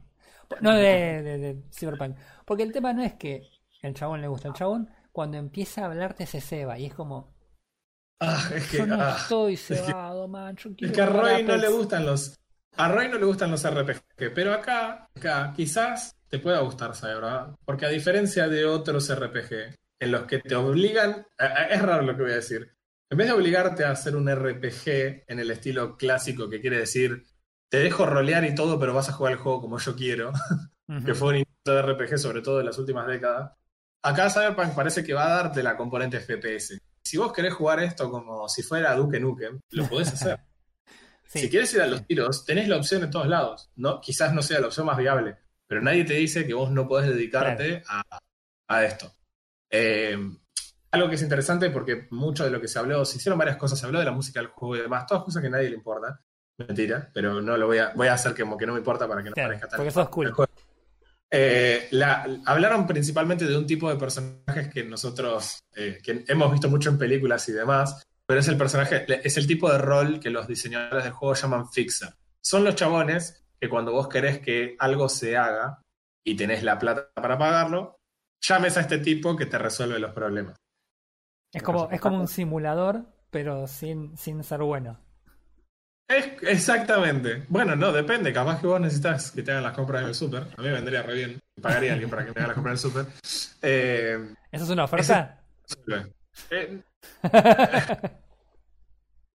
No, 0.60 0.74
de, 0.76 1.22
de, 1.24 1.38
de 1.38 1.64
Cyberpunk. 1.72 2.18
Porque 2.46 2.64
el 2.64 2.74
tema 2.74 2.92
no 2.92 3.02
es 3.04 3.14
que 3.14 3.48
el 3.82 3.94
chabón 3.94 4.20
le 4.22 4.28
gusta. 4.28 4.50
El 4.50 4.54
chabón, 4.54 4.90
cuando 5.14 5.38
empieza 5.38 5.82
a 5.82 5.86
hablarte, 5.86 6.26
se 6.26 6.42
ceba. 6.42 6.78
Y 6.78 6.88
es 6.88 6.94
como, 6.94 7.34
Ah, 8.20 8.50
es 8.54 8.70
que, 8.70 8.78
yo 8.80 8.86
no 8.86 8.96
ah, 9.00 9.16
estoy 9.18 9.54
que- 9.56 9.76
cebado, 9.78 10.28
man. 10.28 10.56
Yo 10.58 10.70
Es 10.72 10.76
quiero 10.76 10.94
que 10.94 11.02
a 11.02 11.06
Roy 11.06 11.44
no 11.44 11.54
Apex". 11.54 11.62
le 11.62 11.70
gustan 11.70 12.06
los. 12.06 12.38
A 12.78 12.88
Roy 12.88 13.10
no 13.10 13.18
le 13.18 13.26
gustan 13.26 13.52
los 13.52 13.70
RPG, 13.70 14.34
pero 14.34 14.54
acá, 14.54 15.10
acá 15.16 15.54
quizás 15.56 16.16
te 16.30 16.40
pueda 16.40 16.62
gustar 16.62 16.96
Cyberpunk, 16.96 17.58
porque 17.66 17.86
a 17.86 17.90
diferencia 17.90 18.48
de 18.48 18.66
otros 18.66 19.14
RPG 19.14 19.76
en 20.00 20.12
los 20.12 20.24
que 20.24 20.40
te 20.40 20.56
obligan, 20.56 21.28
es 21.70 21.82
raro 21.82 22.04
lo 22.04 22.16
que 22.16 22.24
voy 22.24 22.32
a 22.32 22.36
decir, 22.36 22.74
en 23.10 23.18
vez 23.18 23.28
de 23.28 23.34
obligarte 23.34 23.84
a 23.84 23.92
hacer 23.92 24.16
un 24.16 24.34
RPG 24.34 25.26
en 25.28 25.40
el 25.40 25.52
estilo 25.52 25.98
clásico 25.98 26.50
que 26.50 26.62
quiere 26.62 26.78
decir 26.78 27.24
te 27.70 27.80
dejo 27.80 28.06
rolear 28.06 28.44
y 28.44 28.54
todo, 28.54 28.78
pero 28.78 28.94
vas 28.94 29.08
a 29.08 29.14
jugar 29.14 29.34
el 29.34 29.40
juego 29.40 29.62
como 29.62 29.80
yo 29.80 29.96
quiero, 29.96 30.34
que 31.06 31.14
fue 31.14 31.30
un 31.30 31.36
intento 31.38 31.74
de 31.74 31.82
RPG 31.82 32.18
sobre 32.18 32.42
todo 32.42 32.58
de 32.58 32.66
las 32.66 32.78
últimas 32.78 33.08
décadas, 33.08 33.54
acá 34.04 34.30
Cyberpunk 34.30 34.76
parece 34.76 35.04
que 35.04 35.14
va 35.14 35.26
a 35.26 35.44
darte 35.44 35.64
la 35.64 35.78
componente 35.78 36.20
FPS. 36.20 36.78
Si 37.04 37.18
vos 37.18 37.32
querés 37.32 37.54
jugar 37.54 37.82
esto 37.82 38.12
como 38.12 38.48
si 38.50 38.62
fuera 38.62 38.96
Duke 38.96 39.20
Nukem, 39.20 39.60
lo 39.70 39.88
podés 39.88 40.14
hacer. 40.14 40.40
Sí. 41.32 41.39
Si 41.39 41.50
quieres 41.50 41.74
ir 41.74 41.82
a 41.82 41.88
los 41.88 42.06
tiros, 42.06 42.44
tenés 42.44 42.67
la 42.67 42.76
opción 42.76 43.04
en 43.04 43.10
todos 43.10 43.26
lados. 43.28 43.72
No, 43.78 44.02
quizás 44.02 44.34
no 44.34 44.41
sea 44.41 44.60
la 44.60 44.67
opción 44.67 44.86
más 44.86 44.98
viable, 44.98 45.38
pero 45.65 45.82
nadie 45.82 46.04
te 46.04 46.15
dice 46.15 46.46
que 46.46 46.54
vos 46.54 46.72
no 46.72 46.86
podés 46.89 47.08
dedicarte 47.08 47.84
a, 47.88 48.04
a 48.67 48.84
esto. 48.84 49.13
Eh, 49.70 50.17
algo 50.91 51.08
que 51.08 51.15
es 51.15 51.22
interesante 51.22 51.70
porque 51.70 52.08
mucho 52.12 52.44
de 52.44 52.52
lo 52.52 52.60
que 52.60 52.67
se 52.67 52.80
habló, 52.80 53.06
se 53.06 53.15
hicieron 53.17 53.39
varias 53.39 53.56
cosas, 53.56 53.80
se 53.80 53.86
habló 53.86 54.00
de 54.00 54.06
la 54.06 54.12
música 54.12 54.41
del 54.41 54.50
juego 54.50 54.76
y 54.76 54.82
demás, 54.82 55.06
todas 55.06 55.24
cosas 55.24 55.41
que 55.41 55.48
a 55.48 55.52
nadie 55.52 55.70
le 55.70 55.76
importa. 55.78 56.20
Mentira, 56.58 57.10
pero 57.13 57.41
no 57.41 57.56
lo 57.56 57.65
voy 57.67 57.78
a, 57.78 57.94
voy 57.96 58.08
a 58.10 58.13
hacer 58.15 58.36
como 58.38 58.58
que 58.58 58.65
no 58.65 58.74
me 58.74 58.80
importa 58.80 59.08
para 59.08 59.24
que 59.24 59.30
no 59.30 59.34
Claro, 59.34 59.50
parezca 59.52 59.70
tan 59.70 59.78
porque 59.78 59.91
sos 59.91 60.10
cool. 60.10 60.28
el 60.28 60.34
juego. 60.34 60.52
Eh, 61.34 61.88
la- 61.91 62.28
hablaron 62.46 62.86
principalmente 62.86 63.46
de 63.46 63.58
un 63.58 63.65
tipo 63.65 63.89
de 63.89 63.96
personajes 63.96 64.67
que 64.67 64.84
nosotros 64.84 65.63
eh, 65.74 66.00
que 66.04 66.26
hemos 66.28 66.52
visto 66.52 66.70
mucho 66.70 66.89
en 66.89 66.98
películas 66.98 67.48
y 67.48 67.54
demás, 67.54 68.04
pero 68.32 68.39
es 68.39 68.48
el 68.48 68.56
personaje, 68.58 69.06
es 69.28 69.36
el 69.36 69.46
tipo 69.46 69.70
de 69.70 69.78
rol 69.78 70.22
que 70.22 70.30
los 70.30 70.48
diseñadores 70.48 71.04
del 71.04 71.12
juego 71.12 71.34
llaman 71.36 71.70
fixer. 71.70 72.13
Son 72.41 72.63
los 72.63 72.76
chabones 72.76 73.44
que 73.60 73.67
cuando 73.67 73.91
vos 73.91 74.08
querés 74.08 74.39
que 74.39 74.78
algo 74.80 75.10
se 75.10 75.36
haga 75.36 75.82
y 76.24 76.38
tenés 76.38 76.63
la 76.63 76.80
plata 76.80 77.12
para 77.13 77.38
pagarlo, 77.38 78.00
llames 78.41 78.78
a 78.78 78.80
este 78.80 79.00
tipo 79.00 79.36
que 79.36 79.48
te 79.48 79.58
resuelve 79.58 80.00
los 80.00 80.13
problemas. 80.13 80.56
Es 81.52 81.62
como, 81.62 81.89
es 81.91 82.00
como 82.00 82.22
un 82.22 82.30
simulador, 82.30 83.04
pero 83.32 83.67
sin, 83.67 84.15
sin 84.15 84.46
ser 84.46 84.62
bueno. 84.62 84.98
Es- 86.08 86.41
exactamente. 86.44 87.44
Bueno, 87.50 87.76
no, 87.76 87.91
depende. 87.91 88.32
Capaz 88.32 88.62
que 88.62 88.67
vos 88.67 88.80
necesitas 88.80 89.32
que 89.32 89.44
te 89.44 89.52
hagan 89.52 89.63
las 89.63 89.74
compras 89.76 90.04
en 90.04 90.08
el 90.08 90.15
súper. 90.15 90.44
A 90.44 90.62
mí 90.62 90.67
me 90.70 90.72
vendría 90.72 91.04
re 91.04 91.15
bien. 91.15 91.39
Pagaría 91.62 91.89
a 91.91 91.94
alguien 91.96 92.10
para 92.10 92.24
que 92.26 92.32
me 92.32 92.39
haga 92.39 92.48
las 92.48 92.56
compras 92.56 92.86
en 92.86 92.89
el 92.91 92.94
súper. 93.12 93.13
Eh, 93.62 94.34
¿Eso 94.54 94.63
es 94.63 94.70
una 94.70 94.86
oferta? 94.86 95.44
resuelve. 95.67 96.13
Eh, 96.50 96.80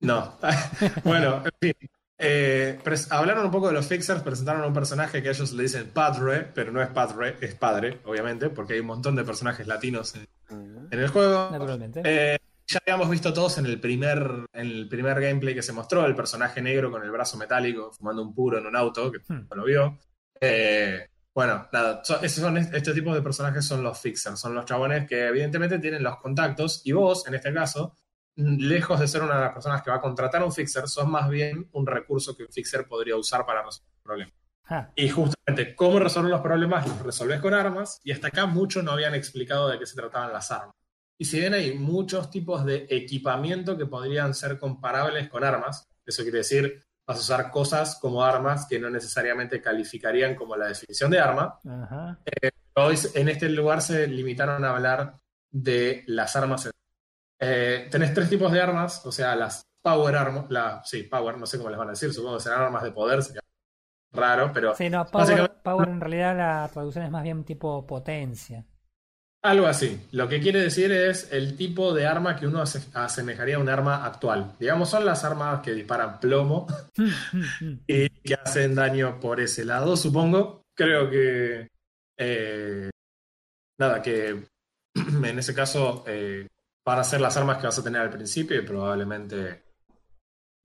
no. 0.01 0.39
bueno, 1.05 1.43
en 1.45 1.53
fin. 1.61 1.91
Eh, 2.25 2.79
pres- 2.85 3.09
hablaron 3.11 3.45
un 3.47 3.51
poco 3.51 3.67
de 3.69 3.73
los 3.75 3.87
fixers, 3.87 4.23
presentaron 4.23 4.63
a 4.63 4.67
un 4.67 4.73
personaje 4.75 5.23
que 5.23 5.31
ellos 5.31 5.53
le 5.53 5.65
dicen 5.65 5.89
padre, 5.91 6.47
pero 6.55 6.71
no 6.71 6.81
es 6.81 6.89
padre, 6.89 7.37
es 7.41 7.55
padre, 7.57 8.01
obviamente, 8.05 8.49
porque 8.49 8.75
hay 8.75 8.81
un 8.81 8.87
montón 8.87 9.17
de 9.17 9.25
personajes 9.25 9.67
latinos 9.67 10.15
en, 10.15 10.29
en 10.91 10.99
el 11.01 11.09
juego. 11.09 11.49
Naturalmente. 11.51 12.03
Eh, 12.05 12.39
ya 12.69 12.79
habíamos 12.87 13.11
visto 13.11 13.33
todos 13.33 13.59
en 13.59 13.67
el 13.67 13.81
primer 13.81 14.23
en 14.53 14.67
el 14.71 14.89
primer 14.89 15.21
gameplay 15.21 15.53
que 15.55 15.63
se 15.63 15.73
mostró, 15.73 16.07
el 16.07 16.15
personaje 16.15 16.63
negro 16.63 16.91
con 16.93 17.03
el 17.03 17.11
brazo 17.11 17.37
metálico 17.37 17.91
fumando 17.93 18.23
un 18.23 18.33
puro 18.35 18.59
en 18.59 18.67
un 18.67 18.77
auto, 18.77 19.11
que 19.11 19.19
Hmm. 19.27 19.47
no 19.51 19.57
lo 19.57 19.65
vio. 19.65 19.99
Eh, 20.41 21.09
bueno, 21.35 21.69
nada, 21.73 22.03
esos 22.23 22.43
son, 22.43 22.59
este 22.59 22.93
tipo 22.93 23.15
de 23.15 23.23
personajes 23.23 23.65
son 23.65 23.83
los 23.83 23.99
fixers, 23.99 24.39
son 24.39 24.55
los 24.55 24.65
chabones 24.67 25.07
que 25.09 25.29
evidentemente 25.29 25.79
tienen 25.79 26.03
los 26.03 26.19
contactos 26.19 26.83
y 26.85 26.93
vos, 26.93 27.27
en 27.27 27.35
este 27.35 27.53
caso, 27.55 27.97
lejos 28.37 29.01
de 29.01 29.09
ser 29.09 29.23
una 29.23 29.37
de 29.37 29.41
las 29.43 29.53
personas 29.53 29.83
que 29.83 29.91
va 29.91 29.97
a 29.97 30.01
contratar 30.01 30.43
a 30.43 30.45
un 30.45 30.53
fixer, 30.53 30.89
sos 30.89 31.07
más 31.07 31.29
bien 31.29 31.69
un 31.73 31.87
recurso 31.87 32.37
que 32.37 32.45
un 32.45 32.53
fixer 32.53 32.87
podría 32.87 33.17
usar 33.17 33.47
para 33.47 33.63
resolver 33.63 33.93
un 33.97 34.03
problema. 34.03 34.33
Ah, 34.65 34.91
Y 34.95 35.09
justamente, 35.09 35.75
¿cómo 35.75 35.99
resolver 35.99 36.31
los 36.31 36.41
problemas? 36.41 36.87
Los 36.87 37.03
resolvés 37.03 37.41
con 37.41 37.55
armas, 37.55 38.01
y 38.05 38.13
hasta 38.13 38.29
acá 38.29 38.47
mucho 38.47 38.83
no 38.83 38.93
habían 38.93 39.15
explicado 39.15 39.69
de 39.69 39.79
qué 39.79 39.87
se 39.87 39.97
trataban 39.97 40.33
las 40.33 40.51
armas. 40.51 40.75
Y 41.19 41.25
si 41.25 41.39
bien 41.39 41.55
hay 41.55 41.75
muchos 41.75 42.31
tipos 42.31 42.65
de 42.65 42.87
equipamiento 42.91 43.77
que 43.77 43.87
podrían 43.87 44.35
ser 44.35 44.59
comparables 44.59 45.29
con 45.29 45.45
armas, 45.45 45.89
eso 46.05 46.23
quiere 46.23 46.39
decir, 46.39 46.85
vas 47.07 47.17
a 47.19 47.21
usar 47.21 47.51
cosas 47.51 47.99
como 48.01 48.23
armas 48.23 48.67
que 48.69 48.79
no 48.79 48.89
necesariamente 48.91 49.61
calificarían 49.61 50.35
como 50.35 50.57
la 50.57 50.67
definición 50.69 51.11
de 51.11 51.21
arma. 51.21 51.59
ajá. 51.69 52.19
Hoy 52.75 52.99
en 53.15 53.29
este 53.29 53.49
lugar 53.51 53.83
se 53.83 54.07
limitaron 54.07 54.65
a 54.65 54.71
hablar 54.71 55.17
de 55.51 56.05
las 56.07 56.35
armas. 56.37 56.71
Eh, 57.39 57.89
tenés 57.91 58.15
tres 58.15 58.31
tipos 58.31 58.51
de 58.51 58.61
armas, 58.63 59.05
o 59.05 59.13
sea, 59.13 59.37
las 59.37 59.67
power 59.83 60.17
armas, 60.17 60.47
la, 60.49 60.81
sí, 60.85 61.03
power, 61.03 61.37
no 61.37 61.45
sé 61.45 61.59
cómo 61.59 61.69
les 61.69 61.79
van 61.79 61.89
a 61.89 61.91
decir, 61.93 62.15
supongo 62.15 62.37
que 62.39 62.45
serán 62.45 62.63
armas 62.63 62.83
de 62.85 62.93
poder, 62.93 63.23
sería 63.23 63.43
raro, 64.13 64.51
pero 64.55 64.75
Sí, 64.75 64.89
no, 64.89 65.05
power, 65.05 65.27
Básicamente- 65.27 65.57
power 65.63 65.89
en 65.89 66.01
realidad 66.01 66.37
la 66.37 66.71
traducción 66.73 67.05
es 67.05 67.11
más 67.11 67.23
bien 67.25 67.45
tipo 67.45 67.87
potencia. 67.87 68.65
Algo 69.45 69.67
así. 69.67 70.01
Lo 70.13 70.29
que 70.29 70.41
quiere 70.41 70.61
decir 70.61 70.93
es 70.93 71.33
el 71.33 71.57
tipo 71.57 71.93
de 71.93 72.07
arma 72.07 72.37
que 72.37 72.47
uno 72.47 72.63
ase- 72.63 72.89
asemejaría 72.95 73.57
a 73.57 73.59
un 73.59 73.69
arma 73.69 74.05
actual. 74.07 74.53
Digamos, 74.61 74.89
son 74.91 75.05
las 75.05 75.25
armas 75.25 75.61
que 75.63 75.73
disparan 75.73 76.21
plomo 76.21 76.69
y 77.89 78.09
que 78.09 78.35
hacen 78.35 78.75
daño 78.77 79.19
por 79.19 79.41
ese 79.41 79.65
lado, 79.65 79.97
supongo. 79.97 80.63
Creo 80.77 81.11
que. 81.11 81.69
eh, 82.19 82.91
nada, 83.81 84.01
que 84.01 84.45
en 84.95 85.39
ese 85.39 85.55
caso 85.55 86.05
eh, 86.07 86.47
van 86.87 86.99
a 87.01 87.05
ser 87.05 87.21
las 87.21 87.37
armas 87.37 87.59
que 87.59 87.67
vas 87.67 87.79
a 87.79 87.83
tener 87.85 88.01
al 88.01 88.11
principio 88.11 88.57
y 88.61 88.65
probablemente. 88.65 89.65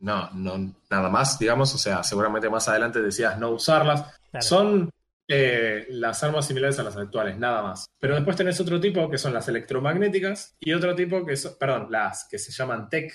No, 0.02 0.30
no, 0.34 0.76
nada 0.92 1.10
más, 1.10 1.40
digamos. 1.40 1.74
O 1.74 1.80
sea, 1.80 2.04
seguramente 2.04 2.48
más 2.48 2.68
adelante 2.68 3.02
decías 3.02 3.40
no 3.40 3.50
usarlas. 3.50 4.04
Claro. 4.30 4.46
Son 4.46 4.90
eh, 5.28 5.86
las 5.90 6.24
armas 6.24 6.48
similares 6.48 6.80
a 6.80 6.84
las 6.84 6.96
actuales, 6.96 7.38
nada 7.38 7.62
más. 7.62 7.88
Pero 8.00 8.16
después 8.16 8.38
tenés 8.38 8.60
otro 8.60 8.80
tipo 8.80 9.10
que 9.10 9.18
son 9.18 9.34
las 9.34 9.48
electromagnéticas 9.48 10.56
y 10.60 10.74
otro 10.74 10.96
tipo 10.96 11.26
que 11.26 11.36
son, 11.36 11.54
perdón, 11.60 11.88
las 11.90 12.28
que 12.30 12.40
se 12.40 12.52
llaman 12.52 12.90
tech, 12.90 13.14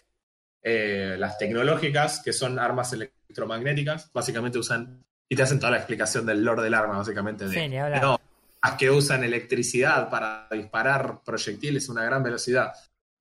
eh, 0.62 1.16
las 1.18 1.38
tecnológicas, 1.38 2.22
que 2.22 2.32
son 2.32 2.58
armas 2.58 2.92
electromagnéticas. 2.92 4.12
Básicamente 4.12 4.58
usan, 4.58 5.02
y 5.28 5.36
te 5.36 5.42
hacen 5.42 5.58
toda 5.58 5.72
la 5.72 5.78
explicación 5.78 6.26
del 6.26 6.44
lore 6.44 6.62
del 6.62 6.74
arma, 6.74 6.98
básicamente. 6.98 7.48
De, 7.48 7.54
Sí, 7.54 7.68
no, 8.00 8.20
las 8.62 8.74
que 8.76 8.90
usan 8.90 9.24
electricidad 9.24 10.10
para 10.10 10.48
disparar 10.50 11.22
proyectiles 11.24 11.88
a 11.88 11.92
una 11.92 12.04
gran 12.04 12.22
velocidad. 12.22 12.72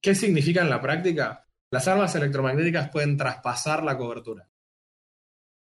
¿Qué 0.02 0.16
significa 0.16 0.62
en 0.62 0.70
la 0.70 0.82
práctica? 0.82 1.46
Las 1.72 1.88
armas 1.88 2.14
electromagnéticas 2.16 2.90
pueden 2.90 3.16
traspasar 3.16 3.84
la 3.84 3.98
cobertura. 3.98 4.51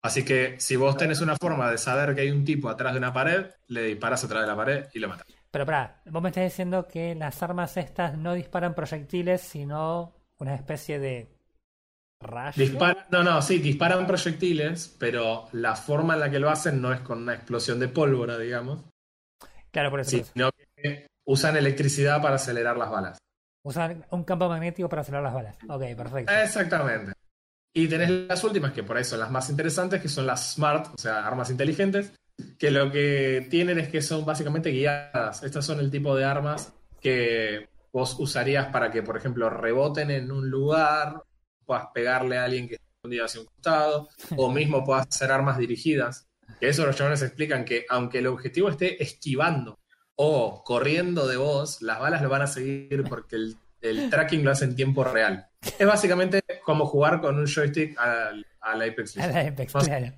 Así 0.04 0.26
que 0.26 0.60
si 0.60 0.76
vos 0.76 0.98
tenés 0.98 1.22
una 1.22 1.36
forma 1.38 1.70
de 1.70 1.78
saber 1.78 2.16
que 2.16 2.22
hay 2.22 2.32
un 2.32 2.44
tipo 2.44 2.70
atrás 2.70 2.94
de 2.94 2.98
una 3.00 3.14
pared, 3.14 3.52
le 3.68 3.84
disparas 3.84 4.24
atrás 4.24 4.42
de 4.42 4.48
la 4.48 4.56
pared 4.56 4.86
y 4.94 5.00
lo 5.00 5.10
matas. 5.10 5.28
Pero 5.52 5.66
pará, 5.66 6.02
vos 6.06 6.24
me 6.24 6.30
estás 6.30 6.46
diciendo 6.46 6.88
que 6.88 7.14
las 7.14 7.44
armas 7.44 7.78
estas 7.78 8.18
no 8.18 8.34
disparan 8.34 8.74
proyectiles, 8.74 9.42
sino 9.42 10.14
una 10.40 10.56
especie 10.56 10.98
de 10.98 11.28
rayo. 12.20 12.64
Dispara- 12.64 13.06
no, 13.12 13.24
no, 13.24 13.42
sí, 13.42 13.60
disparan 13.60 14.08
proyectiles, 14.08 14.96
pero 14.98 15.48
la 15.52 15.76
forma 15.76 16.16
en 16.16 16.22
la 16.22 16.32
que 16.32 16.40
lo 16.40 16.50
hacen 16.50 16.82
no 16.82 16.92
es 16.94 17.02
con 17.02 17.20
una 17.20 17.36
explosión 17.36 17.80
de 17.80 17.88
pólvora, 17.90 18.38
digamos, 18.38 18.84
Claro, 19.72 19.92
por 19.92 20.00
eso. 20.00 20.12
por 20.12 20.20
eso. 20.22 20.32
sino 20.34 20.50
que 20.76 21.08
usan 21.26 21.58
electricidad 21.58 22.22
para 22.22 22.36
acelerar 22.36 22.78
las 22.78 22.90
balas. 22.90 23.18
Usan 23.64 24.04
un 24.10 24.24
campo 24.24 24.50
magnético 24.50 24.90
para 24.90 25.04
acelerar 25.04 25.24
las 25.24 25.34
balas. 25.34 25.56
Ok, 25.70 25.96
perfecto. 25.96 26.34
Exactamente. 26.34 27.14
Y 27.74 27.88
tenés 27.88 28.10
las 28.10 28.44
últimas, 28.44 28.74
que 28.74 28.84
por 28.84 28.98
ahí 28.98 29.04
son 29.04 29.20
las 29.20 29.32
más 29.32 29.50
interesantes, 29.50 30.02
que 30.02 30.10
son 30.10 30.28
las 30.28 30.54
smart, 30.54 30.88
o 30.94 30.98
sea, 30.98 31.26
armas 31.26 31.50
inteligentes, 31.50 32.12
que 32.58 32.70
lo 32.70 32.92
que 32.92 33.48
tienen 33.50 33.80
es 33.80 33.88
que 33.88 34.02
son 34.02 34.26
básicamente 34.26 34.72
guiadas. 34.72 35.44
Estas 35.44 35.66
son 35.66 35.80
el 35.80 35.90
tipo 35.90 36.16
de 36.16 36.26
armas 36.26 36.74
que 37.00 37.70
vos 37.94 38.18
usarías 38.20 38.68
para 38.68 38.92
que, 38.92 39.04
por 39.04 39.16
ejemplo, 39.16 39.50
reboten 39.50 40.12
en 40.12 40.32
un 40.32 40.50
lugar, 40.50 41.24
puedas 41.66 41.88
pegarle 41.94 42.38
a 42.38 42.46
alguien 42.46 42.68
que 42.68 42.76
está 42.76 42.88
escondido 42.96 43.26
hacia 43.26 43.42
un 43.42 43.48
costado, 43.48 44.10
o 44.38 44.52
mismo 44.52 44.84
puedas 44.84 45.08
hacer 45.08 45.32
armas 45.32 45.58
dirigidas. 45.58 46.28
Que 46.60 46.68
eso 46.70 46.86
los 46.86 46.96
chavales 46.98 47.22
explican 47.22 47.64
que 47.64 47.86
aunque 47.90 48.20
el 48.20 48.28
objetivo 48.28 48.70
esté 48.70 49.02
esquivando 49.02 49.80
o 50.16 50.62
corriendo 50.64 51.26
de 51.28 51.38
vos, 51.38 51.82
las 51.82 52.00
balas 52.00 52.22
lo 52.22 52.30
van 52.30 52.42
a 52.42 52.48
seguir 52.48 53.06
porque 53.08 53.38
el, 53.38 53.56
el 53.82 54.10
tracking 54.10 54.44
lo 54.44 54.52
hace 54.52 54.66
en 54.66 54.76
tiempo 54.76 55.04
real. 55.04 55.48
Es 55.78 55.86
básicamente 55.88 56.42
como 56.64 56.86
jugar 56.86 57.20
con 57.22 57.38
un 57.38 57.46
joystick 57.48 57.98
al, 58.00 58.46
al 58.62 58.82
Apex 58.82 59.16
Legends. 59.16 59.36
la 59.36 59.42
Apex, 59.52 59.74
Más- 59.76 59.88
claro. 59.88 60.14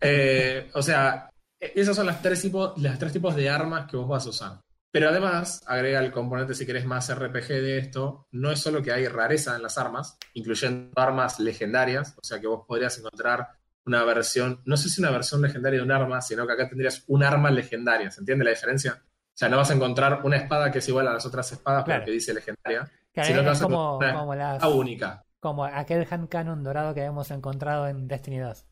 Eh, 0.00 0.70
o 0.74 0.82
sea, 0.82 1.30
e- 1.60 1.72
esas 1.76 1.96
son 1.96 2.06
las 2.06 2.20
tres, 2.22 2.42
tipos, 2.42 2.76
las 2.80 2.98
tres 2.98 3.12
tipos 3.12 3.34
de 3.36 3.48
armas 3.50 3.88
que 3.90 3.96
vos 3.96 4.08
vas 4.08 4.26
a 4.26 4.30
usar. 4.30 4.60
Pero 4.90 5.08
además, 5.08 5.62
agrega 5.66 6.00
el 6.00 6.12
componente, 6.12 6.54
si 6.54 6.66
querés, 6.66 6.84
más 6.84 7.08
RPG 7.14 7.48
de 7.48 7.78
esto, 7.78 8.26
no 8.32 8.50
es 8.50 8.60
solo 8.60 8.82
que 8.82 8.92
hay 8.92 9.08
rareza 9.08 9.56
en 9.56 9.62
las 9.62 9.78
armas, 9.78 10.18
incluyendo 10.34 10.90
armas 10.96 11.40
legendarias, 11.40 12.14
o 12.20 12.24
sea 12.24 12.38
que 12.40 12.46
vos 12.46 12.64
podrías 12.66 12.98
encontrar 12.98 13.48
una 13.86 14.04
versión, 14.04 14.60
no 14.66 14.76
sé 14.76 14.90
si 14.90 15.00
una 15.00 15.10
versión 15.10 15.40
legendaria 15.40 15.78
de 15.78 15.84
un 15.84 15.92
arma, 15.92 16.20
sino 16.20 16.46
que 16.46 16.52
acá 16.52 16.68
tendrías 16.68 17.04
un 17.06 17.24
arma 17.24 17.50
legendaria, 17.50 18.10
¿se 18.10 18.20
entiende 18.20 18.44
la 18.44 18.50
diferencia? 18.50 19.02
O 19.34 19.38
sea, 19.38 19.48
no 19.48 19.56
vas 19.56 19.70
a 19.70 19.74
encontrar 19.74 20.20
una 20.24 20.36
espada 20.36 20.70
que 20.70 20.78
es 20.78 20.88
igual 20.88 21.08
a 21.08 21.14
las 21.14 21.24
otras 21.26 21.50
espadas 21.52 21.84
Claro. 21.84 22.00
porque 22.02 22.12
dice 22.12 22.34
legendaria, 22.34 22.90
Claro, 23.12 23.26
sino 23.28 23.40
que 23.42 23.46
vas 23.48 23.60
a 23.60 23.64
como, 23.64 23.76
encontrar 23.94 24.14
como, 24.14 24.34
las, 24.34 24.62
una 24.62 24.68
única. 24.68 25.24
como 25.40 25.64
aquel 25.64 26.06
hand 26.10 26.28
cannon 26.28 26.62
dorado 26.62 26.94
que 26.94 27.02
hemos 27.02 27.30
encontrado 27.30 27.88
en 27.88 28.06
Destiny 28.08 28.38
2. 28.38 28.64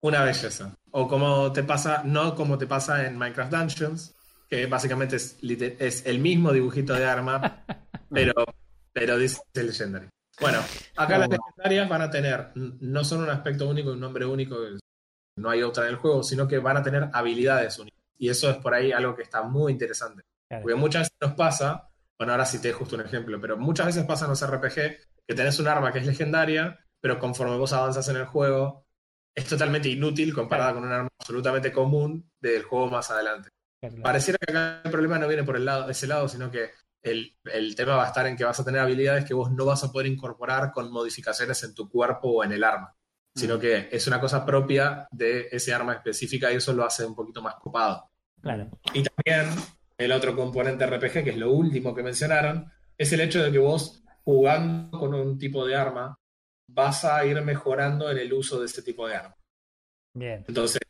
Una 0.00 0.22
belleza. 0.22 0.74
O 0.92 1.08
como 1.08 1.52
te 1.52 1.64
pasa, 1.64 2.02
no 2.04 2.34
como 2.36 2.56
te 2.58 2.66
pasa 2.66 3.04
en 3.06 3.16
Minecraft 3.18 3.52
Dungeons, 3.52 4.14
que 4.48 4.66
básicamente 4.66 5.16
es, 5.16 6.06
el 6.06 6.20
mismo 6.20 6.52
dibujito 6.52 6.94
de 6.94 7.04
arma, 7.04 7.64
pero, 8.10 8.32
pero 8.92 9.18
dice 9.18 9.42
Legendary. 9.54 10.08
Bueno, 10.40 10.60
acá 10.96 11.18
las 11.18 11.28
legendarias 11.28 11.88
van 11.88 12.02
a 12.02 12.10
tener, 12.10 12.52
no 12.54 13.02
son 13.04 13.24
un 13.24 13.30
aspecto 13.30 13.68
único, 13.68 13.90
un 13.90 13.98
nombre 14.00 14.24
único, 14.24 14.56
no 15.36 15.50
hay 15.50 15.62
otra 15.64 15.84
en 15.84 15.90
el 15.90 15.96
juego, 15.96 16.22
sino 16.22 16.46
que 16.46 16.58
van 16.58 16.76
a 16.76 16.82
tener 16.82 17.08
habilidades 17.12 17.76
únicas. 17.80 17.97
Y 18.18 18.28
eso 18.28 18.50
es 18.50 18.56
por 18.56 18.74
ahí 18.74 18.92
algo 18.92 19.14
que 19.14 19.22
está 19.22 19.42
muy 19.42 19.72
interesante. 19.72 20.22
Claro. 20.48 20.62
Porque 20.62 20.76
muchas 20.76 21.02
veces 21.02 21.16
nos 21.20 21.34
pasa, 21.34 21.88
bueno, 22.18 22.32
ahora 22.32 22.44
sí 22.44 22.60
te 22.60 22.72
justo 22.72 22.96
un 22.96 23.02
ejemplo, 23.02 23.40
pero 23.40 23.56
muchas 23.56 23.86
veces 23.86 24.04
pasa 24.04 24.24
en 24.24 24.30
los 24.30 24.46
RPG 24.46 24.74
que 25.26 25.34
tenés 25.34 25.58
un 25.60 25.68
arma 25.68 25.92
que 25.92 25.98
es 25.98 26.06
legendaria, 26.06 26.78
pero 27.00 27.18
conforme 27.18 27.56
vos 27.56 27.72
avanzas 27.72 28.08
en 28.08 28.16
el 28.16 28.24
juego, 28.24 28.86
es 29.36 29.44
totalmente 29.46 29.88
inútil 29.88 30.34
comparada 30.34 30.74
con 30.74 30.84
un 30.84 30.92
arma 30.92 31.08
absolutamente 31.20 31.72
común 31.72 32.28
del 32.40 32.64
juego 32.64 32.88
más 32.88 33.10
adelante. 33.10 33.50
Claro. 33.80 34.02
Pareciera 34.02 34.38
que 34.38 34.50
acá 34.50 34.80
el 34.84 34.90
problema 34.90 35.18
no 35.18 35.28
viene 35.28 35.44
por 35.44 35.56
el 35.56 35.64
lado, 35.64 35.88
ese 35.88 36.08
lado, 36.08 36.28
sino 36.28 36.50
que 36.50 36.72
el, 37.02 37.36
el 37.44 37.76
tema 37.76 37.96
va 37.96 38.04
a 38.04 38.08
estar 38.08 38.26
en 38.26 38.36
que 38.36 38.44
vas 38.44 38.58
a 38.58 38.64
tener 38.64 38.80
habilidades 38.80 39.24
que 39.24 39.34
vos 39.34 39.52
no 39.52 39.64
vas 39.64 39.84
a 39.84 39.92
poder 39.92 40.08
incorporar 40.08 40.72
con 40.72 40.90
modificaciones 40.90 41.62
en 41.62 41.74
tu 41.74 41.88
cuerpo 41.88 42.28
o 42.28 42.44
en 42.44 42.52
el 42.52 42.64
arma, 42.64 42.94
sino 43.36 43.58
que 43.58 43.88
es 43.92 44.06
una 44.06 44.20
cosa 44.20 44.44
propia 44.44 45.06
de 45.12 45.48
ese 45.52 45.72
arma 45.72 45.94
específica 45.94 46.52
y 46.52 46.56
eso 46.56 46.72
lo 46.72 46.84
hace 46.84 47.04
un 47.04 47.14
poquito 47.14 47.40
más 47.40 47.54
copado. 47.56 48.07
Claro. 48.42 48.70
Y 48.94 49.02
también 49.02 49.54
el 49.96 50.12
otro 50.12 50.34
componente 50.36 50.86
RPG, 50.86 51.24
que 51.24 51.30
es 51.30 51.36
lo 51.36 51.52
último 51.52 51.94
que 51.94 52.02
mencionaron, 52.02 52.70
es 52.96 53.12
el 53.12 53.20
hecho 53.20 53.42
de 53.42 53.52
que 53.52 53.58
vos 53.58 54.02
jugando 54.24 54.98
con 54.98 55.14
un 55.14 55.38
tipo 55.38 55.66
de 55.66 55.76
arma 55.76 56.18
vas 56.68 57.04
a 57.04 57.24
ir 57.24 57.40
mejorando 57.42 58.10
en 58.10 58.18
el 58.18 58.32
uso 58.32 58.60
de 58.60 58.66
ese 58.66 58.82
tipo 58.82 59.08
de 59.08 59.16
arma. 59.16 59.36
Bien. 60.14 60.44
Entonces, 60.46 60.80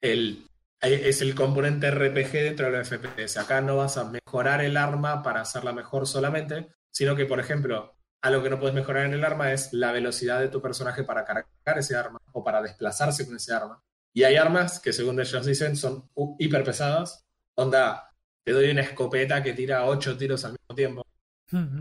el, 0.00 0.46
es 0.80 1.22
el 1.22 1.34
componente 1.34 1.90
RPG 1.90 2.32
dentro 2.32 2.70
de 2.70 2.78
los 2.78 2.88
FPS. 2.88 3.38
Acá 3.38 3.60
no 3.60 3.76
vas 3.76 3.96
a 3.96 4.04
mejorar 4.04 4.62
el 4.62 4.76
arma 4.76 5.22
para 5.22 5.40
hacerla 5.40 5.72
mejor 5.72 6.06
solamente, 6.06 6.68
sino 6.90 7.16
que, 7.16 7.26
por 7.26 7.40
ejemplo, 7.40 7.96
algo 8.22 8.42
que 8.42 8.50
no 8.50 8.58
puedes 8.58 8.74
mejorar 8.74 9.06
en 9.06 9.14
el 9.14 9.24
arma 9.24 9.52
es 9.52 9.72
la 9.72 9.92
velocidad 9.92 10.40
de 10.40 10.48
tu 10.48 10.60
personaje 10.60 11.04
para 11.04 11.24
cargar 11.24 11.78
ese 11.78 11.96
arma 11.96 12.18
o 12.32 12.44
para 12.44 12.62
desplazarse 12.62 13.26
con 13.26 13.36
ese 13.36 13.54
arma. 13.54 13.82
Y 14.18 14.24
hay 14.24 14.34
armas 14.34 14.80
que, 14.80 14.92
según 14.92 15.20
ellos 15.20 15.46
dicen, 15.46 15.76
son 15.76 16.10
hiper 16.40 16.64
pesadas. 16.64 17.24
Onda, 17.54 18.10
te 18.42 18.50
doy 18.50 18.68
una 18.68 18.80
escopeta 18.80 19.40
que 19.44 19.52
tira 19.52 19.84
ocho 19.84 20.18
tiros 20.18 20.44
al 20.44 20.54
mismo 20.54 20.74
tiempo. 20.74 21.06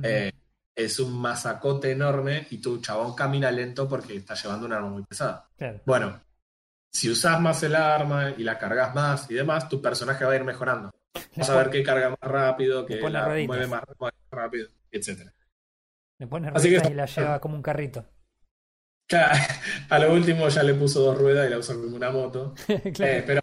Eh, 0.04 0.32
es 0.76 1.00
un 1.00 1.20
masacote 1.20 1.90
enorme 1.90 2.46
y 2.52 2.60
tu 2.60 2.80
chabón 2.80 3.16
camina 3.16 3.50
lento 3.50 3.90
porque 3.90 4.18
está 4.18 4.36
llevando 4.36 4.68
un 4.68 4.74
arma 4.74 4.90
muy 4.90 5.02
pesada. 5.02 5.50
Claro. 5.58 5.82
Bueno, 5.84 6.22
si 6.92 7.10
usas 7.10 7.42
más 7.42 7.64
el 7.64 7.74
arma 7.74 8.30
y 8.38 8.44
la 8.44 8.60
cargas 8.60 8.94
más 8.94 9.32
y 9.32 9.34
demás, 9.34 9.68
tu 9.68 9.82
personaje 9.82 10.24
va 10.24 10.34
a 10.34 10.36
ir 10.36 10.44
mejorando. 10.44 10.92
Vas 11.36 11.50
a 11.50 11.58
ver 11.58 11.72
que 11.72 11.82
carga 11.82 12.12
más 12.12 12.20
rápido, 12.22 12.86
que 12.86 13.02
mueve 13.02 13.66
más, 13.66 13.82
más 14.00 14.12
rápido, 14.30 14.68
etc. 14.92 15.28
Le 16.20 16.28
pones 16.28 16.52
Así 16.54 16.70
que- 16.70 16.88
y 16.88 16.94
la 16.94 17.08
lleva 17.08 17.40
como 17.40 17.56
un 17.56 17.64
carrito. 17.64 18.06
Claro, 19.08 19.34
a 19.90 20.00
lo 20.00 20.14
último 20.14 20.48
ya 20.50 20.64
le 20.64 20.74
puso 20.74 21.02
dos 21.02 21.18
ruedas 21.18 21.48
y 21.48 21.50
la 21.52 21.58
usa 21.58 21.76
como 21.76 21.96
una 21.96 22.12
moto. 22.12 22.54
claro. 22.94 23.14
Eh, 23.14 23.24
pero 23.26 23.42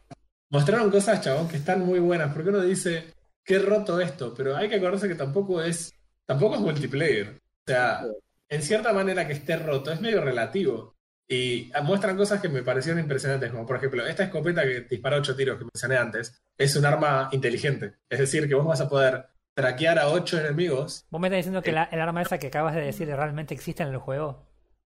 mostraron 0.51 0.91
cosas, 0.91 1.21
chabón, 1.21 1.49
que 1.49 1.57
están 1.57 1.81
muy 1.85 1.99
buenas. 2.01 2.33
Porque 2.33 2.51
uno 2.51 2.61
dice, 2.61 3.15
qué 3.45 3.59
roto 3.59 4.01
esto. 4.01 4.35
Pero 4.35 4.57
hay 4.57 4.69
que 4.69 4.77
acordarse 4.77 5.09
que 5.09 5.15
tampoco 5.15 5.63
es, 5.63 5.93
tampoco 6.27 6.57
es 6.57 6.61
multiplayer. 6.61 7.29
O 7.67 7.71
sea, 7.71 8.03
en 8.49 8.63
cierta 8.63 8.93
manera 8.93 9.27
que 9.27 9.33
esté 9.33 9.57
roto 9.57 9.91
es 9.93 10.01
medio 10.01 10.21
relativo. 10.21 10.95
Y 11.27 11.73
muestran 11.83 12.19
cosas 12.19 12.43
que 12.43 12.51
me 12.51 12.63
parecieron 12.63 13.01
impresionantes, 13.01 13.51
como 13.51 13.65
por 13.65 13.77
ejemplo, 13.77 14.07
esta 14.07 14.25
escopeta 14.25 14.63
que 14.63 14.83
dispara 14.83 15.17
ocho 15.17 15.35
tiros 15.35 15.57
que 15.59 15.65
mencioné 15.65 15.97
antes, 15.97 16.43
es 16.59 16.77
un 16.77 16.85
arma 16.85 17.31
inteligente. 17.33 17.95
Es 18.11 18.19
decir, 18.19 18.47
que 18.47 18.55
vos 18.55 18.67
vas 18.67 18.83
a 18.83 18.89
poder 18.91 19.25
traquear 19.55 19.99
a 19.99 20.09
ocho 20.09 20.39
enemigos 20.39 21.07
¿Vos 21.11 21.21
me 21.21 21.29
estás 21.29 21.39
diciendo 21.39 21.63
que 21.63 21.71
Eh. 21.71 21.75
la- 21.75 21.85
el 21.85 22.01
arma 22.01 22.21
esa 22.21 22.39
que 22.39 22.49
acabas 22.49 22.75
de 22.75 22.83
decir 22.83 23.07
realmente 23.09 23.55
existe 23.55 23.83
en 23.83 23.89
el 23.89 23.97
juego? 23.99 24.45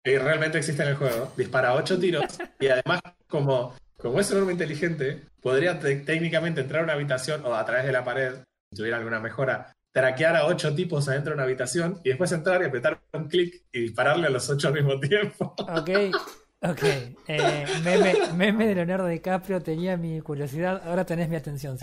Que 0.09 0.19
realmente 0.19 0.59
existe 0.59 0.83
en 0.83 0.89
el 0.91 0.95
juego, 0.97 1.33
dispara 1.37 1.75
ocho 1.75 1.99
tiros 1.99 2.25
y 2.59 2.69
además 2.69 3.01
como, 3.29 3.75
como 3.97 4.21
es 4.21 4.31
un 4.31 4.39
arma 4.39 4.53
inteligente, 4.53 5.23
podría 5.43 5.79
te- 5.79 5.97
técnicamente 5.97 6.63
entrar 6.63 6.81
a 6.81 6.85
una 6.85 6.93
habitación 6.95 7.45
o 7.45 7.55
a 7.55 7.65
través 7.65 7.85
de 7.85 7.93
la 7.93 8.05
pared, 8.05 8.37
si 8.71 8.77
tuviera 8.79 8.97
alguna 8.97 9.21
mejora, 9.21 9.73
traquear 9.93 10.37
a 10.37 10.47
ocho 10.47 10.75
tipos 10.75 11.09
adentro 11.09 11.33
de 11.33 11.35
una 11.35 11.43
habitación 11.45 12.01
y 12.05 12.09
después 12.11 12.33
entrar 12.33 12.63
y 12.63 12.67
apretar 12.67 13.01
un 13.13 13.29
clic 13.29 13.63
y 13.73 13.81
dispararle 13.81 14.29
a 14.29 14.31
los 14.31 14.49
ocho 14.49 14.69
al 14.69 14.75
mismo 14.75 14.99
tiempo. 14.99 15.55
Ok, 15.59 15.91
ok. 16.63 16.83
Eh, 17.27 17.67
meme, 17.85 18.15
meme 18.35 18.67
de 18.67 18.75
Leonardo 18.75 19.07
DiCaprio 19.07 19.61
tenía 19.61 19.97
mi 19.97 20.21
curiosidad, 20.21 20.83
ahora 20.85 21.05
tenés 21.05 21.29
mi 21.29 21.37
atención. 21.37 21.79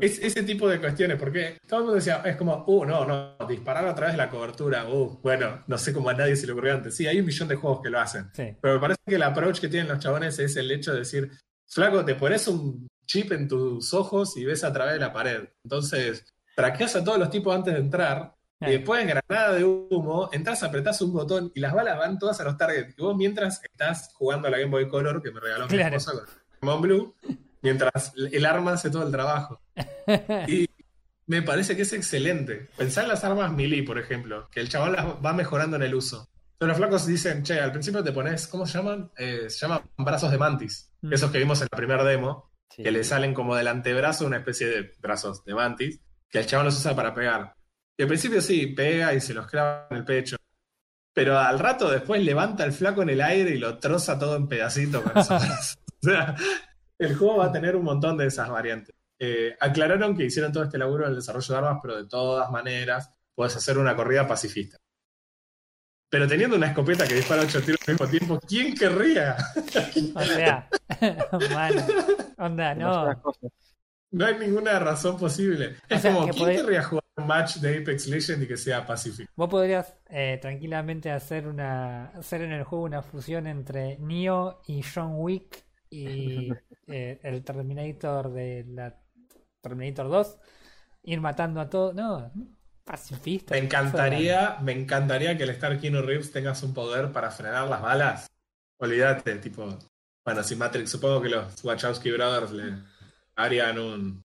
Es, 0.00 0.18
ese 0.18 0.42
tipo 0.42 0.68
de 0.68 0.78
cuestiones, 0.78 1.18
porque 1.18 1.58
todo 1.66 1.80
el 1.80 1.84
mundo 1.84 1.96
decía, 1.96 2.22
es 2.24 2.36
como, 2.36 2.64
uh, 2.66 2.84
no, 2.84 3.06
no, 3.06 3.36
disparar 3.48 3.86
a 3.86 3.94
través 3.94 4.14
de 4.14 4.18
la 4.18 4.28
cobertura, 4.28 4.86
uh, 4.88 5.20
bueno, 5.22 5.64
no 5.66 5.78
sé 5.78 5.92
cómo 5.92 6.10
a 6.10 6.14
nadie 6.14 6.36
se 6.36 6.46
le 6.46 6.52
ocurrió 6.52 6.74
antes. 6.74 6.94
Sí, 6.94 7.06
hay 7.06 7.20
un 7.20 7.26
millón 7.26 7.48
de 7.48 7.54
juegos 7.56 7.80
que 7.82 7.90
lo 7.90 7.98
hacen. 7.98 8.30
Sí. 8.34 8.56
Pero 8.60 8.74
me 8.74 8.80
parece 8.80 9.00
que 9.06 9.14
el 9.14 9.22
approach 9.22 9.60
que 9.60 9.68
tienen 9.68 9.88
los 9.88 10.00
chabones 10.00 10.38
es 10.38 10.56
el 10.56 10.70
hecho 10.70 10.92
de 10.92 10.98
decir, 10.98 11.30
flaco, 11.66 12.04
te 12.04 12.14
pones 12.14 12.46
un 12.48 12.88
chip 13.06 13.32
en 13.32 13.48
tus 13.48 13.94
ojos 13.94 14.36
y 14.36 14.44
ves 14.44 14.64
a 14.64 14.72
través 14.72 14.94
de 14.94 15.00
la 15.00 15.12
pared. 15.12 15.48
Entonces, 15.64 16.24
traqueas 16.54 16.96
a 16.96 17.04
todos 17.04 17.18
los 17.18 17.30
tipos 17.30 17.54
antes 17.54 17.72
de 17.72 17.80
entrar 17.80 18.34
y 18.60 18.70
después, 18.70 19.06
granada 19.06 19.52
de 19.54 19.64
humo, 19.64 20.30
entras, 20.32 20.62
apretás 20.62 21.00
un 21.02 21.12
botón 21.12 21.52
y 21.54 21.60
las 21.60 21.72
balas 21.72 21.98
van 21.98 22.18
todas 22.18 22.40
a 22.40 22.44
los 22.44 22.56
targets. 22.56 22.94
Y 22.98 23.02
vos 23.02 23.16
mientras 23.16 23.62
estás 23.62 24.10
jugando 24.14 24.48
a 24.48 24.50
la 24.50 24.58
Game 24.58 24.70
Boy 24.70 24.88
Color, 24.88 25.22
que 25.22 25.30
me 25.30 25.40
regaló 25.40 25.68
mi 25.68 25.78
esposa 25.80 26.12
con 26.12 26.24
Pokémon 26.60 26.82
Blue, 26.82 27.14
mientras 27.62 28.12
el 28.16 28.44
arma 28.46 28.72
hace 28.72 28.90
todo 28.90 29.04
el 29.06 29.12
trabajo. 29.12 29.60
Y 30.48 30.68
me 31.26 31.42
parece 31.42 31.76
que 31.76 31.82
es 31.82 31.92
excelente. 31.92 32.68
Pensá 32.76 33.02
en 33.02 33.08
las 33.08 33.22
armas 33.22 33.52
melee, 33.52 33.82
por 33.82 33.98
ejemplo, 33.98 34.48
que 34.50 34.60
el 34.60 34.68
chaval 34.70 34.92
las 34.92 35.06
va 35.24 35.32
mejorando 35.34 35.76
en 35.76 35.82
el 35.82 35.94
uso. 35.94 36.28
Entonces 36.54 36.68
los 36.68 36.76
flacos 36.78 37.06
dicen, 37.06 37.42
che, 37.44 37.60
al 37.60 37.70
principio 37.70 38.02
te 38.02 38.10
pones, 38.12 38.48
¿cómo 38.48 38.66
se 38.66 38.78
llaman? 38.78 39.12
Eh, 39.16 39.44
se 39.48 39.58
llaman 39.58 39.82
brazos 39.98 40.30
de 40.32 40.38
mantis. 40.38 40.90
Mm. 41.02 41.12
Esos 41.12 41.30
que 41.30 41.38
vimos 41.38 41.60
en 41.60 41.68
la 41.70 41.76
primera 41.76 42.02
demo, 42.02 42.48
Sí. 42.70 42.82
que 42.82 42.90
le 42.90 43.04
salen 43.04 43.32
como 43.34 43.54
del 43.56 43.68
antebrazo 43.68 44.26
una 44.26 44.38
especie 44.38 44.66
de 44.66 44.92
brazos 45.00 45.44
de 45.44 45.54
mantis, 45.54 46.00
que 46.30 46.38
el 46.38 46.46
chaval 46.46 46.66
los 46.66 46.78
usa 46.78 46.96
para 46.96 47.14
pegar. 47.14 47.54
Y 47.98 48.02
al 48.02 48.08
principio 48.08 48.40
sí, 48.40 48.68
pega 48.68 49.12
y 49.12 49.20
se 49.20 49.34
los 49.34 49.46
clava 49.48 49.88
en 49.90 49.96
el 49.96 50.04
pecho. 50.04 50.36
Pero 51.12 51.36
al 51.36 51.58
rato 51.58 51.90
después 51.90 52.22
levanta 52.22 52.64
el 52.64 52.72
flaco 52.72 53.02
en 53.02 53.10
el 53.10 53.20
aire 53.20 53.50
y 53.50 53.58
lo 53.58 53.78
troza 53.78 54.16
todo 54.16 54.36
en 54.36 54.46
pedacitos 54.46 55.02
con 55.02 55.18
esos 55.18 55.28
brazos. 55.46 55.78
O 56.00 56.06
sea, 56.06 56.36
el 56.96 57.16
juego 57.16 57.38
va 57.38 57.46
a 57.46 57.52
tener 57.52 57.74
un 57.74 57.84
montón 57.84 58.16
de 58.16 58.26
esas 58.26 58.48
variantes. 58.48 58.94
Eh, 59.18 59.56
aclararon 59.58 60.16
que 60.16 60.24
hicieron 60.24 60.52
todo 60.52 60.62
este 60.62 60.78
laburo 60.78 61.04
en 61.04 61.10
el 61.10 61.16
desarrollo 61.16 61.52
de 61.52 61.58
armas, 61.58 61.80
pero 61.82 61.96
de 61.96 62.08
todas 62.08 62.48
maneras 62.52 63.10
puedes 63.34 63.56
hacer 63.56 63.78
una 63.78 63.96
corrida 63.96 64.28
pacifista. 64.28 64.76
Pero 66.08 66.28
teniendo 66.28 66.56
una 66.56 66.68
escopeta 66.68 67.06
que 67.06 67.16
dispara 67.16 67.42
ocho 67.42 67.60
tiros 67.60 67.80
al 67.86 67.94
mismo 67.94 68.08
tiempo, 68.08 68.40
¿quién 68.46 68.74
querría? 68.74 69.36
O 70.14 70.20
sea, 70.22 70.68
onda, 72.38 72.74
no. 72.76 73.22
No 74.10 74.24
hay 74.24 74.38
ninguna 74.38 74.78
razón 74.78 75.18
posible. 75.18 75.76
Es 75.88 75.98
O 75.98 76.00
sea, 76.02 76.14
como, 76.14 76.28
¿quién 76.30 76.44
podés- 76.46 76.56
querría 76.56 76.82
jugar 76.82 77.04
un 77.16 77.26
match 77.26 77.56
de 77.56 77.78
Apex 77.78 78.06
Legends 78.08 78.42
y 78.44 78.48
que 78.48 78.56
sea 78.56 78.86
pacífico? 78.86 79.30
Vos 79.36 79.48
podrías 79.48 79.94
eh, 80.08 80.38
tranquilamente 80.40 81.10
hacer 81.10 81.46
una 81.46 82.06
hacer 82.08 82.42
en 82.42 82.52
el 82.52 82.64
juego 82.64 82.84
una 82.84 83.02
fusión 83.02 83.46
entre 83.46 83.98
Neo 83.98 84.62
y 84.66 84.82
John 84.82 85.12
Wick 85.16 85.64
y 85.90 86.48
eh, 86.86 87.20
el 87.22 87.42
Terminator 87.44 88.32
de 88.32 88.64
la 88.68 88.98
Terminator 89.60 90.08
2 90.08 90.38
ir 91.02 91.20
matando 91.20 91.60
a 91.60 91.68
todos. 91.68 91.94
No, 91.94 92.32
pacifista. 92.84 93.54
Me 93.54 93.60
encantaría, 93.60 94.58
me 94.62 94.72
encantaría 94.72 95.36
que 95.36 95.42
el 95.44 95.50
Star 95.50 95.78
Keanu 95.78 96.00
Reeves 96.02 96.32
tengas 96.32 96.62
un 96.62 96.72
poder 96.72 97.12
para 97.12 97.30
frenar 97.30 97.68
las 97.68 97.82
balas. 97.82 98.26
Olvídate, 98.78 99.36
tipo, 99.36 99.78
bueno, 100.24 100.42
si 100.42 100.56
Matrix, 100.56 100.90
supongo 100.90 101.20
que 101.20 101.28
los 101.28 101.62
Wachowski 101.64 102.10
Brothers 102.12 102.52
le 102.52 102.74
harían 103.38 103.78
un 103.78 104.24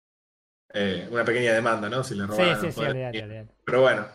eh, 0.74 1.08
una 1.10 1.24
pequeña 1.24 1.52
demanda, 1.52 1.88
¿no? 1.88 2.04
Si 2.04 2.14
le 2.14 2.24
Sí, 2.24 2.28
robaran 2.28 2.60
sí, 2.60 2.72
sí, 2.72 2.80
olvidate, 2.80 3.22
olvidate. 3.22 3.54
Pero 3.64 3.80
bueno, 3.80 4.06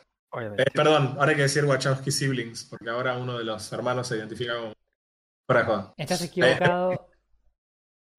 eh, 0.58 0.66
perdón, 0.74 1.16
ahora 1.18 1.30
hay 1.32 1.36
que 1.36 1.42
decir 1.44 1.66
Wachowski 1.66 2.12
Siblings, 2.12 2.66
porque 2.66 2.90
ahora 2.90 3.18
uno 3.18 3.38
de 3.38 3.44
los 3.44 3.72
hermanos 3.74 4.08
se 4.08 4.18
identifica 4.18 4.56
como. 4.56 4.74
Fuera 5.48 5.62
de 5.62 5.66
joda. 5.68 5.94
Estás 5.98 6.22
equivocado. 6.24 7.08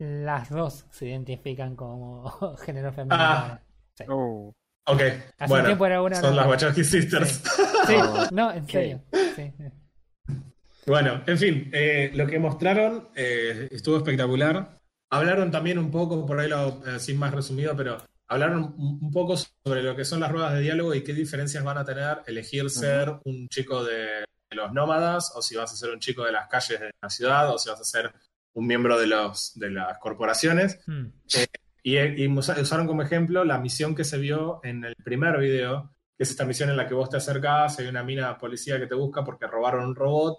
Las 0.01 0.51
dos 0.51 0.87
se 0.91 1.07
identifican 1.07 1.77
como 1.77 2.57
género 2.65 2.93
femenino. 2.93 3.17
Ah. 3.19 3.61
Oh, 4.09 4.53
Ok, 4.85 5.01
Hace 5.39 5.49
bueno, 5.49 5.67
tiempo 5.67 5.87
era 5.87 6.03
una. 6.03 6.17
son 6.17 6.35
las 6.35 6.47
Wachowski 6.49 6.83
Sisters. 6.83 7.41
Sí, 7.87 7.95
Oh. 7.99 8.27
no, 8.33 8.51
en 8.53 8.67
serio. 8.67 9.05
Sí, 9.37 9.53
sí. 9.57 9.65
Bueno, 10.87 11.23
en 11.25 11.39
fin, 11.39 11.71
eh, 11.73 12.11
lo 12.15 12.27
que 12.27 12.41
mostraron 12.41 13.09
eh, 13.15 13.69
estuvo 13.71 13.99
espectacular. 13.99 14.82
Hablaron 15.13 15.51
también 15.51 15.79
un 15.79 15.91
poco, 15.91 16.25
por 16.25 16.41
ahí 16.41 16.49
lo, 16.49 16.83
eh, 16.87 16.99
sin 16.99 17.19
más 17.19 17.35
resumido, 17.35 17.77
pero 17.77 17.99
hablaron 18.29 18.75
un, 18.79 19.11
poco 19.13 19.37
sobre 19.37 19.83
lo 19.83 19.95
que 19.95 20.07
son 20.07 20.21
las 20.21 20.33
ruedas 20.33 20.55
de 20.55 20.61
diálogo 20.61 20.95
y 20.95 21.05
qué 21.05 21.13
diferencias 21.13 21.63
van 21.63 21.77
a 21.77 21.85
tener 21.85 22.23
elegir 22.27 22.71
ser 22.71 23.13
un 23.25 23.47
chico 23.49 23.85
de, 23.85 24.25
de 24.51 24.57
los 24.57 24.73
nómadas 24.73 25.33
o 25.37 25.43
si 25.43 25.55
vas 25.55 25.71
a 25.71 25.77
ser 25.77 25.91
un 25.91 26.01
chico 26.01 26.25
de 26.25 26.33
las 26.33 26.49
calles 26.49 26.81
de 26.81 26.91
la 27.03 27.11
ciudad 27.11 27.51
o 27.55 27.59
si 27.59 27.69
vas 27.69 27.81
a 27.81 27.85
ser 27.85 28.11
un 28.55 28.67
miembro 28.67 28.99
de, 28.99 29.07
los, 29.07 29.53
de 29.55 29.71
las 29.71 29.99
corporaciones. 29.99 30.81
Mm. 30.87 31.07
Y, 31.83 31.99
y 31.99 32.29
usa- 32.29 32.59
usaron 32.59 32.87
como 32.87 33.03
ejemplo 33.03 33.45
la 33.45 33.59
misión 33.59 33.95
que 33.95 34.05
se 34.05 34.17
vio 34.17 34.61
en 34.63 34.85
el 34.85 34.95
primer 34.97 35.39
video, 35.39 35.95
que 36.17 36.23
es 36.25 36.31
esta 36.31 36.47
misión 36.47 36.71
en 36.71 36.77
la 36.79 36.87
que 36.87 36.95
vos 36.95 37.11
te 37.11 37.19
acercás, 37.19 37.79
hay 37.79 37.87
una 37.87 38.03
mina 38.03 38.39
policía 38.39 38.79
que 38.79 38.87
te 38.87 38.95
busca 38.95 39.23
porque 39.25 39.47
robaron 39.47 39.85
un 39.85 39.95
robot 39.95 40.39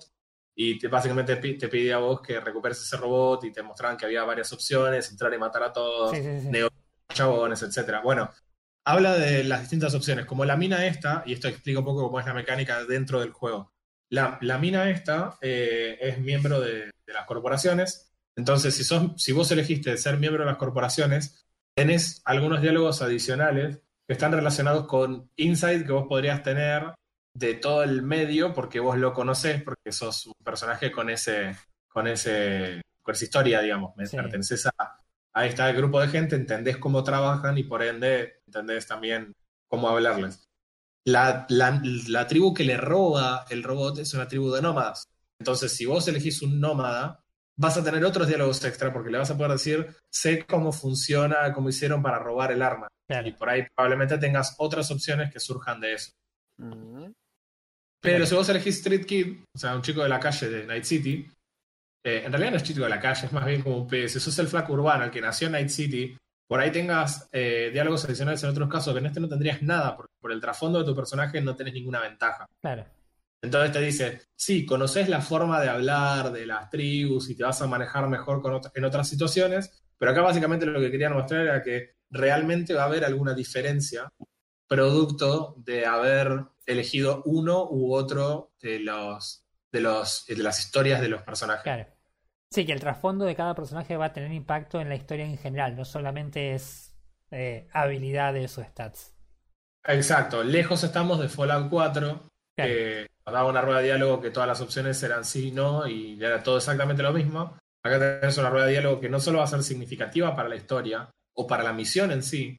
y 0.55 0.77
te, 0.77 0.87
básicamente 0.87 1.35
te 1.35 1.67
pide 1.67 1.93
a 1.93 1.97
vos 1.97 2.21
que 2.21 2.39
recuperes 2.39 2.81
ese 2.81 2.97
robot 2.97 3.43
y 3.45 3.51
te 3.51 3.63
mostraban 3.63 3.97
que 3.97 4.05
había 4.05 4.23
varias 4.23 4.51
opciones, 4.53 5.09
entrar 5.09 5.33
y 5.33 5.37
matar 5.37 5.63
a 5.63 5.73
todos, 5.73 6.11
Sí, 6.11 6.17
sí, 6.21 6.41
sí. 6.41 6.47
negociar 6.49 6.81
con 7.07 7.15
chabones, 7.15 7.63
etcétera. 7.63 8.01
Bueno, 8.01 8.29
habla 8.85 9.17
de 9.17 9.43
las 9.43 9.61
distintas 9.61 9.93
opciones, 9.95 10.25
como 10.25 10.45
la 10.45 10.57
mina 10.57 10.85
esta, 10.85 11.23
y 11.25 11.33
esto 11.33 11.47
explica 11.47 11.79
un 11.79 11.85
poco 11.85 12.03
cómo 12.03 12.19
es 12.19 12.25
la 12.25 12.33
mecánica 12.33 12.83
dentro 12.85 13.19
del 13.19 13.31
juego. 13.31 13.71
La, 14.09 14.37
la 14.41 14.57
mina 14.59 14.89
esta 14.89 15.37
eh, 15.41 15.97
es 15.99 16.19
miembro 16.19 16.59
de, 16.61 16.91
de 17.05 17.13
las 17.13 17.25
corporaciones, 17.25 18.13
entonces 18.35 18.75
si, 18.75 18.83
sos, 18.83 19.11
si 19.17 19.31
vos 19.31 19.51
elegiste 19.51 19.97
ser 19.97 20.17
miembro 20.17 20.43
de 20.43 20.49
las 20.49 20.57
corporaciones, 20.57 21.45
tenés 21.75 22.21
algunos 22.25 22.61
diálogos 22.61 23.01
adicionales 23.01 23.79
que 24.05 24.13
están 24.13 24.31
relacionados 24.31 24.85
con 24.85 25.31
insight 25.35 25.85
que 25.85 25.91
vos 25.93 26.05
podrías 26.07 26.43
tener 26.43 26.93
de 27.33 27.55
todo 27.55 27.83
el 27.83 28.01
medio 28.03 28.53
porque 28.53 28.79
vos 28.79 28.97
lo 28.97 29.13
conocés, 29.13 29.61
porque 29.63 29.91
sos 29.91 30.27
un 30.27 30.33
personaje 30.43 30.91
con 30.91 31.09
ese, 31.09 31.55
con 31.87 32.07
ese, 32.07 32.81
con 33.01 33.15
esa 33.15 33.23
historia, 33.25 33.61
digamos, 33.61 33.93
Sí. 34.05 34.15
perteneces 34.15 34.65
a, 34.67 34.99
ahí 35.33 35.49
está 35.49 35.69
el 35.69 35.75
grupo 35.77 35.99
de 35.99 36.07
gente, 36.09 36.35
entendés 36.35 36.77
cómo 36.77 37.03
trabajan 37.03 37.57
y 37.57 37.63
por 37.63 37.81
ende 37.83 38.41
entendés 38.45 38.85
también 38.87 39.33
cómo 39.67 39.89
hablarles. 39.89 40.47
La, 41.05 41.45
la, 41.49 41.81
la 42.07 42.27
tribu 42.27 42.53
que 42.53 42.63
le 42.63 42.77
roba 42.77 43.45
el 43.49 43.63
robot 43.63 43.97
es 43.99 44.13
una 44.13 44.27
tribu 44.27 44.51
de 44.51 44.61
nómadas. 44.61 45.05
Entonces, 45.39 45.75
si 45.75 45.85
vos 45.85 46.07
elegís 46.07 46.41
un 46.41 46.61
nómada, 46.61 47.19
vas 47.57 47.75
a 47.77 47.83
tener 47.83 48.05
otros 48.05 48.27
diálogos 48.27 48.63
extra 48.63 48.93
porque 48.93 49.09
le 49.11 49.17
vas 49.17 49.29
a 49.31 49.35
poder 49.35 49.51
decir, 49.53 49.93
sé 50.09 50.45
cómo 50.45 50.71
funciona, 50.71 51.51
cómo 51.51 51.67
hicieron 51.69 52.01
para 52.01 52.19
robar 52.19 52.51
el 52.51 52.61
arma. 52.61 52.87
Claro. 53.07 53.27
Y 53.27 53.33
por 53.33 53.49
ahí 53.49 53.63
probablemente 53.75 54.17
tengas 54.17 54.55
otras 54.59 54.89
opciones 54.91 55.31
que 55.33 55.39
surjan 55.41 55.81
de 55.81 55.93
eso. 55.93 56.11
Mm. 56.57 57.11
Pero 58.03 58.25
si 58.25 58.35
vos 58.35 58.49
elegís 58.49 58.75
Street 58.77 59.05
Kid, 59.05 59.37
o 59.55 59.57
sea, 59.57 59.75
un 59.75 59.81
chico 59.81 60.03
de 60.03 60.09
la 60.09 60.19
calle 60.19 60.49
de 60.49 60.67
Night 60.67 60.83
City, 60.83 61.25
eh, 62.05 62.23
en 62.25 62.31
realidad 62.31 62.51
no 62.51 62.57
es 62.57 62.63
chico 62.63 62.83
de 62.83 62.89
la 62.89 62.99
calle, 62.99 63.25
es 63.25 63.31
más 63.31 63.45
bien 63.45 63.61
como 63.61 63.77
un 63.77 63.87
pez. 63.87 64.11
Si 64.11 64.19
sos 64.19 64.37
el 64.39 64.47
flaco 64.47 64.73
urbano, 64.73 65.05
el 65.05 65.11
que 65.11 65.21
nació 65.21 65.47
en 65.47 65.53
Night 65.53 65.69
City, 65.69 66.15
por 66.47 66.59
ahí 66.59 66.71
tengas 66.71 67.29
eh, 67.31 67.69
diálogos 67.71 68.03
adicionales 68.05 68.43
en 68.43 68.49
otros 68.49 68.69
casos, 68.69 68.93
que 68.93 68.99
en 68.99 69.05
este 69.05 69.19
no 69.21 69.29
tendrías 69.29 69.61
nada, 69.61 69.95
porque 69.95 70.11
por 70.19 70.31
el 70.31 70.41
trasfondo 70.41 70.79
de 70.79 70.85
tu 70.85 70.93
personaje 70.95 71.39
no 71.41 71.55
tenés 71.55 71.73
ninguna 71.73 72.01
ventaja. 72.01 72.45
Claro. 72.61 72.85
Entonces 73.41 73.71
te 73.71 73.81
dice, 73.81 74.21
sí, 74.35 74.65
conoces 74.65 75.09
la 75.09 75.21
forma 75.21 75.59
de 75.61 75.69
hablar 75.69 76.31
de 76.31 76.45
las 76.45 76.69
tribus 76.69 77.29
y 77.29 77.35
te 77.35 77.43
vas 77.43 77.61
a 77.61 77.67
manejar 77.67 78.07
mejor 78.07 78.41
con 78.41 78.53
ot- 78.53 78.71
en 78.73 78.85
otras 78.85 79.07
situaciones, 79.07 79.83
pero 79.97 80.11
acá 80.11 80.21
básicamente 80.21 80.65
lo 80.65 80.79
que 80.79 80.91
querían 80.91 81.13
mostrar 81.13 81.41
era 81.41 81.63
que 81.63 81.95
realmente 82.09 82.73
va 82.73 82.83
a 82.83 82.85
haber 82.85 83.03
alguna 83.05 83.33
diferencia 83.33 84.09
producto 84.75 85.55
de 85.57 85.85
haber 85.85 86.45
elegido 86.65 87.21
uno 87.25 87.67
u 87.69 87.93
otro 87.93 88.51
de 88.61 88.79
los 88.79 89.45
de 89.71 89.81
los 89.81 90.25
de 90.27 90.37
las 90.37 90.59
historias 90.59 91.01
de 91.01 91.09
los 91.09 91.21
personajes. 91.23 91.63
Claro. 91.63 91.85
Sí, 92.51 92.65
que 92.65 92.73
el 92.73 92.79
trasfondo 92.79 93.25
de 93.25 93.35
cada 93.35 93.55
personaje 93.55 93.97
va 93.97 94.05
a 94.05 94.13
tener 94.13 94.31
impacto 94.31 94.79
en 94.79 94.89
la 94.89 94.95
historia 94.95 95.25
en 95.25 95.37
general, 95.37 95.75
no 95.75 95.85
solamente 95.85 96.53
es 96.53 96.95
eh, 97.31 97.67
habilidades 97.73 98.57
o 98.57 98.63
stats. 98.63 99.15
Exacto, 99.85 100.43
lejos 100.43 100.83
estamos 100.83 101.19
de 101.19 101.29
Fallout 101.29 101.69
4, 101.69 102.21
Claro. 102.55 102.71
que 102.71 103.07
nos 103.25 103.33
daba 103.33 103.49
una 103.49 103.61
rueda 103.61 103.79
de 103.79 103.85
diálogo 103.85 104.21
que 104.21 104.29
todas 104.29 104.47
las 104.47 104.61
opciones 104.61 105.01
eran 105.01 105.25
sí 105.25 105.47
y 105.47 105.51
no, 105.51 105.87
y 105.87 106.23
era 106.23 106.43
todo 106.43 106.57
exactamente 106.57 107.01
lo 107.01 107.11
mismo. 107.11 107.57
Acá 107.83 107.97
tenés 107.97 108.37
una 108.37 108.51
rueda 108.51 108.67
de 108.67 108.73
diálogo 108.73 108.99
que 109.01 109.09
no 109.09 109.19
solo 109.19 109.39
va 109.39 109.45
a 109.45 109.47
ser 109.47 109.63
significativa 109.63 110.35
para 110.35 110.49
la 110.49 110.55
historia 110.55 111.09
o 111.33 111.47
para 111.47 111.63
la 111.63 111.73
misión 111.73 112.11
en 112.11 112.21
sí, 112.21 112.55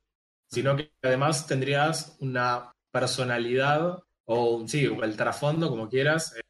sino 0.50 0.76
que 0.76 0.92
además 1.02 1.46
tendrías 1.46 2.16
una 2.20 2.72
personalidad 2.92 4.02
o 4.26 4.56
un- 4.56 4.68
sí, 4.68 4.84
el 4.84 5.16
trasfondo, 5.16 5.68
como 5.68 5.88
quieras, 5.88 6.36
eh, 6.36 6.40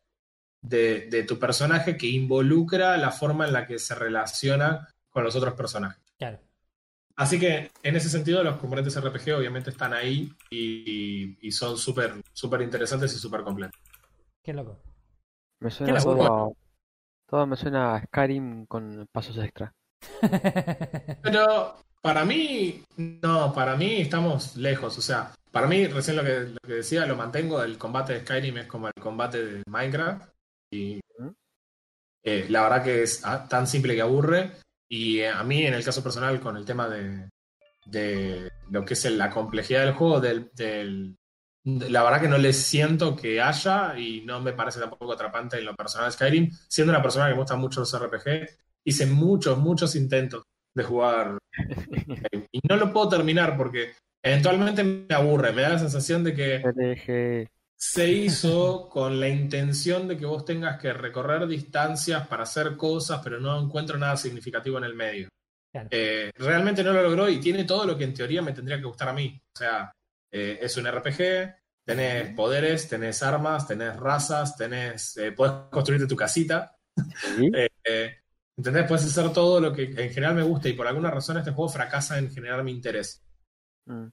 de, 0.62 1.08
de 1.10 1.24
tu 1.24 1.38
personaje 1.38 1.96
que 1.96 2.06
involucra 2.06 2.96
la 2.96 3.10
forma 3.10 3.46
en 3.46 3.52
la 3.52 3.66
que 3.66 3.78
se 3.78 3.94
relaciona 3.94 4.88
con 5.10 5.24
los 5.24 5.36
otros 5.36 5.54
personajes. 5.54 6.02
Claro. 6.18 6.38
Así 7.16 7.38
que 7.38 7.70
en 7.82 7.96
ese 7.96 8.08
sentido 8.08 8.42
los 8.42 8.56
componentes 8.56 8.96
RPG 8.96 9.36
obviamente 9.36 9.70
están 9.70 9.92
ahí 9.94 10.32
y, 10.50 11.36
y 11.46 11.52
son 11.52 11.76
súper 11.78 12.20
súper 12.32 12.62
interesantes 12.62 13.14
y 13.14 13.18
súper 13.18 13.42
completos. 13.42 13.78
Qué 14.42 14.52
loco. 14.52 14.80
Me 15.60 15.70
suena 15.70 15.98
todo, 16.00 16.56
todo 17.26 17.46
me 17.46 17.56
suena 17.56 17.94
a 17.94 18.02
Skyrim 18.04 18.66
con 18.66 19.06
pasos 19.12 19.38
extra. 19.38 19.72
Pero 21.22 21.76
para 22.04 22.24
mí, 22.26 22.84
no, 23.22 23.52
para 23.54 23.76
mí 23.76 24.02
estamos 24.02 24.56
lejos. 24.56 24.98
O 24.98 25.02
sea, 25.02 25.32
para 25.50 25.66
mí, 25.66 25.86
recién 25.86 26.16
lo 26.16 26.24
que, 26.24 26.40
lo 26.40 26.58
que 26.66 26.74
decía, 26.74 27.06
lo 27.06 27.16
mantengo, 27.16 27.62
el 27.62 27.78
combate 27.78 28.12
de 28.14 28.20
Skyrim 28.20 28.58
es 28.58 28.66
como 28.66 28.88
el 28.88 28.92
combate 29.00 29.42
de 29.44 29.62
Minecraft. 29.66 30.28
Y 30.70 31.00
eh, 32.22 32.46
la 32.48 32.62
verdad 32.62 32.84
que 32.84 33.02
es 33.02 33.22
ah, 33.24 33.46
tan 33.48 33.66
simple 33.66 33.94
que 33.94 34.02
aburre. 34.02 34.52
Y 34.88 35.20
eh, 35.20 35.28
a 35.30 35.42
mí, 35.44 35.64
en 35.66 35.74
el 35.74 35.84
caso 35.84 36.02
personal, 36.02 36.40
con 36.40 36.56
el 36.56 36.64
tema 36.64 36.88
de, 36.88 37.28
de 37.86 38.50
lo 38.70 38.84
que 38.84 38.94
es 38.94 39.04
el- 39.06 39.18
la 39.18 39.30
complejidad 39.30 39.82
del 39.84 39.94
juego, 39.94 40.20
del, 40.20 40.50
del- 40.54 41.16
de- 41.64 41.90
la 41.90 42.04
verdad 42.04 42.22
que 42.22 42.28
no 42.28 42.38
le 42.38 42.52
siento 42.54 43.16
que 43.16 43.40
haya 43.42 43.98
y 43.98 44.22
no 44.22 44.40
me 44.40 44.54
parece 44.54 44.80
tampoco 44.80 45.12
atrapante 45.12 45.58
en 45.58 45.66
lo 45.66 45.76
personal 45.76 46.12
Skyrim. 46.12 46.50
Siendo 46.68 46.92
una 46.92 47.02
persona 47.02 47.26
que 47.26 47.32
me 47.34 47.38
gusta 47.40 47.56
mucho 47.56 47.80
los 47.80 47.94
RPG, 47.94 48.48
hice 48.86 49.06
muchos, 49.06 49.58
muchos 49.58 49.96
intentos 49.96 50.44
de 50.74 50.84
jugar 50.84 51.38
y 52.50 52.60
no 52.68 52.76
lo 52.76 52.92
puedo 52.92 53.08
terminar 53.08 53.56
porque 53.56 53.92
eventualmente 54.22 54.82
me 54.82 55.14
aburre, 55.14 55.52
me 55.52 55.62
da 55.62 55.70
la 55.70 55.78
sensación 55.78 56.24
de 56.24 56.34
que 56.34 57.48
se 57.76 58.10
hizo 58.10 58.88
con 58.88 59.20
la 59.20 59.28
intención 59.28 60.08
de 60.08 60.16
que 60.16 60.26
vos 60.26 60.44
tengas 60.44 60.80
que 60.80 60.92
recorrer 60.92 61.46
distancias 61.46 62.26
para 62.26 62.44
hacer 62.44 62.76
cosas, 62.76 63.20
pero 63.22 63.40
no 63.40 63.60
encuentro 63.60 63.98
nada 63.98 64.16
significativo 64.16 64.78
en 64.78 64.84
el 64.84 64.94
medio. 64.94 65.28
Claro. 65.70 65.88
Eh, 65.90 66.30
realmente 66.36 66.84
no 66.84 66.92
lo 66.92 67.02
logró 67.02 67.28
y 67.28 67.40
tiene 67.40 67.64
todo 67.64 67.84
lo 67.84 67.98
que 67.98 68.04
en 68.04 68.14
teoría 68.14 68.42
me 68.42 68.52
tendría 68.52 68.78
que 68.78 68.84
gustar 68.84 69.08
a 69.08 69.12
mí. 69.12 69.38
O 69.54 69.58
sea, 69.58 69.92
eh, 70.32 70.58
es 70.62 70.76
un 70.76 70.86
RPG, 70.86 71.54
tenés 71.84 72.34
poderes, 72.34 72.88
tenés 72.88 73.22
armas, 73.22 73.66
tenés 73.66 73.96
razas, 73.96 74.56
tenés, 74.56 75.16
eh, 75.16 75.32
podés 75.32 75.68
construirte 75.70 76.06
tu 76.06 76.16
casita. 76.16 76.76
¿Sí? 77.36 77.50
¿Entendés? 78.56 78.86
Puedes 78.86 79.06
hacer 79.06 79.32
todo 79.32 79.60
lo 79.60 79.72
que 79.72 79.84
en 79.84 80.10
general 80.10 80.36
me 80.36 80.42
gusta 80.42 80.68
y 80.68 80.74
por 80.74 80.86
alguna 80.86 81.10
razón 81.10 81.38
este 81.38 81.50
juego 81.50 81.68
fracasa 81.68 82.18
en 82.18 82.30
generar 82.30 82.62
mi 82.62 82.72
interés. 82.72 83.22
Mm. 83.86 84.06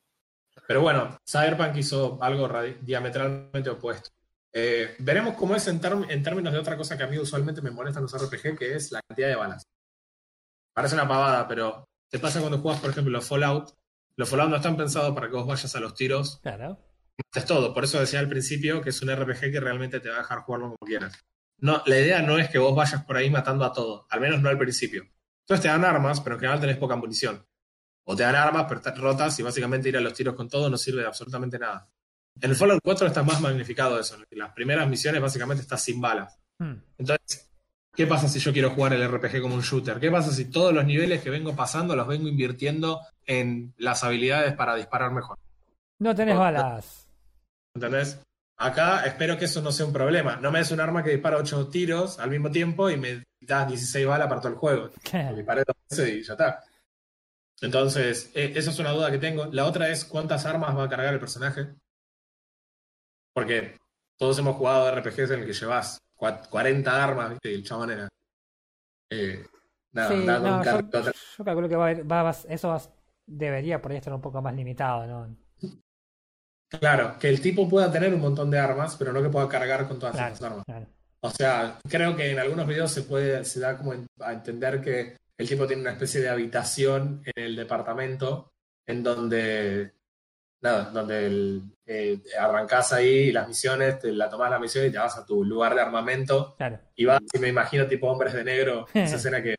Pero 0.67 0.81
bueno, 0.81 1.17
Cyberpunk 1.29 1.75
hizo 1.77 2.21
algo 2.21 2.49
diametralmente 2.81 3.69
opuesto. 3.69 4.09
Eh, 4.53 4.95
veremos 4.99 5.35
cómo 5.35 5.55
es 5.55 5.67
en 5.67 5.79
términos 5.79 6.53
de 6.53 6.59
otra 6.59 6.75
cosa 6.75 6.97
que 6.97 7.03
a 7.03 7.07
mí 7.07 7.17
usualmente 7.17 7.61
me 7.61 7.71
molesta 7.71 7.99
en 7.99 8.03
los 8.03 8.17
RPG, 8.17 8.57
que 8.57 8.75
es 8.75 8.91
la 8.91 9.01
cantidad 9.07 9.29
de 9.29 9.35
balas. 9.35 9.63
Parece 10.73 10.95
una 10.95 11.07
pavada, 11.07 11.47
pero 11.47 11.85
te 12.09 12.19
pasa 12.19 12.39
cuando 12.39 12.59
juegas, 12.59 12.81
por 12.81 12.89
ejemplo, 12.89 13.11
los 13.11 13.27
Fallout. 13.27 13.73
Los 14.17 14.29
Fallout 14.29 14.49
no 14.49 14.57
están 14.57 14.77
pensados 14.77 15.13
para 15.13 15.27
que 15.27 15.35
vos 15.35 15.47
vayas 15.47 15.75
a 15.75 15.79
los 15.79 15.93
tiros. 15.93 16.39
Claro. 16.41 16.77
Es 17.33 17.45
todo. 17.45 17.73
Por 17.73 17.83
eso 17.83 17.99
decía 17.99 18.19
al 18.19 18.29
principio 18.29 18.81
que 18.81 18.89
es 18.89 19.01
un 19.01 19.15
RPG 19.15 19.51
que 19.51 19.59
realmente 19.59 19.99
te 19.99 20.09
va 20.09 20.15
a 20.15 20.19
dejar 20.19 20.39
jugarlo 20.39 20.67
como 20.67 20.77
quieras. 20.85 21.17
No, 21.61 21.81
la 21.85 21.99
idea 21.99 22.21
no 22.21 22.37
es 22.37 22.49
que 22.49 22.57
vos 22.57 22.75
vayas 22.75 23.03
por 23.05 23.15
ahí 23.15 23.29
matando 23.29 23.63
a 23.63 23.71
todo, 23.71 24.07
al 24.09 24.19
menos 24.19 24.41
no 24.41 24.49
al 24.49 24.57
principio. 24.57 25.03
Entonces 25.41 25.61
te 25.61 25.67
dan 25.67 25.85
armas, 25.85 26.19
pero 26.19 26.35
en 26.35 26.39
general 26.39 26.59
tenés 26.59 26.77
poca 26.77 26.95
munición. 26.95 27.45
O 28.03 28.15
te 28.15 28.23
dan 28.23 28.35
armas, 28.35 28.65
pero 28.67 28.79
están 28.79 28.95
rotas 28.95 29.37
y 29.39 29.43
básicamente 29.43 29.89
ir 29.89 29.97
a 29.97 30.01
los 30.01 30.13
tiros 30.13 30.33
con 30.33 30.49
todo 30.49 30.69
no 30.69 30.77
sirve 30.77 31.01
de 31.01 31.07
absolutamente 31.07 31.59
nada. 31.59 31.87
En 32.39 32.49
el 32.49 32.55
Fallout 32.55 32.81
4 32.83 33.07
está 33.07 33.21
más 33.21 33.39
magnificado 33.41 33.99
eso. 33.99 34.15
En 34.29 34.39
las 34.39 34.51
primeras 34.53 34.87
misiones 34.89 35.21
básicamente 35.21 35.61
estás 35.61 35.83
sin 35.83 36.01
balas. 36.01 36.39
Hmm. 36.57 36.75
Entonces, 36.97 37.51
¿qué 37.93 38.07
pasa 38.07 38.27
si 38.27 38.39
yo 38.39 38.51
quiero 38.51 38.71
jugar 38.71 38.93
el 38.93 39.07
RPG 39.07 39.41
como 39.41 39.53
un 39.53 39.61
shooter? 39.61 39.99
¿Qué 39.99 40.09
pasa 40.09 40.31
si 40.31 40.45
todos 40.45 40.73
los 40.73 40.85
niveles 40.85 41.21
que 41.21 41.29
vengo 41.29 41.55
pasando 41.55 41.95
los 41.95 42.07
vengo 42.07 42.27
invirtiendo 42.27 43.01
en 43.25 43.73
las 43.77 44.03
habilidades 44.03 44.55
para 44.55 44.75
disparar 44.75 45.11
mejor? 45.11 45.37
No 45.99 46.15
tenés 46.15 46.37
balas. 46.37 47.07
¿Entendés? 47.75 48.19
Acá 48.63 49.03
espero 49.05 49.37
que 49.37 49.45
eso 49.45 49.61
no 49.61 49.71
sea 49.71 49.85
un 49.87 49.93
problema. 49.93 50.35
No 50.37 50.51
me 50.51 50.59
des 50.59 50.71
un 50.71 50.79
arma 50.79 51.03
que 51.03 51.09
dispara 51.11 51.37
8 51.37 51.67
tiros 51.69 52.19
al 52.19 52.29
mismo 52.29 52.51
tiempo 52.51 52.89
y 52.89 52.97
me 52.97 53.23
das 53.39 53.67
16 53.67 54.05
balas 54.05 54.27
para 54.27 54.39
todo 54.41 54.51
el 54.53 54.57
juego. 54.57 54.89
Claro. 55.03 55.35
Disparé 55.35 55.63
dos 55.65 55.75
veces 55.89 56.09
y 56.09 56.23
ya 56.23 56.33
está. 56.33 56.63
Entonces, 57.61 58.31
eh, 58.35 58.53
esa 58.55 58.69
es 58.71 58.79
una 58.79 58.91
duda 58.91 59.09
que 59.11 59.17
tengo. 59.17 59.45
La 59.47 59.65
otra 59.65 59.89
es 59.89 60.05
cuántas 60.05 60.45
armas 60.45 60.77
va 60.77 60.83
a 60.83 60.89
cargar 60.89 61.13
el 61.13 61.19
personaje. 61.19 61.67
Porque 63.33 63.77
todos 64.17 64.37
hemos 64.39 64.55
jugado 64.55 64.89
RPGs 64.95 65.31
en 65.31 65.39
el 65.41 65.45
que 65.45 65.53
llevas 65.53 65.97
cua- 66.15 66.47
40 66.49 67.03
armas, 67.03 67.29
¿viste? 67.31 67.51
Y 67.51 67.55
el 67.55 67.63
chabón 67.63 67.91
era. 67.91 68.07
eh, 69.09 69.43
nada, 69.91 70.09
Sí, 70.09 70.15
no, 70.25 70.63
yo 71.37 71.43
calculo 71.45 71.67
que 71.69 71.75
va 71.75 71.87
a 71.87 71.91
ir- 71.91 72.09
va 72.09 72.29
a- 72.29 72.35
eso 72.49 72.69
va- 72.69 72.81
debería 73.25 73.81
por 73.81 73.91
ahí 73.91 73.97
estar 73.97 74.13
un 74.13 74.21
poco 74.21 74.41
más 74.41 74.53
limitado, 74.55 75.05
¿no? 75.05 75.35
Claro, 76.79 77.17
que 77.19 77.27
el 77.29 77.41
tipo 77.41 77.67
pueda 77.67 77.91
tener 77.91 78.13
un 78.13 78.21
montón 78.21 78.49
de 78.49 78.57
armas, 78.59 78.95
pero 78.97 79.11
no 79.11 79.21
que 79.21 79.29
pueda 79.29 79.47
cargar 79.49 79.87
con 79.87 79.99
todas 79.99 80.15
Claro, 80.15 80.33
esas 80.33 80.43
armas. 80.49 80.65
claro. 80.65 80.85
O 81.23 81.29
sea, 81.29 81.77
creo 81.87 82.15
que 82.15 82.31
en 82.31 82.39
algunos 82.39 82.65
videos 82.65 82.91
se 82.91 83.03
puede, 83.03 83.43
se 83.45 83.59
da 83.59 83.77
como 83.77 83.93
a 84.21 84.33
entender 84.33 84.81
que 84.81 85.15
el 85.37 85.47
tipo 85.47 85.67
tiene 85.67 85.81
una 85.83 85.91
especie 85.91 86.21
de 86.21 86.29
habitación 86.29 87.21
en 87.35 87.43
el 87.43 87.55
departamento 87.55 88.51
en 88.87 89.03
donde, 89.03 89.91
nada, 90.61 90.89
donde 90.91 91.25
el, 91.27 91.61
eh, 91.85 92.19
arrancás 92.39 92.93
ahí 92.93 93.31
las 93.31 93.47
misiones, 93.47 93.99
te 93.99 94.11
la 94.11 94.29
tomás 94.29 94.49
la 94.49 94.59
misión 94.59 94.85
y 94.85 94.91
te 94.91 94.97
vas 94.97 95.17
a 95.17 95.25
tu 95.25 95.43
lugar 95.43 95.75
de 95.75 95.81
armamento 95.81 96.55
Claro. 96.57 96.79
y 96.95 97.05
vas, 97.05 97.19
y 97.33 97.39
me 97.39 97.49
imagino 97.49 97.85
tipo 97.87 98.07
hombres 98.09 98.33
de 98.33 98.43
negro, 98.43 98.87
esa 98.93 99.15
escena 99.17 99.43
que 99.43 99.55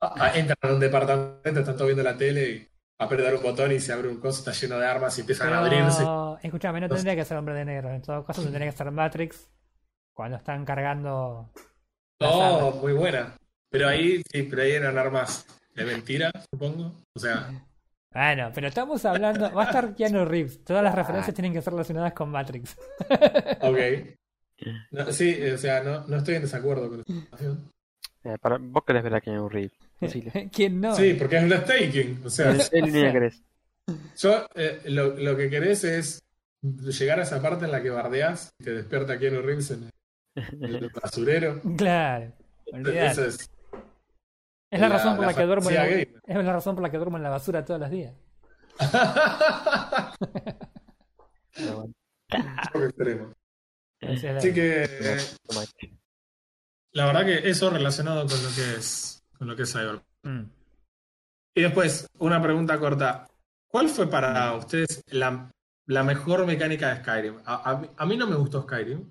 a- 0.00 0.24
a- 0.26 0.38
entran 0.38 0.56
en 0.62 0.70
un 0.72 0.80
departamento, 0.80 1.60
están 1.60 1.74
todos 1.74 1.86
viendo 1.86 2.02
la 2.02 2.16
tele 2.16 2.48
y 2.50 2.68
apretar 3.04 3.34
un 3.34 3.42
botón 3.42 3.72
y 3.72 3.80
se 3.80 3.92
abre 3.92 4.08
un 4.08 4.18
coso, 4.18 4.38
está 4.38 4.52
lleno 4.52 4.78
de 4.78 4.86
armas 4.86 5.16
y 5.18 5.20
empiezan 5.22 5.52
a 5.52 5.58
abrirse. 5.58 5.98
Pero, 5.98 6.38
escúchame, 6.42 6.80
no 6.80 6.88
tendría 6.88 7.16
que 7.16 7.24
ser 7.24 7.36
hombre 7.36 7.54
de 7.54 7.64
negro. 7.64 7.90
En 7.90 8.02
todo 8.02 8.24
caso, 8.24 8.42
tendría 8.42 8.70
que 8.70 8.76
ser 8.76 8.90
Matrix 8.90 9.50
cuando 10.12 10.36
están 10.36 10.64
cargando. 10.64 11.50
Oh, 12.20 12.42
armas. 12.42 12.82
muy 12.82 12.92
buena. 12.92 13.36
Pero 13.70 13.88
ahí, 13.88 14.22
sí, 14.30 14.42
pero 14.44 14.62
ahí 14.62 14.72
eran 14.72 14.96
armas 14.98 15.46
de 15.74 15.84
mentira, 15.84 16.30
supongo. 16.52 16.92
O 17.14 17.18
sea, 17.18 17.50
Bueno, 18.12 18.50
pero 18.54 18.68
estamos 18.68 19.04
hablando. 19.04 19.52
Va 19.52 19.64
a 19.64 19.66
estar 19.66 19.94
Keanu 19.94 20.24
Reeves. 20.24 20.62
Todas 20.64 20.82
las 20.82 20.94
referencias 20.94 21.34
tienen 21.34 21.52
que 21.52 21.60
ser 21.60 21.72
relacionadas 21.72 22.12
con 22.12 22.30
Matrix. 22.30 22.76
ok. 23.60 23.78
No, 24.92 25.12
sí, 25.12 25.42
o 25.50 25.58
sea, 25.58 25.82
no, 25.82 26.06
no 26.06 26.16
estoy 26.16 26.36
en 26.36 26.42
desacuerdo 26.42 26.88
con 26.88 27.00
esta 27.00 27.12
situación. 27.12 27.72
Eh, 28.22 28.38
para, 28.40 28.56
vos 28.58 28.84
querés 28.84 29.02
ver 29.02 29.16
a 29.16 29.20
Keanu 29.20 29.48
Reeves. 29.48 29.83
Posible. 30.06 30.50
¿Quién 30.52 30.80
no? 30.80 30.94
Sí, 30.94 31.14
porque 31.14 31.36
es 31.38 31.46
breathtaking. 31.48 32.22
O 32.24 32.30
sea, 32.30 32.54
sea- 32.58 32.82
me 32.84 33.12
querés. 33.12 33.42
yo 34.18 34.46
eh, 34.54 34.80
lo, 34.86 35.14
lo 35.14 35.36
que 35.36 35.50
querés 35.50 35.84
es 35.84 36.22
llegar 36.62 37.20
a 37.20 37.24
esa 37.24 37.42
parte 37.42 37.64
en 37.66 37.72
la 37.72 37.82
que 37.82 37.90
bardeás 37.90 38.52
y 38.58 38.64
te 38.64 38.72
despierta 38.74 39.18
Keanu 39.18 39.42
Reeves 39.42 39.70
en 39.72 39.90
el, 40.34 40.74
el 40.76 40.90
basurero. 40.90 41.60
Claro. 41.76 42.32
Eso 42.72 43.24
es. 43.26 43.50
Es 44.70 44.80
la 44.80 44.88
la- 44.88 44.96
razón 44.96 45.16
por 45.16 45.26
la 45.26 45.32
la, 45.32 45.36
que 45.38 45.44
duermo 45.44 45.68
en 45.70 45.76
la, 45.76 45.88
es 45.88 46.08
la 46.26 46.52
razón 46.52 46.74
por 46.74 46.82
la 46.82 46.90
que 46.90 46.96
duermo 46.96 47.16
en 47.18 47.22
la 47.22 47.30
basura 47.30 47.64
todos 47.64 47.80
los 47.80 47.90
días. 47.90 48.14
Un 52.74 52.82
extremo. 52.82 53.32
Así 54.00 54.26
es 54.26 54.54
que 54.54 54.82
eh, 54.84 55.16
la 56.92 57.06
verdad 57.06 57.24
que 57.24 57.48
eso 57.48 57.70
relacionado 57.70 58.26
con 58.26 58.42
lo 58.42 58.48
que 58.54 58.74
es 58.78 59.13
con 59.38 59.48
lo 59.48 59.56
que 59.56 59.62
es 59.62 59.72
Cyberpunk. 59.72 60.04
Mm. 60.24 60.42
Y 61.56 61.62
después, 61.62 62.06
una 62.18 62.42
pregunta 62.42 62.78
corta. 62.78 63.26
¿Cuál 63.70 63.88
fue 63.88 64.08
para 64.08 64.54
ustedes 64.54 65.02
la, 65.10 65.50
la 65.86 66.02
mejor 66.02 66.46
mecánica 66.46 66.94
de 66.94 67.00
Skyrim? 67.02 67.36
A, 67.44 67.70
a 67.70 67.76
mí- 67.78 67.88
a 67.96 68.06
mí 68.06 68.16
no 68.16 68.26
me 68.26 68.36
gustó 68.36 68.62
Skyrim. 68.62 69.10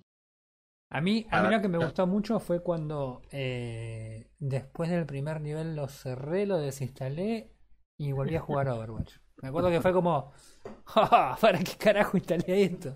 A 0.92 1.02
mí, 1.02 1.26
a 1.32 1.42
mí 1.42 1.50
lo 1.56 1.62
que 1.62 1.68
me 1.68 1.78
gustó 1.80 2.06
mucho 2.06 2.40
fue 2.40 2.62
cuando 2.62 3.24
eh, 3.32 4.30
después 4.40 4.90
del 4.92 5.06
primer 5.08 5.42
nivel 5.42 5.76
lo 5.76 5.88
cerré, 5.88 6.46
lo 6.46 6.60
desinstalé 6.60 7.52
y 7.98 8.12
volví 8.12 8.36
a 8.36 8.42
jugar 8.42 8.68
Overwatch. 8.70 9.16
Me 9.42 9.50
acuerdo 9.50 9.70
que 9.72 9.82
fue 9.82 9.92
como, 9.92 10.32
"Ja, 10.86 11.08
ja, 11.08 11.38
¿para 11.42 11.60
qué 11.60 11.76
carajo 11.78 12.16
instalé 12.18 12.64
esto? 12.64 12.96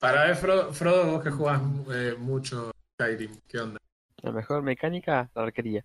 Para 0.00 0.24
ver, 0.24 0.34
Frodo, 0.36 0.72
Frodo, 0.72 1.12
vos 1.12 1.22
que 1.22 1.30
jugás 1.30 1.62
eh, 1.94 2.16
mucho 2.18 2.72
Skyrim, 3.00 3.38
¿qué 3.46 3.60
onda? 3.60 3.78
La 4.22 4.32
mejor 4.32 4.62
mecánica, 4.62 5.30
la 5.34 5.42
arquería. 5.42 5.84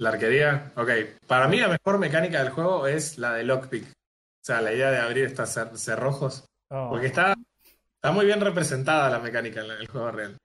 ¿La 0.00 0.10
arquería? 0.10 0.72
Ok. 0.76 0.90
Para 1.26 1.46
mí 1.46 1.60
la 1.60 1.68
mejor 1.68 1.98
mecánica 1.98 2.42
del 2.42 2.50
juego 2.52 2.86
es 2.86 3.18
la 3.18 3.34
de 3.34 3.44
lockpick. 3.44 3.84
O 3.84 4.42
sea, 4.44 4.62
la 4.62 4.72
idea 4.72 4.90
de 4.90 4.98
abrir 4.98 5.24
estos 5.26 5.54
cer- 5.54 5.76
cerrojos. 5.76 6.44
Oh, 6.70 6.88
Porque 6.90 7.06
está, 7.08 7.34
está 7.96 8.10
muy 8.10 8.24
bien 8.24 8.40
representada 8.40 9.10
la 9.10 9.18
mecánica 9.18 9.62
en 9.62 9.70
el 9.72 9.86
juego 9.88 10.10
real. 10.10 10.36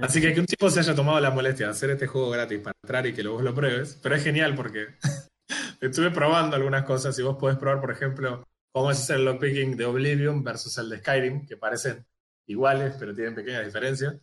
Así 0.00 0.20
que 0.20 0.32
que 0.34 0.40
un 0.40 0.46
tipo 0.46 0.70
se 0.70 0.80
haya 0.80 0.94
tomado 0.94 1.20
la 1.20 1.30
molestia 1.30 1.66
de 1.66 1.72
hacer 1.72 1.90
este 1.90 2.06
juego 2.06 2.30
gratis 2.30 2.60
para 2.60 2.74
entrar 2.82 3.06
y 3.06 3.12
que 3.14 3.26
vos 3.26 3.42
lo 3.42 3.54
pruebes, 3.54 3.98
pero 4.02 4.14
es 4.14 4.22
genial 4.24 4.54
porque 4.54 4.88
estuve 5.80 6.10
probando 6.10 6.56
algunas 6.56 6.84
cosas 6.84 7.18
y 7.18 7.22
vos 7.22 7.36
podés 7.36 7.58
probar, 7.58 7.80
por 7.80 7.90
ejemplo, 7.90 8.44
cómo 8.72 8.90
es 8.90 9.08
el 9.10 9.24
lockpicking 9.24 9.76
de 9.76 9.84
Oblivion 9.84 10.42
versus 10.44 10.76
el 10.78 10.90
de 10.90 10.98
Skyrim, 10.98 11.46
que 11.46 11.56
parecen 11.56 12.04
iguales, 12.48 12.96
pero 12.98 13.14
tienen 13.14 13.34
pequeñas 13.34 13.64
diferencias. 13.64 14.14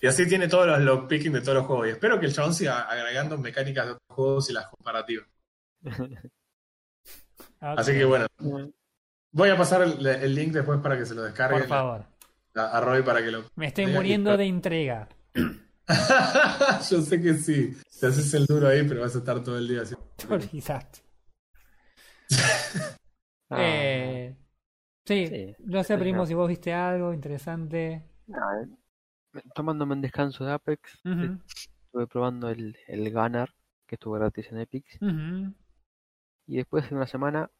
Y 0.00 0.06
así 0.06 0.26
tiene 0.28 0.48
todos 0.48 0.66
los 0.66 0.80
lockpicking 0.80 1.32
de 1.32 1.40
todos 1.40 1.54
los 1.58 1.66
juegos. 1.66 1.86
Y 1.88 1.90
espero 1.90 2.18
que 2.20 2.26
el 2.26 2.32
chabón 2.34 2.54
siga 2.54 2.82
agregando 2.82 3.36
mecánicas 3.38 3.86
de 3.86 3.92
otros 3.92 4.06
juegos 4.16 4.50
y 4.50 4.52
las 4.52 4.66
comparativas. 4.68 5.26
ok, 5.84 5.92
Así 7.60 7.92
que 7.92 8.04
bueno, 8.04 8.26
voy 9.32 9.48
a 9.50 9.56
pasar 9.56 9.82
el, 9.82 10.06
el 10.06 10.34
link 10.34 10.52
después 10.52 10.80
para 10.80 10.96
que 10.96 11.04
se 11.06 11.14
lo 11.14 11.22
descarguen 11.22 11.60
Por 11.60 11.68
favor. 11.68 12.04
a, 12.54 12.76
a 12.78 12.80
Roy 12.80 13.02
para 13.02 13.20
que 13.22 13.30
lo 13.30 13.44
Me 13.56 13.66
estoy 13.66 13.86
muriendo 13.86 14.36
de 14.36 14.46
intriga. 14.46 15.08
Yo 16.90 17.02
sé 17.02 17.20
que 17.20 17.34
sí. 17.34 17.76
Te 18.00 18.06
haces 18.06 18.32
el 18.34 18.46
duro 18.46 18.68
ahí, 18.68 18.86
pero 18.86 19.00
vas 19.00 19.14
a 19.16 19.18
estar 19.18 19.42
todo 19.42 19.58
el 19.58 19.66
día 19.66 19.82
así. 19.82 19.94
Te 20.16 20.26
olvidaste. 20.32 21.00
Ah, 23.50 23.56
Eh, 23.60 24.36
sí, 25.06 25.26
Sí. 25.26 25.56
no 25.60 25.82
sé, 25.82 25.94
Sí, 25.94 26.00
primo, 26.00 26.18
no. 26.18 26.26
si 26.26 26.34
vos 26.34 26.48
viste 26.48 26.72
algo 26.72 27.12
interesante. 27.14 28.04
no, 28.26 28.38
tomándome 29.54 29.94
un 29.94 30.00
descanso 30.02 30.44
de 30.44 30.52
Apex, 30.52 31.00
estuve 31.84 32.06
probando 32.06 32.48
el, 32.50 32.76
el 32.86 33.12
Gunner, 33.12 33.52
que 33.86 33.94
estuvo 33.96 34.14
gratis 34.14 34.50
en 34.52 34.58
Epic, 34.58 34.86
y 36.46 36.56
después 36.56 36.88
de 36.88 36.96
una 36.96 37.06
semana 37.06 37.50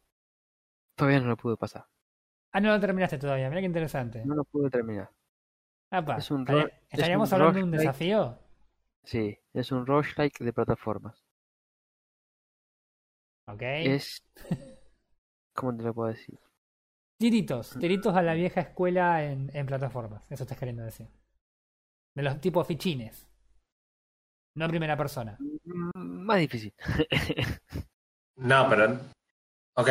todavía 0.95 1.19
no 1.21 1.27
lo 1.27 1.37
pude 1.37 1.57
pasar. 1.57 1.85
Ah, 2.51 2.59
no 2.59 2.69
lo 2.69 2.79
terminaste 2.79 3.17
todavía, 3.17 3.49
mira 3.49 3.61
qué 3.61 3.67
interesante. 3.67 4.25
No 4.25 4.35
lo 4.35 4.43
pude 4.43 4.69
terminar. 4.69 5.09
Apa, 5.91 6.17
es 6.17 6.31
un 6.31 6.41
¿estaría- 6.41 6.63
ro- 6.63 6.69
es 6.69 6.93
¿Estaríamos 6.93 7.29
un 7.29 7.33
hablando 7.35 7.57
de 7.59 7.63
un 7.63 7.71
desafío? 7.71 8.39
Sí, 9.03 9.37
es 9.53 9.71
un 9.73 9.85
roguelike 9.85 10.39
de 10.39 10.53
plataformas. 10.53 11.21
Ok. 13.47 13.61
Es... 13.61 14.23
¿Cómo 15.53 15.75
te 15.75 15.83
lo 15.83 15.93
puedo 15.93 16.09
decir? 16.09 16.39
Tiritos, 17.17 17.77
tiritos 17.79 18.15
a 18.15 18.21
la 18.21 18.33
vieja 18.33 18.61
escuela 18.61 19.23
en, 19.23 19.51
en 19.53 19.65
plataformas. 19.67 20.23
Eso 20.31 20.43
estás 20.43 20.57
queriendo 20.57 20.83
decir. 20.83 21.07
De 22.15 22.23
los 22.23 22.39
tipos 22.41 22.67
fichines. 22.67 23.27
No 24.55 24.65
en 24.65 24.71
primera 24.71 24.97
persona. 24.97 25.37
Mm, 25.39 25.91
Más 26.25 26.39
difícil. 26.39 26.73
No, 28.41 28.67
pero. 28.69 28.93
Ok. 29.75 29.89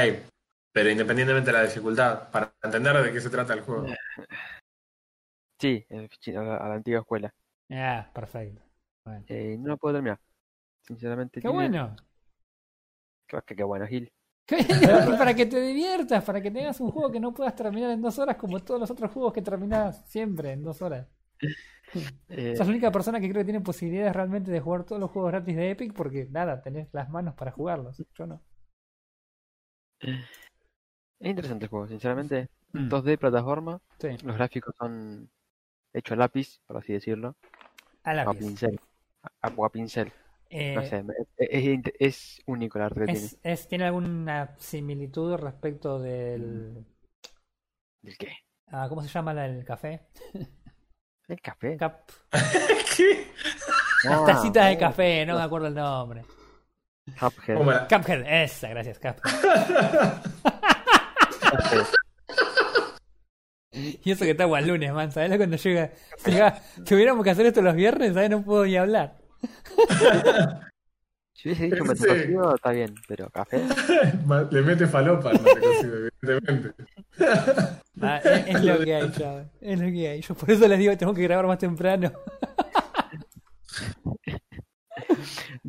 Pero 0.73 0.91
independientemente 0.91 1.51
de 1.51 1.59
la 1.59 1.65
dificultad, 1.65 2.31
para 2.31 2.51
entender 2.63 2.97
de 3.03 3.13
qué 3.13 3.21
se 3.21 3.29
trata 3.29 3.53
el 3.53 3.61
juego. 3.61 3.85
sí, 5.61 5.85
el 5.91 6.09
fichín, 6.09 6.37
a 6.39 6.43
la, 6.43 6.57
a 6.57 6.69
la 6.69 6.75
antigua 6.77 7.01
escuela. 7.01 7.31
Ah, 7.71 8.11
perfecto. 8.15 8.63
Bueno. 9.05 9.25
Eh, 9.29 9.57
no 9.59 9.69
lo 9.69 9.77
puedo 9.77 9.97
terminar. 9.97 10.19
Sinceramente. 10.83 11.41
Qué 11.41 11.49
tiene- 11.49 11.55
bueno. 11.55 11.97
Qué, 13.27 13.39
qué- 13.47 13.57
qué 13.57 13.65
bueno, 13.65 13.87
Gil. 13.87 14.11
Qué 14.47 14.57
bueno, 14.63 15.15
y 15.15 15.19
para 15.19 15.35
que 15.35 15.45
te 15.45 15.61
diviertas, 15.61 16.25
para 16.25 16.41
que 16.41 16.51
tengas 16.51 16.81
un 16.81 16.91
juego 16.91 17.13
que 17.13 17.21
no 17.21 17.35
puedas 17.35 17.55
terminar 17.55 17.91
en 17.91 18.01
dos 18.01 18.19
horas 18.19 18.37
como 18.37 18.61
todos 18.61 18.81
los 18.81 18.91
otros 18.91 19.11
juegos 19.13 19.35
que 19.35 19.43
terminás 19.43 20.09
siempre 20.11 20.53
en 20.53 20.63
dos 20.63 20.81
horas. 20.81 21.07
Eh, 22.29 22.55
Sos 22.57 22.67
la 22.67 22.73
única 22.73 22.91
persona 22.93 23.21
que 23.21 23.29
creo 23.31 23.41
que 23.41 23.45
tiene 23.47 23.61
posibilidades 23.61 24.15
realmente 24.15 24.51
de 24.51 24.61
jugar 24.61 24.85
todos 24.85 25.01
los 25.01 25.11
juegos 25.11 25.31
gratis 25.33 25.57
de 25.57 25.71
Epic 25.71 25.95
porque 25.95 26.27
nada, 26.31 26.61
tenés 26.63 26.89
las 26.93 27.09
manos 27.09 27.35
para 27.35 27.51
jugarlos. 27.53 28.03
Yo 28.15 28.27
no. 28.27 28.43
es 30.01 31.29
interesante 31.31 31.65
el 31.65 31.71
juego, 31.71 31.89
sinceramente. 31.89 32.49
Mm. 32.73 32.89
2D 32.89 33.19
plataforma. 33.19 33.81
Sí, 33.99 34.09
Los 34.25 34.37
gráficos 34.37 34.75
son 34.79 35.31
hechos 35.95 36.13
a 36.13 36.17
lápiz, 36.17 36.61
por 36.67 36.77
así 36.77 36.93
decirlo. 36.93 37.35
a 38.05 38.11
O 38.11 38.11
a 38.11 38.15
lápiz. 38.15 38.39
pincel. 38.39 38.81
A, 39.43 39.49
a 39.49 39.69
pincel. 39.71 40.13
Eh, 40.51 40.75
No 40.75 40.83
sé, 40.83 41.03
me- 41.03 41.15
es, 41.37 41.81
es, 41.99 42.43
único 42.47 42.79
el 42.79 42.85
arte 42.85 43.01
que 43.01 43.07
tiene. 43.13 43.29
es, 43.43 43.69
¿Tiene 43.69 43.85
alguna 43.85 44.55
similitud 44.59 45.35
respecto 45.37 45.99
del... 45.99 46.85
¿El 48.03 48.17
qué? 48.17 48.29
ah, 48.69 48.87
¿Cómo 48.89 49.03
se 49.03 49.09
llama 49.09 49.35
la 49.35 49.43
del 49.43 49.65
café? 49.65 50.07
El 51.29 51.41
café. 51.41 51.77
Cap... 51.77 52.01
¿Qué? 52.97 53.27
Ah, 54.09 54.23
Tacitas 54.27 54.67
de 54.69 54.77
oh, 54.77 54.79
café, 54.79 55.27
no 55.27 55.37
me 55.37 55.43
acuerdo 55.43 55.67
el 55.69 55.75
nombre. 55.75 56.25
Cuphead. 57.19 57.57
¿Cómo 57.57 57.71
la- 57.71 57.87
Cuphead, 57.89 58.25
esa, 58.27 58.69
gracias, 58.69 58.99
Cuphead. 58.99 59.23
Y 63.73 64.11
eso 64.11 64.25
que 64.25 64.31
estamos 64.33 64.57
al 64.59 64.67
lunes, 64.67 64.93
man, 64.93 65.13
¿sabes? 65.13 65.37
Cuando 65.37 65.57
llega, 65.57 65.91
llega, 66.27 66.61
tuviéramos 66.85 67.23
que 67.23 67.31
hacer 67.31 67.47
esto 67.47 67.63
los 67.63 67.75
viernes, 67.75 68.15
¿sabes? 68.15 68.31
No 68.31 68.43
puedo 68.43 68.65
ni 68.65 68.77
hablar. 68.77 69.17
Si 71.41 71.51
hubiese 71.51 71.67
dicho 71.67 71.85
Sí. 71.85 71.89
metacocido, 71.89 72.55
está 72.57 72.71
bien, 72.73 72.95
pero 73.07 73.31
café. 73.31 73.63
Le 74.51 74.61
mete 74.63 74.89
falopa 74.89 75.31
al 75.31 75.41
evidentemente. 76.21 76.75
Ah, 78.03 78.19
es, 78.25 78.57
es 78.57 78.65
lo 78.65 78.85
que 78.85 78.95
hay, 78.95 79.11
chaval. 79.13 79.51
Es 79.61 79.79
lo 79.79 79.87
que 79.87 80.09
hay. 80.09 80.21
Yo 80.21 80.35
por 80.35 80.51
eso 80.51 80.69
les 80.69 80.79
digo 80.79 80.93
que 80.93 80.97
tengo 80.97 81.15
que 81.15 81.23
grabar 81.23 81.47
más 81.47 81.59
temprano. 81.59 82.13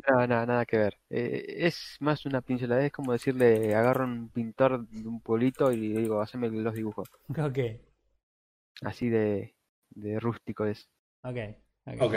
No, 0.08 0.26
no, 0.26 0.46
nada 0.46 0.66
que 0.66 0.76
ver. 0.78 0.98
Eh, 1.08 1.44
es 1.58 1.96
más 2.00 2.24
una 2.26 2.40
pincelada, 2.40 2.84
es 2.84 2.92
como 2.92 3.12
decirle, 3.12 3.74
agarro 3.74 4.04
un 4.04 4.28
pintor 4.28 4.86
de 4.88 5.06
un 5.08 5.20
pueblito 5.20 5.70
y 5.72 5.76
le 5.76 6.00
digo, 6.00 6.20
haceme 6.20 6.48
los 6.50 6.74
dibujos. 6.74 7.08
Ok, 7.38 7.58
Así 8.82 9.08
de, 9.08 9.54
de 9.90 10.18
rústico 10.20 10.64
es. 10.64 10.88
ok, 11.22 11.36
ok. 11.86 12.02
Ok. 12.02 12.14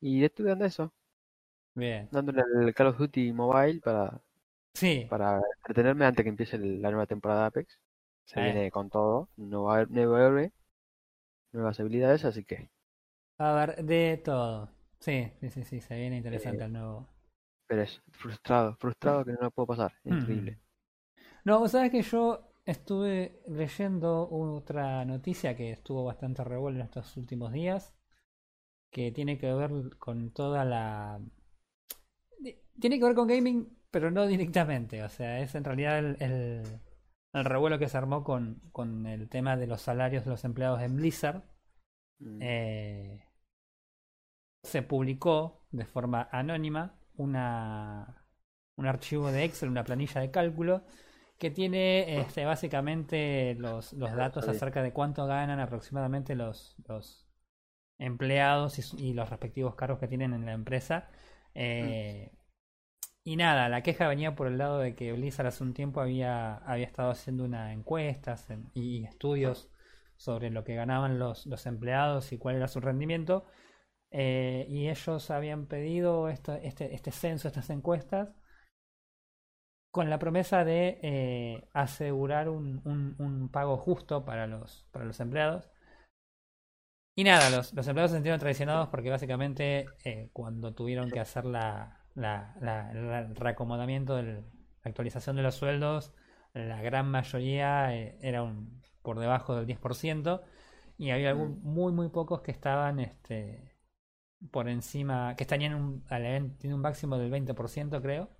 Y 0.00 0.22
estuve 0.24 0.50
dando 0.50 0.64
eso, 0.66 0.92
Bien. 1.74 2.08
dándole 2.12 2.42
al 2.42 2.74
Call 2.74 2.88
of 2.88 2.98
Duty 2.98 3.32
Mobile 3.32 3.80
para, 3.80 4.20
Sí, 4.74 5.06
para 5.10 5.40
entretenerme 5.62 6.04
antes 6.04 6.22
que 6.22 6.28
empiece 6.28 6.56
el- 6.56 6.80
la 6.82 6.90
nueva 6.90 7.06
temporada 7.06 7.40
de 7.42 7.46
Apex. 7.48 7.78
Se 8.28 8.38
Eh. 8.38 8.40
viene 8.40 8.70
con 8.70 8.90
todo, 8.90 9.28
nuevo, 9.36 9.74
nuevo 9.86 10.18
héroe, 10.18 10.52
nuevas 11.52 11.78
habilidades, 11.78 12.24
así 12.24 12.42
que, 12.44 12.70
a 13.38 13.52
ver, 13.54 13.84
de 13.84 14.20
todo. 14.24 14.70
Sí, 15.00 15.30
sí, 15.40 15.50
sí, 15.50 15.64
sí, 15.64 15.80
se 15.80 15.96
viene 15.96 16.16
Eh, 16.30 16.38
interesante 16.38 16.64
el 16.64 16.72
nuevo. 16.72 17.08
pero 17.66 17.82
es 17.82 18.02
frustrado, 18.12 18.76
frustrado 18.76 19.24
que 19.24 19.32
no 19.32 19.38
lo 19.42 19.50
puedo 19.52 19.66
pasar, 19.68 19.94
Mm. 20.10 20.48
increíble. 20.48 20.58
No, 21.44 21.58
vos 21.60 21.72
sabes 21.72 21.90
que 21.92 22.02
yo 22.02 22.52
estuve 22.66 23.40
leyendo 23.48 24.28
otra 24.30 25.04
noticia 25.04 25.56
que 25.56 25.72
estuvo 25.72 26.04
bastante 26.04 26.44
revuelta 26.44 26.80
en 26.80 26.86
estos 26.86 27.16
últimos 27.16 27.52
días, 27.52 27.92
que 28.90 29.12
tiene 29.12 29.38
que 29.38 29.52
ver 29.54 29.72
con 29.98 30.30
toda 30.32 30.64
la... 30.66 31.20
Tiene 32.80 32.98
que 32.98 33.04
ver 33.04 33.14
con 33.14 33.28
gaming, 33.28 33.68
pero 33.90 34.10
no 34.10 34.26
directamente, 34.26 35.02
o 35.02 35.08
sea, 35.08 35.40
es 35.40 35.54
en 35.54 35.64
realidad 35.64 35.98
el, 35.98 36.16
el, 36.20 36.62
el 37.38 37.44
revuelo 37.44 37.78
que 37.78 37.88
se 37.88 37.96
armó 37.96 38.24
con, 38.24 38.60
con 38.72 39.06
el 39.06 39.28
tema 39.28 39.56
de 39.56 39.66
los 39.66 39.82
salarios 39.82 40.24
de 40.24 40.30
los 40.30 40.44
empleados 40.44 40.82
en 40.82 40.96
Blizzard. 40.96 41.42
Mm. 42.18 42.38
Eh, 42.40 43.24
se 44.62 44.82
publicó 44.82 45.66
de 45.70 45.84
forma 45.84 46.28
anónima 46.32 46.98
una, 47.16 48.26
un 48.76 48.86
archivo 48.86 49.30
de 49.30 49.44
Excel, 49.44 49.68
una 49.68 49.84
planilla 49.84 50.20
de 50.20 50.30
cálculo, 50.30 50.84
que 51.38 51.50
tiene 51.50 52.20
este, 52.20 52.44
básicamente 52.44 53.54
los, 53.54 53.92
los 53.92 54.12
datos 54.14 54.48
acerca 54.48 54.82
de 54.82 54.92
cuánto 54.92 55.26
ganan 55.26 55.60
aproximadamente 55.60 56.34
los, 56.34 56.76
los 56.88 57.28
empleados 57.98 58.78
y, 58.78 59.08
y 59.10 59.12
los 59.12 59.30
respectivos 59.30 59.74
cargos 59.76 60.00
que 60.00 60.08
tienen 60.08 60.34
en 60.34 60.46
la 60.46 60.52
empresa. 60.52 61.08
Eh, 61.54 62.32
y 63.24 63.36
nada, 63.36 63.68
la 63.68 63.82
queja 63.82 64.08
venía 64.08 64.34
por 64.34 64.46
el 64.46 64.58
lado 64.58 64.78
de 64.78 64.94
que 64.94 65.12
Blizzard 65.12 65.46
hace 65.48 65.62
un 65.64 65.74
tiempo 65.74 66.00
había, 66.00 66.56
había 66.56 66.86
estado 66.86 67.10
haciendo 67.10 67.44
una 67.44 67.72
encuestas 67.72 68.48
y 68.74 69.04
estudios 69.04 69.70
sobre 70.16 70.50
lo 70.50 70.64
que 70.64 70.74
ganaban 70.74 71.18
los, 71.18 71.46
los 71.46 71.66
empleados 71.66 72.32
y 72.32 72.38
cuál 72.38 72.56
era 72.56 72.68
su 72.68 72.80
rendimiento. 72.80 73.46
Eh, 74.10 74.66
y 74.68 74.88
ellos 74.88 75.30
habían 75.30 75.66
pedido 75.66 76.28
este, 76.28 76.66
este 76.66 77.10
censo, 77.12 77.48
estas 77.48 77.70
encuestas, 77.70 78.34
con 79.90 80.10
la 80.10 80.18
promesa 80.18 80.64
de 80.64 80.98
eh, 81.02 81.68
asegurar 81.72 82.48
un, 82.48 82.82
un, 82.84 83.48
pago 83.50 83.76
justo 83.76 84.24
para 84.24 84.46
los, 84.46 84.86
para 84.92 85.04
los 85.04 85.18
empleados. 85.20 85.70
Y 87.16 87.24
nada, 87.24 87.50
los, 87.50 87.74
los 87.74 87.86
empleados 87.86 88.12
se 88.12 88.16
sintieron 88.16 88.40
traicionados 88.40 88.88
porque 88.88 89.10
básicamente 89.10 89.86
eh, 90.04 90.30
cuando 90.32 90.74
tuvieron 90.74 91.10
que 91.10 91.20
hacer 91.20 91.44
la, 91.44 91.97
la, 92.18 92.90
el 92.92 93.36
reacomodamiento, 93.36 94.16
de 94.16 94.22
la 94.22 94.42
actualización 94.84 95.36
de 95.36 95.42
los 95.42 95.54
sueldos, 95.54 96.12
la 96.54 96.82
gran 96.82 97.10
mayoría 97.10 97.94
era 97.94 98.42
un, 98.42 98.82
por 99.02 99.18
debajo 99.18 99.54
del 99.54 99.66
10% 99.66 100.42
y 100.96 101.10
había 101.10 101.30
algún, 101.30 101.62
muy 101.62 101.92
muy 101.92 102.08
pocos 102.08 102.42
que 102.42 102.50
estaban 102.50 102.98
este 102.98 103.76
por 104.50 104.68
encima, 104.68 105.34
que 105.36 105.44
estaban 105.44 105.74
un, 105.74 106.04
tiene 106.58 106.74
un 106.74 106.80
máximo 106.80 107.18
del 107.18 107.30
20% 107.30 108.00
creo. 108.02 108.30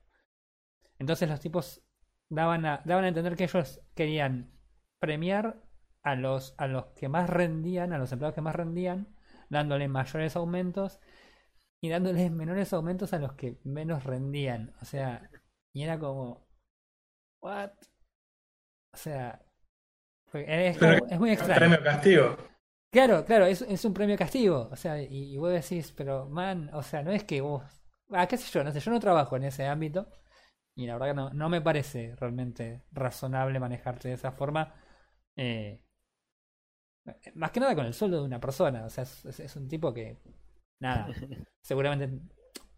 Entonces 0.99 1.29
los 1.29 1.41
tipos 1.41 1.83
daban 2.29 2.67
a, 2.67 2.83
daban 2.85 3.05
a 3.05 3.09
entender 3.09 3.37
que 3.37 3.45
ellos 3.45 3.81
querían 3.95 4.53
premiar 4.99 5.63
a 6.03 6.15
los, 6.15 6.55
a 6.59 6.67
los 6.67 6.87
que 6.97 7.09
más 7.09 7.29
rendían, 7.31 7.93
a 7.93 7.99
los 7.99 8.13
empleados 8.13 8.35
que 8.35 8.41
más 8.41 8.55
rendían, 8.55 9.09
dándoles 9.51 9.89
mayores 9.89 10.37
aumentos 10.37 11.01
y 11.81 11.89
dándoles 11.89 12.31
menores 12.31 12.73
aumentos 12.73 13.13
a 13.13 13.19
los 13.19 13.35
que 13.35 13.59
menos 13.65 14.05
rendían. 14.05 14.75
O 14.81 14.85
sea, 14.85 15.31
y 15.73 15.83
era 15.83 15.99
como, 15.99 16.47
¿what? 17.41 17.71
O 18.93 18.97
sea, 18.97 19.41
es, 20.33 21.19
muy 21.19 21.31
extraño. 21.31 21.57
Premio 21.57 21.83
castigo. 21.83 22.37
Claro, 22.91 23.25
claro, 23.25 23.47
es, 23.47 23.63
es 23.63 23.85
un 23.85 23.95
premio 23.95 24.17
castigo. 24.17 24.69
O 24.73 24.77
sea, 24.77 25.01
y, 25.03 25.37
vos 25.37 25.53
decís, 25.53 25.93
pero 25.97 26.27
man, 26.29 26.71
o 26.73 26.83
sea, 26.83 27.03
no 27.03 27.11
es 27.11 27.25
que 27.25 27.41
vos. 27.41 27.63
Ah, 28.11 28.27
qué 28.27 28.37
sé 28.37 28.51
yo, 28.51 28.65
no 28.65 28.73
sé, 28.73 28.81
yo 28.81 28.91
no 28.91 29.01
trabajo 29.01 29.37
en 29.37 29.45
ese 29.45 29.67
ámbito. 29.67 30.09
Y 30.75 30.87
la 30.87 30.95
verdad 30.95 31.09
que 31.09 31.15
no, 31.15 31.31
no 31.31 31.49
me 31.49 31.61
parece 31.61 32.15
realmente 32.17 32.85
razonable 32.93 33.61
manejarte 33.61 34.09
de 34.09 34.15
esa 34.15 34.33
forma. 34.33 34.75
Eh, 35.37 35.83
más 37.35 37.51
que 37.51 37.61
nada 37.61 37.75
con 37.75 37.87
el 37.87 37.95
sueldo 37.95 38.19
de 38.19 38.27
una 38.27 38.41
persona. 38.41 38.85
O 38.85 38.91
sea, 38.91 39.05
es, 39.05 39.57
un 39.57 39.69
tipo 39.69 39.93
que. 39.93 40.19
Nada. 40.81 41.09
seguramente. 41.61 42.21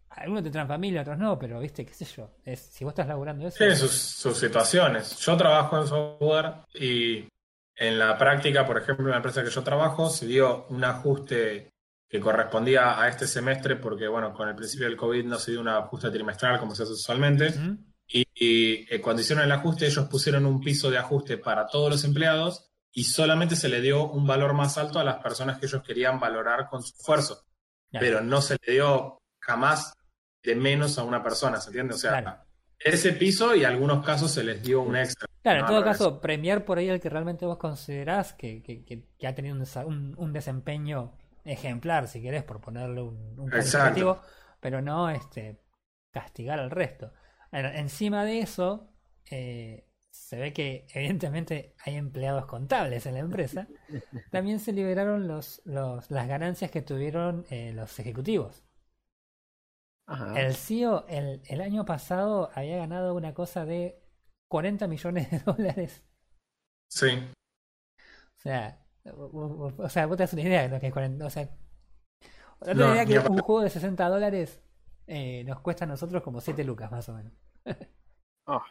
Algunos 0.09 0.43
tendrán 0.43 0.67
familia, 0.67 1.01
otros 1.01 1.17
no, 1.17 1.39
pero 1.39 1.59
viste, 1.59 1.85
qué 1.85 1.93
sé 1.93 2.03
yo. 2.03 2.29
Es, 2.43 2.59
si 2.59 2.83
vos 2.83 2.91
estás 2.91 3.07
laburando 3.07 3.47
eso. 3.47 3.57
Sí, 3.57 3.75
sus, 3.75 3.91
sus 3.91 4.37
situaciones. 4.37 5.17
Yo 5.19 5.37
trabajo 5.37 5.79
en 5.79 5.87
software 5.87 6.53
y 6.73 7.29
en 7.75 7.97
la 7.97 8.17
práctica, 8.17 8.65
por 8.65 8.77
ejemplo, 8.77 9.05
en 9.05 9.11
la 9.11 9.17
empresa 9.17 9.43
que 9.43 9.49
yo 9.49 9.63
trabajo, 9.63 10.09
se 10.09 10.27
dio 10.27 10.65
un 10.67 10.83
ajuste 10.83 11.71
que 12.11 12.19
correspondía 12.19 13.01
a 13.01 13.07
este 13.07 13.25
semestre, 13.25 13.77
porque 13.77 14.07
bueno, 14.07 14.33
con 14.33 14.49
el 14.49 14.55
principio 14.55 14.85
del 14.85 14.97
COVID 14.97 15.23
no 15.23 15.39
se 15.39 15.51
dio 15.51 15.61
un 15.61 15.69
ajuste 15.69 16.11
trimestral 16.11 16.59
como 16.59 16.75
se 16.75 16.83
hace 16.83 16.91
usualmente. 16.91 17.53
Y, 18.05 18.25
eh, 18.93 18.99
cuando 18.99 19.21
hicieron 19.21 19.45
el 19.45 19.51
ajuste, 19.53 19.85
ellos 19.85 20.09
pusieron 20.09 20.45
un 20.45 20.59
piso 20.59 20.91
de 20.91 20.97
ajuste 20.97 21.37
para 21.37 21.67
todos 21.67 21.89
los 21.89 22.03
empleados 22.03 22.69
y 22.91 23.05
solamente 23.05 23.55
se 23.55 23.69
le 23.69 23.79
dio 23.79 24.11
un 24.11 24.27
valor 24.27 24.53
más 24.53 24.77
alto 24.77 24.99
a 24.99 25.05
las 25.05 25.23
personas 25.23 25.57
que 25.57 25.67
ellos 25.67 25.81
querían 25.81 26.19
valorar 26.19 26.67
con 26.69 26.83
su 26.83 26.93
esfuerzo. 26.97 27.45
Pero 27.91 28.21
no 28.21 28.41
se 28.41 28.57
le 28.65 28.73
dio 28.73 29.21
jamás 29.39 29.93
de 30.43 30.55
menos 30.55 30.97
a 30.97 31.03
una 31.03 31.21
persona, 31.21 31.59
¿se 31.59 31.69
entiende? 31.69 31.95
O 31.95 31.97
sea, 31.97 32.45
ese 32.79 33.13
piso 33.13 33.55
y 33.55 33.61
en 33.61 33.67
algunos 33.67 34.03
casos 34.05 34.31
se 34.31 34.43
les 34.43 34.61
dio 34.61 34.81
un 34.81 34.95
extra. 34.95 35.27
Claro, 35.43 35.61
en 35.61 35.65
todo 35.65 35.83
caso, 35.83 36.21
premiar 36.21 36.65
por 36.65 36.77
ahí 36.77 36.89
al 36.89 36.99
que 36.99 37.09
realmente 37.09 37.45
vos 37.45 37.57
considerás 37.57 38.33
que, 38.33 38.61
que, 38.61 38.83
que, 38.83 39.27
ha 39.27 39.35
tenido 39.35 39.55
un, 39.55 40.13
un, 40.17 40.33
desempeño 40.33 41.17
ejemplar, 41.43 42.07
si 42.07 42.21
querés, 42.21 42.43
por 42.43 42.61
ponerle 42.61 43.01
un, 43.01 43.39
un 43.39 43.49
calificativo, 43.49 44.21
pero 44.59 44.81
no 44.81 45.09
este 45.09 45.59
castigar 46.11 46.59
al 46.59 46.69
resto. 46.69 47.11
encima 47.51 48.23
de 48.23 48.39
eso, 48.39 48.89
eh, 49.29 49.85
se 50.11 50.37
ve 50.37 50.53
que 50.53 50.85
evidentemente 50.93 51.73
hay 51.85 51.95
empleados 51.95 52.45
contables 52.45 53.05
en 53.05 53.13
la 53.13 53.19
empresa. 53.21 53.67
También 54.29 54.59
se 54.59 54.73
liberaron 54.73 55.27
los, 55.27 55.61
los, 55.65 56.11
las 56.11 56.27
ganancias 56.27 56.69
que 56.69 56.81
tuvieron 56.81 57.45
eh, 57.49 57.71
los 57.73 57.97
ejecutivos. 57.99 58.63
El 60.35 60.55
CEO 60.55 61.05
el, 61.07 61.41
el, 61.45 61.61
año 61.61 61.85
pasado 61.85 62.49
había 62.53 62.75
ganado 62.75 63.15
una 63.15 63.33
cosa 63.33 63.63
de 63.63 64.03
40 64.49 64.87
millones 64.87 65.31
de 65.31 65.39
dólares. 65.39 66.03
Sí. 66.89 67.07
O 67.97 68.41
sea, 68.41 68.85
o, 69.05 69.89
sea, 69.89 70.07
vos 70.07 70.17
te 70.17 70.23
das 70.23 70.33
una 70.33 70.41
idea 70.41 70.63
de 70.63 70.69
lo 70.69 70.79
que 70.81 70.87
es 70.87 70.93
40. 70.93 71.25
O 71.25 71.29
sea, 71.29 71.49
te 72.59 72.75
no, 72.75 72.93
idea 72.93 73.05
que 73.05 73.19
un 73.19 73.37
juego 73.37 73.61
de 73.61 73.69
60 73.69 74.09
dólares 74.09 74.61
eh, 75.07 75.45
nos 75.45 75.61
cuesta 75.61 75.85
a 75.85 75.87
nosotros 75.87 76.21
como 76.21 76.41
7 76.41 76.61
lucas 76.65 76.91
más 76.91 77.07
o 77.07 77.13
menos. 77.13 77.33
oh. 78.47 78.61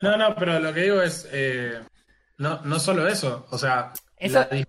No, 0.00 0.16
no, 0.16 0.34
pero 0.36 0.58
lo 0.60 0.72
que 0.72 0.82
digo 0.82 1.00
es, 1.00 1.28
eh, 1.32 1.80
no, 2.38 2.60
no 2.62 2.78
solo 2.78 3.08
eso, 3.08 3.46
o 3.50 3.58
sea, 3.58 3.92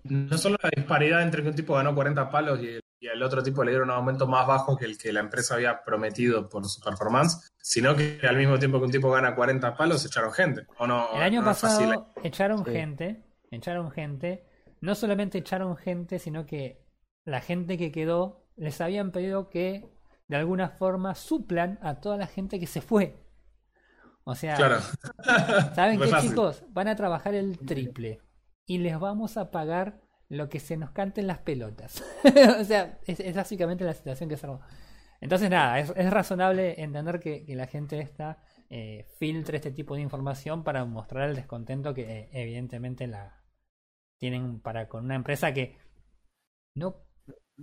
no 0.04 0.38
solo 0.38 0.56
la 0.62 0.70
disparidad 0.74 1.22
entre 1.22 1.42
que 1.42 1.48
un 1.48 1.54
tipo 1.54 1.74
ganó 1.74 1.94
40 1.94 2.30
palos 2.30 2.60
y 2.62 2.68
el 2.68 2.82
y 3.00 3.22
otro 3.22 3.42
tipo 3.42 3.62
le 3.62 3.70
dieron 3.70 3.90
un 3.90 3.96
aumento 3.96 4.26
más 4.26 4.46
bajo 4.46 4.76
que 4.76 4.84
el 4.84 4.98
que 4.98 5.12
la 5.12 5.20
empresa 5.20 5.54
había 5.54 5.84
prometido 5.84 6.48
por 6.48 6.64
su 6.66 6.80
performance, 6.80 7.52
sino 7.58 7.94
que 7.94 8.18
al 8.28 8.36
mismo 8.36 8.58
tiempo 8.58 8.78
que 8.78 8.86
un 8.86 8.90
tipo 8.90 9.10
gana 9.10 9.34
40 9.34 9.76
palos, 9.76 10.04
echaron 10.04 10.32
gente. 10.32 10.66
¿o 10.78 10.86
no, 10.86 11.08
el 11.14 11.22
año 11.22 11.44
pasado 11.44 12.12
echaron 12.24 12.64
gente, 12.64 13.22
echaron 13.50 13.90
gente, 13.90 14.44
no 14.80 14.94
solamente 14.94 15.38
echaron 15.38 15.76
gente, 15.76 16.18
sino 16.18 16.44
que 16.44 16.82
la 17.24 17.40
gente 17.40 17.78
que 17.78 17.92
quedó 17.92 18.44
les 18.56 18.80
habían 18.80 19.12
pedido 19.12 19.48
que 19.48 19.86
de 20.26 20.36
alguna 20.36 20.70
forma 20.70 21.14
suplan 21.14 21.78
a 21.82 22.00
toda 22.00 22.16
la 22.16 22.26
gente 22.26 22.58
que 22.58 22.66
se 22.66 22.80
fue. 22.80 23.16
O 24.28 24.34
sea, 24.34 24.58
¿saben 25.74 25.98
qué 25.98 26.10
chicos? 26.20 26.62
Van 26.68 26.86
a 26.86 26.96
trabajar 26.96 27.34
el 27.34 27.58
triple 27.58 28.20
y 28.66 28.76
les 28.76 29.00
vamos 29.00 29.38
a 29.38 29.50
pagar 29.50 30.02
lo 30.28 30.50
que 30.50 30.60
se 30.60 30.76
nos 30.76 30.90
canten 30.90 31.26
las 31.26 31.38
pelotas. 31.38 32.04
o 32.60 32.64
sea, 32.64 32.98
es, 33.06 33.34
básicamente 33.34 33.84
la 33.84 33.94
situación 33.94 34.28
que 34.28 34.36
se 34.36 34.44
armó. 34.44 34.60
Entonces, 35.22 35.48
nada, 35.48 35.78
es, 35.78 36.10
razonable 36.10 36.78
entender 36.82 37.20
que, 37.20 37.42
la 37.56 37.66
gente 37.68 38.00
esta 38.00 38.36
eh, 38.68 39.06
filtre 39.18 39.56
este 39.56 39.70
tipo 39.70 39.94
de 39.94 40.02
información 40.02 40.62
para 40.62 40.84
mostrar 40.84 41.30
el 41.30 41.34
descontento 41.34 41.94
que 41.94 42.02
eh, 42.02 42.28
evidentemente 42.32 43.06
la 43.06 43.42
tienen 44.18 44.60
para 44.60 44.88
con 44.88 45.06
una 45.06 45.14
empresa 45.14 45.54
que 45.54 45.78
no 46.74 46.96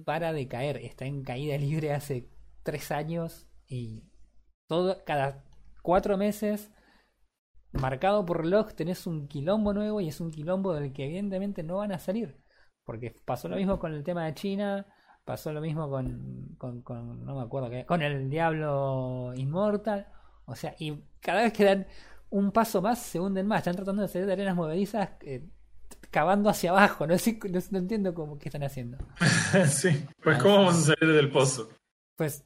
para 0.04 0.34
de 0.34 0.48
caer, 0.48 0.78
está 0.78 1.06
en 1.06 1.24
caída 1.24 1.60
libre 1.60 1.94
hace 1.94 2.28
tres 2.64 2.90
años 2.90 3.48
y 3.68 4.10
todo 4.68 5.06
cada 5.06 5.46
cuatro 5.86 6.18
meses 6.18 6.72
marcado 7.72 8.26
por 8.26 8.42
reloj 8.42 8.74
tenés 8.74 9.06
un 9.06 9.28
quilombo 9.28 9.72
nuevo 9.74 10.02
y 10.02 10.08
es 10.08 10.20
un 10.20 10.32
quilombo 10.32 10.74
del 10.74 10.92
que 10.92 11.06
evidentemente 11.06 11.62
no 11.62 11.78
van 11.78 11.92
a 11.92 12.00
salir. 12.00 12.38
Porque 12.84 13.16
pasó 13.24 13.48
lo 13.48 13.56
mismo 13.56 13.80
con 13.80 13.94
el 13.94 14.04
tema 14.04 14.26
de 14.26 14.34
China, 14.34 14.88
pasó 15.24 15.54
lo 15.54 15.62
mismo 15.62 15.90
con, 15.90 16.56
con, 16.58 17.26
no 17.26 17.36
me 17.36 17.42
acuerdo 17.44 17.70
qué, 17.70 17.86
con 17.86 18.02
el 18.02 18.30
Diablo 18.30 19.34
Inmortal. 19.36 20.08
O 20.46 20.56
sea, 20.56 20.76
y 20.80 21.04
cada 21.20 21.44
vez 21.44 21.54
que 21.54 21.64
dan 21.64 21.88
un 22.30 22.52
paso 22.52 22.82
más 22.82 23.00
se 23.00 23.20
hunden 23.20 23.48
más. 23.48 23.60
Están 23.60 23.76
tratando 23.76 24.02
de 24.02 24.08
salir 24.08 24.26
de 24.26 24.34
arenas 24.34 24.56
movedizas 24.56 25.10
eh, 25.22 25.48
cavando 26.10 26.50
hacia 26.50 26.72
abajo. 26.72 27.06
No, 27.06 27.18
sé, 27.18 27.40
no, 27.72 27.78
entiendo 27.78 28.14
cómo 28.14 28.40
qué 28.40 28.50
están 28.50 28.64
haciendo. 28.64 28.98
sí, 29.68 30.06
pues 30.24 30.42
¿cómo 30.42 30.56
vamos 30.58 30.76
a 30.76 30.96
salir 30.96 31.16
del 31.16 31.32
pozo? 31.32 31.70
Pues 32.16 32.44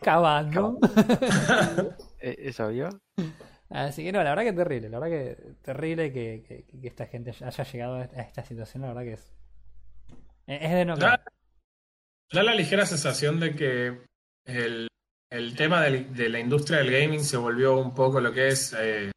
cavando. 0.00 0.78
Eh, 2.20 2.36
¿Eso 2.38 2.68
vio? 2.68 2.88
Así 3.70 4.02
que 4.02 4.12
no, 4.12 4.22
la 4.22 4.30
verdad 4.30 4.44
que 4.44 4.52
terrible, 4.52 4.88
la 4.88 4.98
verdad 4.98 5.16
que 5.16 5.54
terrible 5.62 6.12
que, 6.12 6.44
que, 6.46 6.80
que 6.80 6.88
esta 6.88 7.06
gente 7.06 7.30
haya 7.30 7.64
llegado 7.64 7.96
a 7.96 8.04
esta 8.04 8.42
situación, 8.44 8.82
la 8.82 8.88
verdad 8.88 9.02
que 9.02 9.12
es 9.12 9.32
es 10.48 10.72
de 10.72 10.84
no 10.86 10.96
da, 10.96 11.22
da, 12.32 12.42
la 12.42 12.54
ligera 12.54 12.86
sensación 12.86 13.38
de 13.38 13.54
que 13.54 14.06
el, 14.46 14.88
el 15.30 15.54
tema 15.54 15.82
de 15.82 16.28
la 16.30 16.40
industria 16.40 16.78
del 16.78 16.90
gaming 16.90 17.22
se 17.22 17.36
volvió 17.36 17.78
un 17.78 17.94
poco 17.94 18.18
lo 18.18 18.32
que 18.32 18.48
es. 18.48 18.74
Eh, 18.78 19.12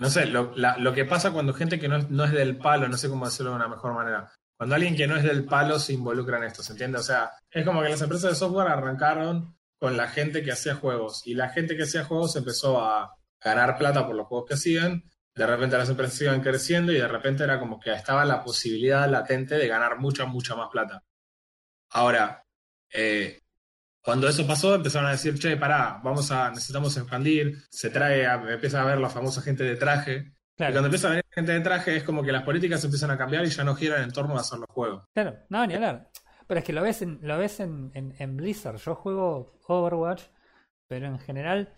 no 0.00 0.08
sé, 0.08 0.24
lo, 0.24 0.54
lo, 0.56 0.92
que 0.94 1.04
pasa 1.04 1.32
cuando 1.32 1.52
gente 1.52 1.78
que 1.78 1.88
no 1.88 1.96
es, 1.96 2.08
no 2.08 2.24
es 2.24 2.32
del 2.32 2.56
palo, 2.56 2.88
no 2.88 2.96
sé 2.96 3.10
cómo 3.10 3.26
hacerlo 3.26 3.50
de 3.50 3.56
una 3.56 3.68
mejor 3.68 3.92
manera. 3.92 4.32
Cuando 4.56 4.74
alguien 4.74 4.96
que 4.96 5.06
no 5.06 5.16
es 5.16 5.22
del 5.22 5.44
palo 5.44 5.78
se 5.78 5.92
involucra 5.92 6.38
en 6.38 6.44
esto, 6.44 6.62
¿se 6.62 6.72
entiende? 6.72 6.98
O 6.98 7.02
sea, 7.02 7.32
es 7.50 7.66
como 7.66 7.82
que 7.82 7.90
las 7.90 8.00
empresas 8.00 8.30
de 8.30 8.36
software 8.36 8.68
arrancaron 8.68 9.57
con 9.78 9.96
la 9.96 10.08
gente 10.08 10.42
que 10.42 10.52
hacía 10.52 10.74
juegos. 10.74 11.22
Y 11.26 11.34
la 11.34 11.50
gente 11.50 11.76
que 11.76 11.84
hacía 11.84 12.04
juegos 12.04 12.36
empezó 12.36 12.80
a 12.80 13.14
ganar 13.40 13.78
plata 13.78 14.06
por 14.06 14.16
los 14.16 14.26
juegos 14.26 14.48
que 14.48 14.54
hacían. 14.54 15.04
De 15.34 15.46
repente 15.46 15.78
las 15.78 15.88
empresas 15.88 16.20
iban 16.20 16.40
creciendo 16.40 16.92
y 16.92 16.96
de 16.96 17.06
repente 17.06 17.44
era 17.44 17.60
como 17.60 17.78
que 17.78 17.92
estaba 17.92 18.24
la 18.24 18.42
posibilidad 18.42 19.08
latente 19.08 19.54
de 19.54 19.68
ganar 19.68 19.98
mucha, 19.98 20.26
mucha 20.26 20.56
más 20.56 20.68
plata. 20.68 21.04
Ahora, 21.90 22.44
eh, 22.92 23.40
cuando 24.02 24.28
eso 24.28 24.46
pasó, 24.46 24.74
empezaron 24.74 25.08
a 25.08 25.12
decir, 25.12 25.38
che, 25.38 25.56
pará, 25.56 26.00
vamos 26.02 26.30
a, 26.32 26.50
necesitamos 26.50 26.96
expandir, 26.96 27.58
se 27.70 27.90
trae, 27.90 28.26
a, 28.26 28.34
empieza 28.34 28.82
a 28.82 28.84
ver 28.84 28.98
la 28.98 29.10
famosa 29.10 29.42
gente 29.42 29.64
de 29.64 29.76
traje. 29.76 30.14
Y 30.16 30.32
Claro, 30.56 30.72
cuando 30.72 30.86
empieza 30.86 31.06
a 31.06 31.10
venir 31.10 31.24
gente 31.30 31.52
de 31.52 31.60
traje 31.60 31.96
es 31.96 32.02
como 32.02 32.24
que 32.24 32.32
las 32.32 32.42
políticas 32.42 32.82
empiezan 32.82 33.12
a 33.12 33.18
cambiar 33.18 33.44
y 33.44 33.50
ya 33.50 33.62
no 33.62 33.76
giran 33.76 34.02
en 34.02 34.10
torno 34.10 34.36
a 34.36 34.40
hacer 34.40 34.58
los 34.58 34.68
juegos. 34.68 35.04
claro, 35.14 35.38
no, 35.48 35.64
ni 35.66 35.74
hablar. 35.74 36.10
Pero 36.48 36.58
es 36.60 36.66
que 36.66 36.72
lo 36.72 36.82
ves 36.82 37.02
en, 37.02 37.20
lo 37.22 37.38
ves 37.38 37.60
en, 37.60 37.92
en, 37.94 38.14
en 38.18 38.36
Blizzard. 38.36 38.78
Yo 38.78 38.96
juego 38.96 39.60
Overwatch, 39.68 40.24
pero 40.88 41.06
en 41.06 41.18
general 41.20 41.72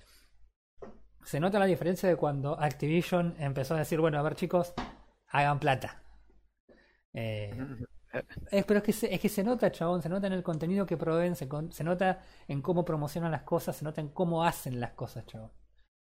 se 1.24 1.40
nota 1.40 1.58
la 1.58 1.66
diferencia 1.66 2.08
de 2.08 2.16
cuando 2.16 2.58
Activision 2.58 3.34
empezó 3.38 3.74
a 3.74 3.78
decir, 3.78 4.00
bueno, 4.00 4.18
a 4.18 4.22
ver 4.22 4.34
chicos, 4.34 4.72
hagan 5.28 5.60
plata. 5.60 6.02
Eh, 7.12 7.54
es, 8.50 8.64
pero 8.64 8.78
es 8.78 8.84
que, 8.84 8.92
se, 8.92 9.12
es 9.14 9.20
que 9.20 9.28
se 9.28 9.44
nota, 9.44 9.70
chabón, 9.70 10.02
se 10.02 10.08
nota 10.08 10.26
en 10.26 10.34
el 10.34 10.42
contenido 10.42 10.86
que 10.86 10.96
proveen, 10.96 11.36
se, 11.36 11.48
con- 11.48 11.72
se 11.72 11.84
nota 11.84 12.22
en 12.48 12.62
cómo 12.62 12.84
promocionan 12.84 13.30
las 13.32 13.42
cosas, 13.42 13.76
se 13.76 13.84
nota 13.84 14.00
en 14.00 14.08
cómo 14.08 14.44
hacen 14.44 14.80
las 14.80 14.92
cosas, 14.92 15.26
chabón. 15.26 15.52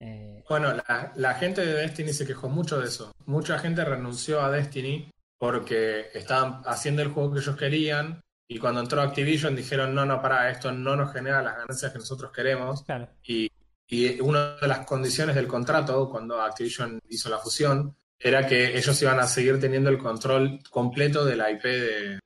Eh, 0.00 0.44
Bueno, 0.48 0.72
la, 0.74 1.12
la 1.16 1.34
gente 1.34 1.64
de 1.64 1.74
Destiny 1.74 2.12
se 2.12 2.26
quejó 2.26 2.48
mucho 2.48 2.80
de 2.80 2.86
eso. 2.86 3.12
Mucha 3.26 3.58
gente 3.58 3.84
renunció 3.84 4.40
a 4.42 4.50
Destiny 4.50 5.10
porque 5.38 6.08
estaban 6.14 6.62
haciendo 6.66 7.02
el 7.02 7.08
juego 7.08 7.32
que 7.32 7.40
ellos 7.40 7.56
querían 7.56 8.20
y 8.52 8.58
cuando 8.58 8.80
entró 8.80 9.00
Activision 9.00 9.54
dijeron, 9.54 9.94
no, 9.94 10.04
no, 10.04 10.20
para, 10.20 10.50
esto 10.50 10.72
no 10.72 10.96
nos 10.96 11.12
genera 11.12 11.40
las 11.40 11.56
ganancias 11.56 11.92
que 11.92 12.00
nosotros 12.00 12.32
queremos. 12.32 12.82
claro, 12.82 13.08
Y, 13.22 13.48
y 13.86 14.20
una 14.20 14.56
de 14.56 14.66
las 14.66 14.84
condiciones 14.84 15.36
del 15.36 15.46
contrato, 15.46 16.10
cuando 16.10 16.42
Activision 16.42 16.98
hizo 17.08 17.30
la 17.30 17.38
fusión, 17.38 17.94
era 18.18 18.48
que 18.48 18.76
ellos 18.76 19.00
iban 19.02 19.20
a 19.20 19.28
seguir 19.28 19.60
teniendo 19.60 19.88
el 19.88 19.98
control 19.98 20.58
completo 20.68 21.24
de 21.24 21.36
la 21.36 21.48
IP 21.52 21.62
de, 21.62 22.18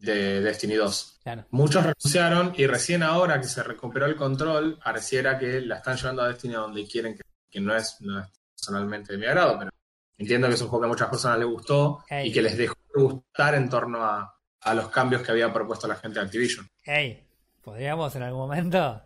de 0.00 0.40
Destiny 0.40 0.74
2. 0.74 1.20
claro. 1.22 1.46
Muchos 1.50 1.84
renunciaron 1.84 2.52
y 2.56 2.66
recién 2.66 3.04
ahora 3.04 3.40
que 3.40 3.46
se 3.46 3.62
recuperó 3.62 4.06
el 4.06 4.16
control, 4.16 4.76
pareciera 4.84 5.38
que 5.38 5.60
la 5.60 5.76
están 5.76 5.96
llevando 5.96 6.22
a 6.22 6.28
Destiny 6.30 6.54
a 6.54 6.58
donde 6.58 6.84
quieren, 6.84 7.14
que, 7.14 7.22
que 7.48 7.60
no, 7.60 7.76
es, 7.76 7.96
no 8.00 8.18
es 8.18 8.26
personalmente 8.56 9.12
de 9.12 9.18
mi 9.20 9.26
agrado, 9.26 9.56
pero 9.56 9.70
entiendo 10.18 10.48
que 10.48 10.54
es 10.54 10.62
un 10.62 10.66
juego 10.66 10.82
que 10.82 10.86
a 10.86 10.94
muchas 10.94 11.08
personas 11.10 11.38
les 11.38 11.46
gustó 11.46 12.04
y 12.24 12.32
que 12.32 12.42
les 12.42 12.58
dejó 12.58 12.74
de 12.92 13.02
gustar 13.04 13.54
en 13.54 13.68
torno 13.68 14.04
a, 14.04 14.39
a 14.62 14.74
los 14.74 14.88
cambios 14.88 15.22
que 15.22 15.32
había 15.32 15.52
propuesto 15.52 15.88
la 15.88 15.96
gente 15.96 16.18
de 16.18 16.26
Activision. 16.26 16.66
Ey, 16.84 17.26
¿podríamos 17.62 18.14
en 18.16 18.22
algún 18.22 18.40
momento? 18.40 19.02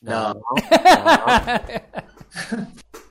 No. 0.00 0.34
No, 0.34 0.42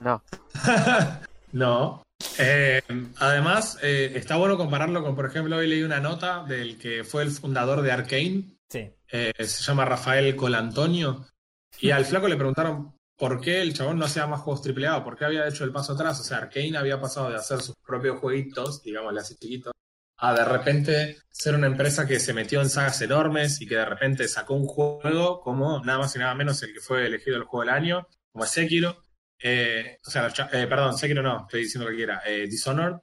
no, 0.00 0.22
No. 1.52 2.02
Eh, 2.38 2.82
además, 3.18 3.78
eh, 3.82 4.12
está 4.14 4.36
bueno 4.36 4.56
compararlo 4.56 5.02
con, 5.02 5.16
por 5.16 5.26
ejemplo, 5.26 5.56
hoy 5.56 5.66
leí 5.66 5.82
una 5.82 6.00
nota 6.00 6.44
del 6.44 6.78
que 6.78 7.02
fue 7.04 7.22
el 7.22 7.30
fundador 7.30 7.82
de 7.82 7.92
Arkane, 7.92 8.44
Sí, 8.68 8.88
eh, 9.10 9.32
se 9.38 9.62
llama 9.64 9.84
Rafael 9.84 10.36
Colantonio, 10.36 11.26
y 11.80 11.90
al 11.90 12.04
flaco 12.04 12.28
le 12.28 12.36
preguntaron 12.36 12.94
por 13.16 13.40
qué 13.40 13.60
el 13.62 13.74
chabón 13.74 13.98
no 13.98 14.04
hacía 14.04 14.26
más 14.26 14.40
juegos 14.40 14.64
AAA, 14.66 15.02
por 15.02 15.16
qué 15.16 15.24
había 15.24 15.48
hecho 15.48 15.64
el 15.64 15.72
paso 15.72 15.94
atrás. 15.94 16.20
O 16.20 16.22
sea, 16.22 16.38
Arkane 16.38 16.76
había 16.76 17.00
pasado 17.00 17.30
de 17.30 17.36
hacer 17.36 17.60
sus 17.62 17.74
propios 17.84 18.20
jueguitos, 18.20 18.82
digámosle 18.82 19.20
así 19.20 19.34
chiquitos, 19.36 19.72
a 20.20 20.34
de 20.34 20.44
repente 20.44 21.16
ser 21.30 21.54
una 21.54 21.66
empresa 21.66 22.06
que 22.06 22.20
se 22.20 22.34
metió 22.34 22.60
en 22.60 22.68
sagas 22.68 23.00
enormes 23.00 23.60
y 23.62 23.66
que 23.66 23.76
de 23.76 23.86
repente 23.86 24.28
sacó 24.28 24.54
un 24.54 24.66
juego 24.66 25.40
como 25.40 25.82
nada 25.82 26.00
más 26.00 26.14
y 26.14 26.18
nada 26.18 26.34
menos 26.34 26.62
el 26.62 26.74
que 26.74 26.80
fue 26.80 27.06
elegido 27.06 27.38
el 27.38 27.44
juego 27.44 27.64
del 27.64 27.74
año, 27.74 28.06
como 28.30 28.44
Sekiro. 28.44 29.02
Eh, 29.42 29.96
o 30.06 30.10
sea, 30.10 30.28
eh, 30.52 30.66
perdón, 30.66 30.98
Sekiro 30.98 31.22
no, 31.22 31.42
estoy 31.42 31.62
diciendo 31.62 31.86
lo 31.86 31.92
que 31.92 31.96
quiera. 31.96 32.22
Eh, 32.26 32.46
Dishonored. 32.46 32.96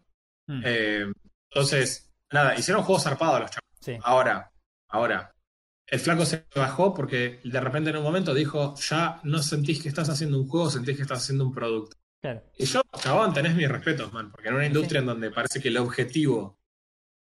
Mm, 0.45 0.63
entonces, 1.49 2.13
nada, 2.31 2.55
hicieron 2.55 2.83
juegos 2.83 3.03
zarpados 3.03 3.41
los 3.41 3.49
chavos. 3.49 3.69
sí, 3.81 3.97
Ahora, 4.03 4.51
ahora, 4.89 5.33
el 5.87 5.99
flaco 5.99 6.23
se 6.23 6.45
bajó 6.55 6.93
porque 6.93 7.39
de 7.43 7.59
repente 7.59 7.89
en 7.89 7.97
un 7.97 8.03
momento 8.03 8.33
dijo, 8.35 8.75
ya 8.75 9.19
no 9.23 9.41
sentís 9.41 9.81
que 9.81 9.89
estás 9.89 10.09
haciendo 10.09 10.39
un 10.39 10.47
juego, 10.47 10.69
sentís 10.69 10.95
que 10.95 11.01
estás 11.01 11.23
haciendo 11.23 11.45
un 11.45 11.53
producto. 11.53 11.97
claro. 12.21 12.43
Y 12.57 12.65
yo, 12.65 12.81
chabón, 13.01 13.33
tenés 13.33 13.55
mis 13.55 13.67
respetos, 13.67 14.13
man, 14.13 14.31
porque 14.31 14.49
en 14.49 14.53
una 14.55 14.67
industria 14.67 14.99
en 14.99 15.07
donde 15.07 15.31
parece 15.31 15.59
que 15.59 15.69
el 15.69 15.77
objetivo 15.77 16.56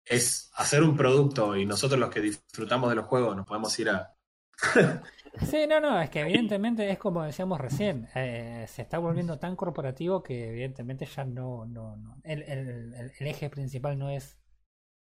es 0.04 0.50
hacer 0.54 0.82
un 0.82 0.96
producto 0.96 1.56
y 1.56 1.66
nosotros 1.66 1.98
los 2.00 2.10
que 2.10 2.20
disfrutamos 2.20 2.88
de 2.90 2.96
los 2.96 3.06
juegos 3.06 3.36
nos 3.36 3.46
podemos 3.46 3.78
ir 3.78 3.90
a... 3.90 4.14
Sí, 5.48 5.64
no, 5.68 5.78
no, 5.80 6.00
es 6.00 6.10
que 6.10 6.20
evidentemente 6.22 6.90
es 6.90 6.98
como 6.98 7.22
decíamos 7.22 7.60
recién, 7.60 8.08
eh, 8.16 8.66
se 8.68 8.82
está 8.82 8.98
volviendo 8.98 9.38
tan 9.38 9.54
corporativo 9.54 10.24
que 10.24 10.48
evidentemente 10.48 11.06
ya 11.06 11.24
no, 11.24 11.64
no, 11.66 11.94
no. 11.96 12.16
El, 12.24 12.42
el, 12.42 12.94
el- 12.94 13.26
eje 13.28 13.48
principal 13.48 13.96
no 13.96 14.10
es 14.10 14.36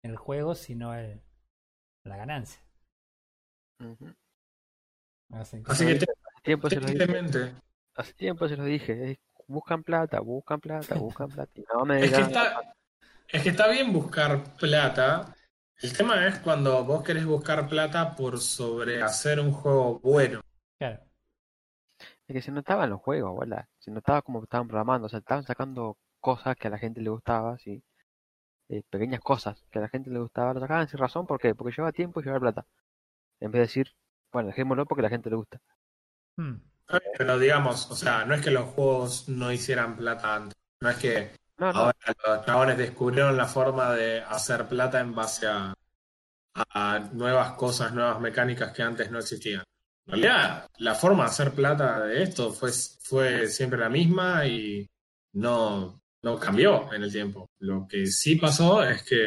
el 0.03 0.17
juego, 0.17 0.55
sino 0.55 0.95
el, 0.95 1.21
la 2.05 2.17
ganancia. 2.17 2.63
Ujú. 3.79 4.07
Así 5.33 5.63
que- 5.63 5.71
Así 5.73 5.85
que 5.85 6.07
tiempo 6.43 6.71
se 6.71 6.77
lo 6.81 6.87
dije, 6.87 6.97
tristemente, 6.97 7.55
hace 7.95 8.15
tiempo 8.15 8.49
se 8.49 8.57
lo 8.57 8.65
dije, 8.65 9.11
eh, 9.11 9.21
buscan 9.47 9.83
plata, 9.85 10.21
buscan 10.21 10.61
plata, 10.61 10.95
buscan 10.95 11.29
plata. 11.29 11.53
Y 11.55 11.65
no 11.75 11.85
me 11.85 12.03
es 12.05 12.13
que 12.13 12.23
está, 12.23 12.75
es 13.29 13.43
que 13.43 13.51
está 13.51 13.69
bien 13.69 13.93
buscar 13.93 14.55
plata. 14.57 15.35
El 15.77 15.97
tema 15.97 16.27
es 16.27 16.39
cuando 16.41 16.85
vos 16.85 17.03
querés 17.03 17.27
buscar 17.27 17.69
plata 17.69 18.15
por 18.17 18.41
sobre 18.41 19.03
hacer 19.03 19.41
un 19.41 19.53
juego 19.53 20.01
bueno. 20.01 20.41
claro, 20.79 21.01
es 22.29 22.35
que 22.35 22.43
se 22.43 22.53
notaba 22.53 22.85
en 22.85 22.91
los 22.91 23.01
juegos, 23.01 23.39
¿verdad? 23.39 23.67
Se 23.79 23.91
notaba 23.91 24.23
como 24.23 24.41
que 24.41 24.45
estaban 24.45 24.69
programando, 24.69 25.07
o 25.07 25.09
sea, 25.09 25.21
estaban 25.21 25.45
sacando 25.45 25.99
cosas 26.21 26.57
que 26.57 26.69
a 26.69 26.71
la 26.71 26.79
gente 26.79 27.01
le 27.01 27.11
gustaba, 27.11 27.59
sí. 27.59 27.83
Eh, 28.69 28.83
pequeñas 28.91 29.21
cosas 29.21 29.65
que 29.71 29.79
a 29.79 29.83
la 29.83 29.89
gente 29.89 30.11
le 30.11 30.19
gustaba, 30.21 30.55
lo 30.55 30.61
sacaban 30.61 30.89
sin 30.89 30.99
razón, 30.99 31.27
¿por 31.27 31.41
qué? 31.41 31.55
Porque 31.55 31.75
lleva 31.77 31.93
tiempo 31.93 32.21
y 32.21 32.25
lleva 32.25 32.41
plata. 32.41 32.67
En 33.41 33.51
vez 33.53 33.61
de 33.61 33.67
decir, 33.67 33.97
bueno, 34.33 34.49
dejémoslo 34.49 34.87
porque 34.87 35.03
a 35.03 35.05
la 35.05 35.11
gente 35.11 35.31
le 35.31 35.37
gusta. 35.37 35.61
Mm, 36.37 36.57
Pero 37.19 37.39
digamos, 37.39 37.91
o 37.91 37.95
sea, 37.95 38.25
no 38.25 38.35
es 38.35 38.43
que 38.43 38.51
los 38.51 38.67
juegos 38.71 39.29
no 39.29 39.53
hicieran 39.53 39.97
plata 39.97 40.35
antes. 40.37 40.55
No 40.81 40.91
es 40.91 40.97
que 40.97 41.31
Ahora 41.59 41.97
los 42.27 42.45
chabones 42.45 42.77
descubrieron 42.77 43.37
la 43.37 43.47
forma 43.47 43.93
de 43.95 44.21
hacer 44.21 44.67
plata 44.67 45.01
en 45.01 45.15
base 45.15 45.47
a, 45.47 45.75
nuevas 47.13 47.53
cosas, 47.53 47.93
nuevas 47.93 48.21
mecánicas 48.21 48.73
que 48.73 48.83
antes 48.83 49.11
no 49.11 49.19
existían. 49.19 49.63
En 50.07 50.13
realidad, 50.13 50.69
la 50.79 50.95
forma 50.95 51.25
de 51.25 51.31
hacer 51.31 51.53
plata 51.53 52.01
de 52.01 52.23
esto 52.23 52.53
fue, 52.53 53.49
siempre 53.49 53.79
la 53.79 53.89
misma 53.89 54.47
y 54.47 54.89
no, 55.33 56.01
no 56.23 56.39
cambió 56.39 56.93
en 56.93 57.03
el 57.03 57.13
tiempo. 57.13 57.51
Lo 57.59 57.87
que 57.89 58.07
sí 58.07 58.37
pasó 58.37 58.83
es 58.85 59.03
que, 59.03 59.27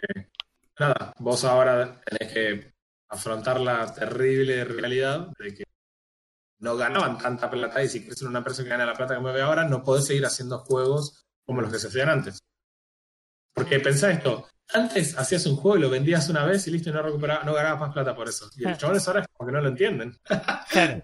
nada, 0.79 1.13
vos 1.19 1.43
ahora 1.43 1.99
tenés 2.01 2.33
que 2.33 2.73
afrontar 3.09 3.59
la 3.59 3.93
terrible 3.93 4.63
realidad 4.65 5.27
de 5.39 5.53
que 5.53 5.63
no 6.59 6.75
ganaban 6.77 7.17
tanta 7.17 7.49
plata 7.49 7.83
y 7.83 7.89
si 7.89 8.01
quieres 8.01 8.19
ser 8.19 8.27
una 8.27 8.39
empresa 8.39 8.63
que 8.63 8.69
gana 8.69 8.85
la 8.85 8.93
plata 8.93 9.15
que 9.15 9.21
mueve 9.21 9.41
ahora, 9.41 9.65
no 9.65 9.83
podés 9.83 10.05
seguir 10.05 10.25
haciendo 10.25 10.59
juegos 10.59 11.28
como 11.49 11.61
los 11.61 11.71
que 11.71 11.79
se 11.79 11.87
hacían 11.87 12.09
antes. 12.09 12.43
Porque 13.55 13.79
pensá 13.79 14.11
esto, 14.11 14.47
antes 14.71 15.17
hacías 15.17 15.47
un 15.47 15.55
juego 15.55 15.77
y 15.77 15.81
lo 15.81 15.89
vendías 15.89 16.29
una 16.29 16.45
vez 16.45 16.67
y 16.67 16.71
listo 16.71 16.91
y 16.91 16.93
no 16.93 17.01
recuperabas, 17.01 17.43
no 17.43 17.55
ganabas 17.55 17.79
más 17.79 17.91
plata 17.91 18.15
por 18.15 18.29
eso. 18.29 18.47
Y 18.55 18.61
los 18.65 18.77
chavales 18.77 19.07
ahora 19.07 19.21
es 19.21 19.27
como 19.33 19.47
que 19.47 19.53
no 19.55 19.61
lo 19.61 19.69
entienden. 19.69 20.15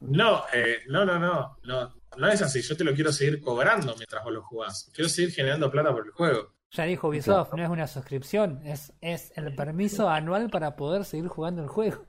No, 0.00 0.44
eh, 0.52 0.80
no, 0.88 1.06
no, 1.06 1.18
no, 1.18 1.56
no, 1.62 1.94
no 2.18 2.28
es 2.28 2.42
así. 2.42 2.60
Yo 2.60 2.76
te 2.76 2.84
lo 2.84 2.94
quiero 2.94 3.10
seguir 3.10 3.40
cobrando 3.40 3.94
mientras 3.96 4.22
vos 4.22 4.34
lo 4.34 4.42
jugás. 4.42 4.90
Quiero 4.92 5.08
seguir 5.08 5.32
generando 5.32 5.70
plata 5.70 5.92
por 5.92 6.04
el 6.04 6.12
juego. 6.12 6.52
ya 6.72 6.84
dijo 6.84 7.08
Ubisoft, 7.08 7.54
no 7.54 7.62
es 7.62 7.70
una 7.70 7.86
suscripción, 7.86 8.60
es, 8.66 8.92
es 9.00 9.32
el 9.36 9.54
permiso 9.54 10.10
anual 10.10 10.50
para 10.50 10.76
poder 10.76 11.06
seguir 11.06 11.28
jugando 11.28 11.62
el 11.62 11.68
juego. 11.68 12.04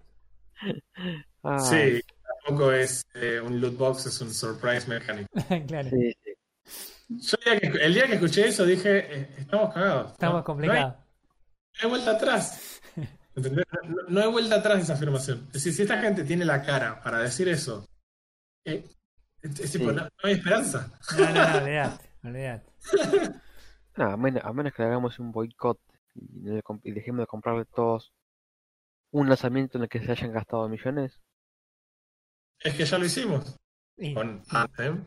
Ah, 1.41 1.59
Sí, 1.59 2.01
tampoco 2.43 2.73
es 2.73 3.05
eh, 3.13 3.39
un 3.39 3.61
loot 3.61 3.77
box, 3.77 4.07
es 4.07 4.19
un 4.19 4.33
surprise 4.33 4.89
mechanic. 4.89 5.27
claro, 5.67 5.89
sí, 5.91 6.13
sí. 6.21 6.31
Yo 7.07 7.37
el 7.45 7.59
día 7.59 7.71
que, 7.71 7.77
el 7.85 7.93
día 7.93 8.07
que 8.07 8.13
escuché 8.15 8.47
eso 8.47 8.65
dije, 8.65 8.97
eh, 9.21 9.35
estamos 9.37 9.73
cagados. 9.73 10.11
estamos 10.13 10.19
No- 10.21 10.31
no 10.33 10.37
hay- 10.37 10.43
complicados. 10.43 10.93
No 10.95 11.79
hay 11.83 11.89
vuelta 11.89 12.11
atrás. 12.11 12.81
No, 13.35 13.41
no 14.07 14.21
hay 14.21 14.31
vuelta 14.31 14.55
atrás 14.55 14.77
de 14.77 14.83
esa 14.83 14.93
afirmación. 14.93 15.39
Es 15.47 15.53
decir, 15.55 15.73
si 15.73 15.81
esta 15.81 15.99
gente 15.99 16.23
tiene 16.23 16.45
la 16.45 16.61
cara 16.63 17.01
para 17.01 17.19
decir 17.19 17.49
eso, 17.49 17.85
eh, 18.63 18.87
es, 19.41 19.59
es 19.59 19.71
tipo, 19.73 19.89
Sí. 19.89 19.95
no, 19.97 20.03
no 20.03 20.09
hay 20.23 20.33
esperanza. 20.35 20.89
No, 21.17 21.25
no, 21.33 21.33
no, 21.51 21.57
olvidate, 21.57 22.09
olvidate. 22.23 22.71
No, 23.97 24.05
a 24.11 24.15
menos, 24.17 24.41
a 24.43 24.53
menos 24.53 24.73
que 24.73 24.83
le 24.83 24.87
hagamos 24.87 25.19
un 25.19 25.33
boicot 25.33 25.79
y, 26.15 26.91
dejemos 26.91 27.19
de 27.23 27.27
comprarle 27.27 27.65
todos 27.65 28.13
un 29.11 29.27
lanzamiento 29.27 29.77
en 29.77 29.83
el 29.83 29.89
que 29.89 29.99
se 29.99 30.11
hayan 30.13 30.31
gastado 30.31 30.67
millones. 30.69 31.21
Es 32.61 32.73
que 32.75 32.85
ya 32.85 32.97
lo 32.97 33.03
hicimos 33.05 33.57
con 34.13 34.43
Anthem. 34.49 35.03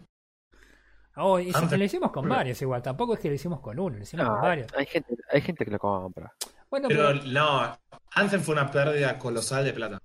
Oh, 1.18 1.38
y, 1.38 1.52
si- 1.52 1.58
Antes- 1.58 1.78
lo 1.78 1.84
hicimos 1.84 2.10
con 2.12 2.28
varios 2.28 2.60
igual, 2.62 2.82
tampoco 2.82 3.14
es 3.14 3.20
que 3.20 3.28
lo 3.28 3.34
hicimos 3.34 3.60
con 3.60 3.78
uno, 3.78 3.96
lo 3.96 4.02
hicimos 4.02 4.26
No, 4.26 4.32
con 4.32 4.42
varios. 4.42 4.72
hay 4.74 4.86
gente, 4.86 5.16
hay 5.32 5.40
gente 5.40 5.64
que 5.64 5.70
lo 5.70 5.78
compra. 5.78 6.32
Bueno, 6.70 6.88
Pero 6.88 7.08
pero 7.08 7.22
no, 7.24 7.78
Anthem 8.12 8.40
fue 8.40 8.54
una 8.54 8.70
pérdida 8.70 9.18
colosal 9.18 9.64
de 9.64 9.72
plata. 9.72 9.98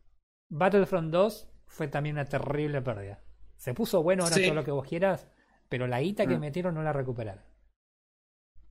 Battlefront 0.50 1.12
2 1.12 1.48
fue 1.68 1.88
también 1.88 2.16
una 2.16 2.26
terrible 2.26 2.82
pérdida. 2.82 3.20
Se 3.58 3.74
puso 3.74 4.04
bueno 4.04 4.24
ahora 4.24 4.36
Sí. 4.36 4.44
todo 4.44 4.54
lo 4.56 4.64
que 4.64 4.72
vos 4.72 4.88
quieras, 4.88 5.28
pero 5.70 5.88
la 5.88 6.02
guita 6.02 6.26
que 6.26 6.38
Mm. 6.38 6.42
metieron 6.42 6.76
no 6.76 6.84
la 6.84 6.94
recuperaron. 6.94 7.42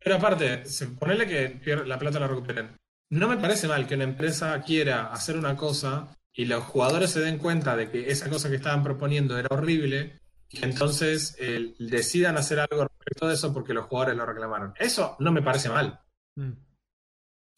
Pero 0.03 0.17
aparte, 0.17 0.65
ponele 0.99 1.27
que 1.27 1.77
la 1.87 1.99
plata 1.99 2.19
la 2.19 2.27
recuperen. 2.27 2.77
No 3.11 3.29
me 3.29 3.37
parece 3.37 3.69
mal 3.69 3.87
que 3.87 3.95
una 3.95 4.05
empresa 4.05 4.61
quiera 4.63 5.13
hacer 5.13 5.37
una 5.37 5.57
cosa 5.57 6.09
y 6.33 6.47
los 6.47 6.65
jugadores 6.65 7.11
se 7.11 7.21
den 7.21 7.39
cuenta 7.39 7.77
de 7.77 7.91
que 7.91 8.11
esa 8.11 8.29
cosa 8.31 8.49
que 8.49 8.57
estaban 8.57 8.83
proponiendo 8.83 9.39
era 9.39 9.49
horrible 9.51 10.19
y 10.53 10.65
entonces 10.65 11.35
eh, 11.39 11.75
decidan 11.79 12.37
hacer 12.37 12.61
algo 12.61 12.85
respecto 12.85 13.27
de 13.29 13.35
eso 13.35 13.53
porque 13.53 13.73
los 13.75 13.87
jugadores 13.87 14.17
lo 14.17 14.27
reclamaron. 14.27 14.75
Eso 14.79 15.17
no 15.19 15.33
me 15.33 15.43
parece 15.43 15.69
mal. 15.69 16.01
Mm. 16.37 16.53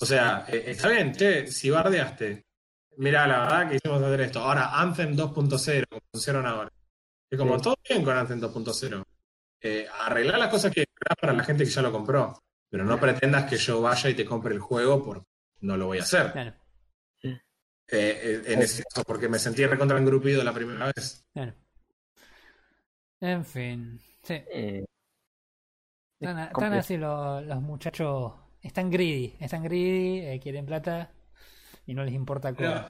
O 0.01 0.07
sea, 0.07 0.45
eh, 0.49 0.64
está 0.68 0.88
bien, 0.88 1.12
che, 1.14 1.47
si 1.47 1.70
bardeaste, 1.70 2.45
mira, 2.99 3.26
la 3.26 3.40
verdad 3.40 3.68
que 3.68 3.76
hicimos 3.76 4.03
hacer 4.03 4.20
esto. 4.22 4.40
Ahora, 4.40 4.80
Anthem 4.80 5.16
2.0, 5.16 5.84
como 5.88 6.01
pusieron 6.12 6.47
ahora. 6.47 6.70
Es 7.30 7.38
como 7.38 7.57
Sí. 7.57 7.62
todo 7.64 7.76
bien 7.88 8.05
con 8.05 8.16
Anthem 8.16 8.40
2.0. 8.40 9.03
Eh, 9.62 9.86
arreglar 10.01 10.38
las 10.38 10.51
cosas 10.51 10.72
que 10.72 10.84
para 11.20 11.32
la 11.32 11.42
gente 11.45 11.64
que 11.64 11.70
ya 11.70 11.82
lo 11.82 11.90
compró. 11.92 12.38
Pero 12.70 12.84
no 12.84 12.99
pretendas 12.99 13.49
que 13.49 13.57
yo 13.57 13.80
vaya 13.80 14.11
y 14.11 14.14
te 14.14 14.24
compre 14.24 14.53
el 14.53 14.61
juego 14.61 15.03
porque 15.05 15.24
no 15.61 15.76
lo 15.76 15.86
voy 15.86 15.99
a 15.99 16.03
hacer. 16.03 16.32
Claro, 16.32 16.53
Eh, 17.22 17.38
eh, 17.88 18.42
en 18.47 18.62
ese 18.62 18.82
caso, 18.82 19.05
porque 19.07 19.28
me 19.28 19.38
sentí 19.38 19.64
recontra 19.66 19.99
engrupido 19.99 20.42
la 20.42 20.53
primera 20.53 20.86
vez. 20.95 21.24
claro. 21.32 21.55
En 23.21 23.45
fin. 23.45 24.01
Sí. 24.23 24.35
Eh, 24.35 24.85
Están, 26.21 26.39
es 26.39 26.47
están 26.47 26.53
complejo. 26.53 26.75
así 26.81 26.97
los, 26.97 27.45
los 27.45 27.62
muchachos. 27.62 28.33
Están 28.61 28.91
greedy. 28.91 29.37
Están 29.41 29.62
greedy, 29.62 30.21
eh, 30.21 30.41
quieren 30.43 30.67
plata 30.67 31.12
y 31.87 31.95
no 31.95 32.05
les 32.05 32.15
importa 32.15 32.55
cómo. 32.55 32.69
Pero 32.69 32.89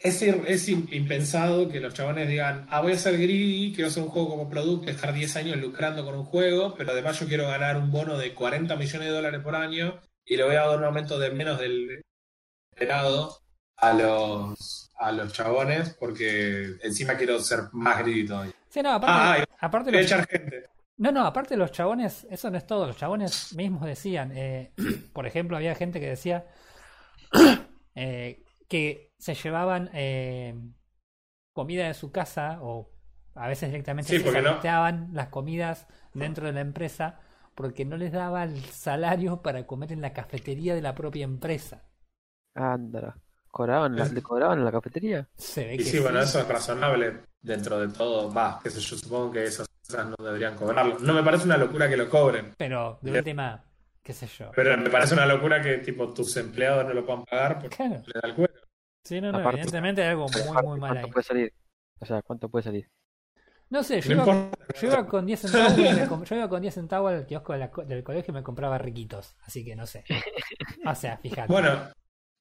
es, 0.00 0.22
ir- 0.22 0.44
es 0.46 0.68
im- 0.68 0.88
impensado 0.92 1.68
que 1.68 1.80
los 1.80 1.94
chabones 1.94 2.28
digan, 2.28 2.66
ah, 2.70 2.80
voy 2.80 2.92
a 2.92 2.98
ser 2.98 3.14
greedy, 3.14 3.72
quiero 3.74 3.88
hacer 3.88 4.02
un 4.04 4.08
juego 4.10 4.28
como 4.28 4.48
producto, 4.48 4.88
estar 4.90 5.12
10 5.12 5.34
años 5.36 5.56
lucrando 5.56 6.04
con 6.04 6.14
un 6.14 6.24
juego, 6.24 6.74
pero 6.76 6.92
además 6.92 7.18
yo 7.18 7.26
quiero 7.26 7.48
ganar 7.48 7.76
un 7.76 7.90
bono 7.90 8.16
de 8.16 8.32
40 8.34 8.76
millones 8.76 9.08
de 9.08 9.14
dólares 9.14 9.40
por 9.42 9.56
año 9.56 10.00
y 10.24 10.36
le 10.36 10.44
voy 10.44 10.54
a 10.54 10.66
dar 10.66 10.78
un 10.78 10.84
aumento 10.84 11.18
de 11.18 11.30
menos 11.32 11.58
del 11.58 12.02
esperado 12.70 13.36
a 13.78 13.92
los, 13.94 14.90
a 14.96 15.10
los 15.10 15.32
chabones 15.32 15.96
porque 15.98 16.76
encima 16.82 17.16
quiero 17.16 17.40
ser 17.40 17.62
más 17.72 17.98
greedy 17.98 18.26
todavía. 18.26 18.52
Sí, 18.78 18.82
no, 18.82 18.92
aparte, 18.92 19.14
Ah, 19.14 19.44
aparte 19.60 19.90
los, 19.92 20.02
echar 20.02 20.26
gente. 20.26 20.64
No, 20.98 21.12
no, 21.12 21.24
aparte 21.26 21.56
los 21.56 21.72
chabones, 21.72 22.26
eso 22.30 22.50
no 22.50 22.58
es 22.58 22.66
todo, 22.66 22.86
los 22.86 22.96
chabones 22.96 23.54
mismos 23.54 23.84
decían, 23.84 24.32
eh, 24.36 24.72
por 25.14 25.26
ejemplo, 25.26 25.56
había 25.56 25.74
gente 25.74 26.00
que 26.00 26.08
decía 26.08 26.46
eh, 27.94 28.44
que 28.68 29.12
se 29.18 29.34
llevaban 29.34 29.90
eh, 29.94 30.54
comida 31.52 31.86
de 31.88 31.94
su 31.94 32.12
casa 32.12 32.58
o 32.62 32.90
a 33.34 33.48
veces 33.48 33.70
directamente 33.70 34.10
Sí, 34.12 34.20
se 34.20 34.42
no- 34.42 34.60
las 35.12 35.28
comidas 35.28 35.86
dentro 36.14 36.46
de 36.46 36.52
la 36.52 36.60
empresa 36.60 37.20
porque 37.54 37.84
no 37.84 37.96
les 37.96 38.12
daba 38.12 38.44
el 38.44 38.62
salario 38.66 39.42
para 39.42 39.66
comer 39.66 39.92
en 39.92 40.00
la 40.02 40.12
cafetería 40.12 40.74
de 40.74 40.82
la 40.82 40.94
propia 40.94 41.24
empresa. 41.24 41.84
Ándala. 42.54 43.16
¿Cobraban 43.58 43.96
la- 43.96 44.04
Es- 44.04 44.12
¿Le 44.12 44.22
cobraban 44.22 44.60
en 44.60 44.64
la 44.64 44.70
cafetería? 44.70 45.26
Se 45.36 45.66
ve 45.66 45.74
Y 45.74 45.78
que 45.78 45.82
sí, 45.84 45.98
bueno, 45.98 46.20
eso 46.20 46.38
es 46.38 46.46
razonable 46.46 47.22
dentro 47.40 47.80
de 47.80 47.88
todo. 47.88 48.32
Va, 48.32 48.60
sé 48.62 48.78
yo, 48.78 48.96
supongo 48.96 49.32
que 49.32 49.42
esas 49.42 49.66
cosas 49.84 50.06
no 50.16 50.24
deberían 50.24 50.54
cobrarlo. 50.54 50.96
No 51.00 51.12
me 51.12 51.24
parece 51.24 51.44
una 51.46 51.56
locura 51.56 51.88
que 51.88 51.96
lo 51.96 52.08
cobren. 52.08 52.54
pero 52.56 53.00
de 53.02 53.18
última, 53.18 53.64
qué 54.00 54.12
sé 54.12 54.28
yo. 54.28 54.52
Pero 54.54 54.76
me 54.78 54.88
parece 54.90 55.14
una 55.14 55.26
locura 55.26 55.60
que 55.60 55.78
tipo 55.78 56.14
tus 56.14 56.36
empleados 56.36 56.84
no 56.86 56.94
lo 56.94 57.04
puedan 57.04 57.24
pagar 57.24 57.58
porque 57.60 57.74
Claro. 57.76 58.00
le 58.06 58.20
da 58.22 58.28
el 58.28 58.34
cuero. 58.36 58.54
Sí, 59.02 59.20
no, 59.20 59.32
no, 59.32 59.38
Aparte- 59.38 59.56
evidentemente 59.62 60.02
hay 60.02 60.08
algo 60.10 60.26
muy, 60.28 60.42
muy 60.62 60.78
mal 60.78 60.90
¿Cuánto 60.92 61.06
ahí. 61.06 61.12
puede 61.12 61.24
salir? 61.24 61.52
O 61.98 62.06
sea, 62.06 62.22
¿cuánto 62.22 62.48
puede 62.48 62.62
salir? 62.62 62.88
No 63.70 63.82
sé, 63.82 64.00
yo 64.00 64.14
No 64.14 64.22
iba, 64.22 64.34
importa. 64.36 64.64
Yo 64.80 64.86
iba 64.86 65.06
con 65.08 65.26
10 65.26 65.40
centavos, 65.40 65.78
y 65.78 65.82
me 65.82 66.06
com- 66.08 66.22
yo 66.24 66.36
iba 66.36 66.48
con 66.48 66.62
10 66.62 66.74
centavos 66.74 67.12
al 67.12 67.26
kiosco 67.26 67.54
de 67.54 67.58
la 67.58 67.70
co- 67.72 67.84
del 67.84 68.04
colegio 68.04 68.30
y 68.30 68.34
me 68.36 68.42
compraba 68.44 68.78
riquitos, 68.78 69.34
así 69.42 69.64
que 69.64 69.74
no 69.74 69.84
sé. 69.84 70.04
O 70.86 70.94
sea, 70.94 71.16
fíjate. 71.18 71.52
Bueno, 71.52 71.76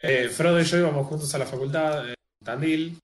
eh, 0.01 0.29
Frodo 0.29 0.59
y 0.59 0.63
yo 0.63 0.77
íbamos 0.77 1.07
juntos 1.07 1.33
a 1.33 1.37
la 1.37 1.45
facultad 1.45 2.09
en 2.09 2.15
Tandil. 2.43 2.99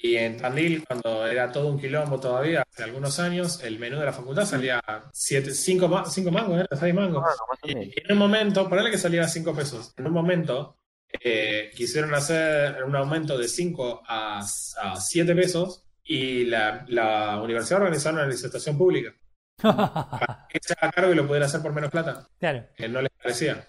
Y 0.00 0.14
en 0.16 0.36
Tandil, 0.36 0.84
cuando 0.86 1.26
era 1.26 1.50
todo 1.50 1.66
un 1.66 1.80
quilombo 1.80 2.20
todavía, 2.20 2.62
hace 2.70 2.84
algunos 2.84 3.18
años, 3.18 3.62
el 3.64 3.80
menú 3.80 3.98
de 3.98 4.04
la 4.04 4.12
facultad 4.12 4.46
salía 4.46 4.80
5 5.12 5.88
mangos, 5.88 6.60
¿eh? 6.60 6.66
6 6.70 6.94
mangos. 6.94 7.24
Ah, 7.26 7.56
Y 7.64 7.72
en 8.00 8.12
un 8.12 8.18
momento, 8.18 8.68
ponele 8.68 8.92
que 8.92 8.98
salía 8.98 9.22
a 9.24 9.28
5 9.28 9.54
pesos. 9.56 9.92
En 9.96 10.06
un 10.06 10.12
momento 10.12 10.76
eh, 11.20 11.70
quisieron 11.74 12.14
hacer 12.14 12.84
un 12.84 12.94
aumento 12.94 13.36
de 13.36 13.48
5 13.48 14.02
a, 14.06 14.38
a 14.38 14.96
7 15.00 15.34
pesos 15.34 15.84
y 16.04 16.44
la, 16.44 16.84
la 16.88 17.40
universidad 17.42 17.82
organizó 17.82 18.10
una 18.10 18.26
licitación 18.26 18.78
pública. 18.78 19.12
Para 19.62 20.46
que 20.48 20.60
se 20.62 20.74
haga 20.74 20.92
cargo 20.92 21.12
y 21.12 21.16
lo 21.16 21.26
pudiera 21.26 21.46
hacer 21.46 21.60
por 21.60 21.72
menos 21.72 21.90
plata, 21.90 22.28
claro, 22.38 22.66
que 22.76 22.88
no 22.88 23.02
les 23.02 23.10
parecía. 23.20 23.66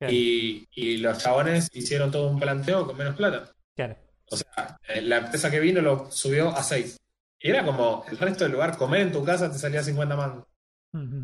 Claro, 0.00 0.12
Y, 0.12 0.66
y 0.72 0.96
los 0.96 1.18
chabones 1.18 1.68
hicieron 1.72 2.10
todo 2.10 2.28
un 2.28 2.40
planteo 2.40 2.86
con 2.86 2.96
menos 2.96 3.14
plata. 3.14 3.52
claro. 3.76 3.96
O 4.32 4.36
sea, 4.36 4.78
eh, 4.88 5.00
la 5.02 5.18
empresa 5.18 5.50
que 5.50 5.58
vino 5.60 5.80
lo 5.80 6.08
subió 6.10 6.50
a 6.50 6.62
6. 6.62 6.96
Y 7.40 7.50
era 7.50 7.64
como 7.64 8.04
el 8.08 8.16
resto 8.18 8.44
del 8.44 8.52
lugar, 8.52 8.76
comer 8.76 9.00
en 9.02 9.12
tu 9.12 9.24
casa 9.24 9.50
te 9.50 9.58
salía 9.58 9.82
50 9.82 10.14
mangos. 10.16 10.44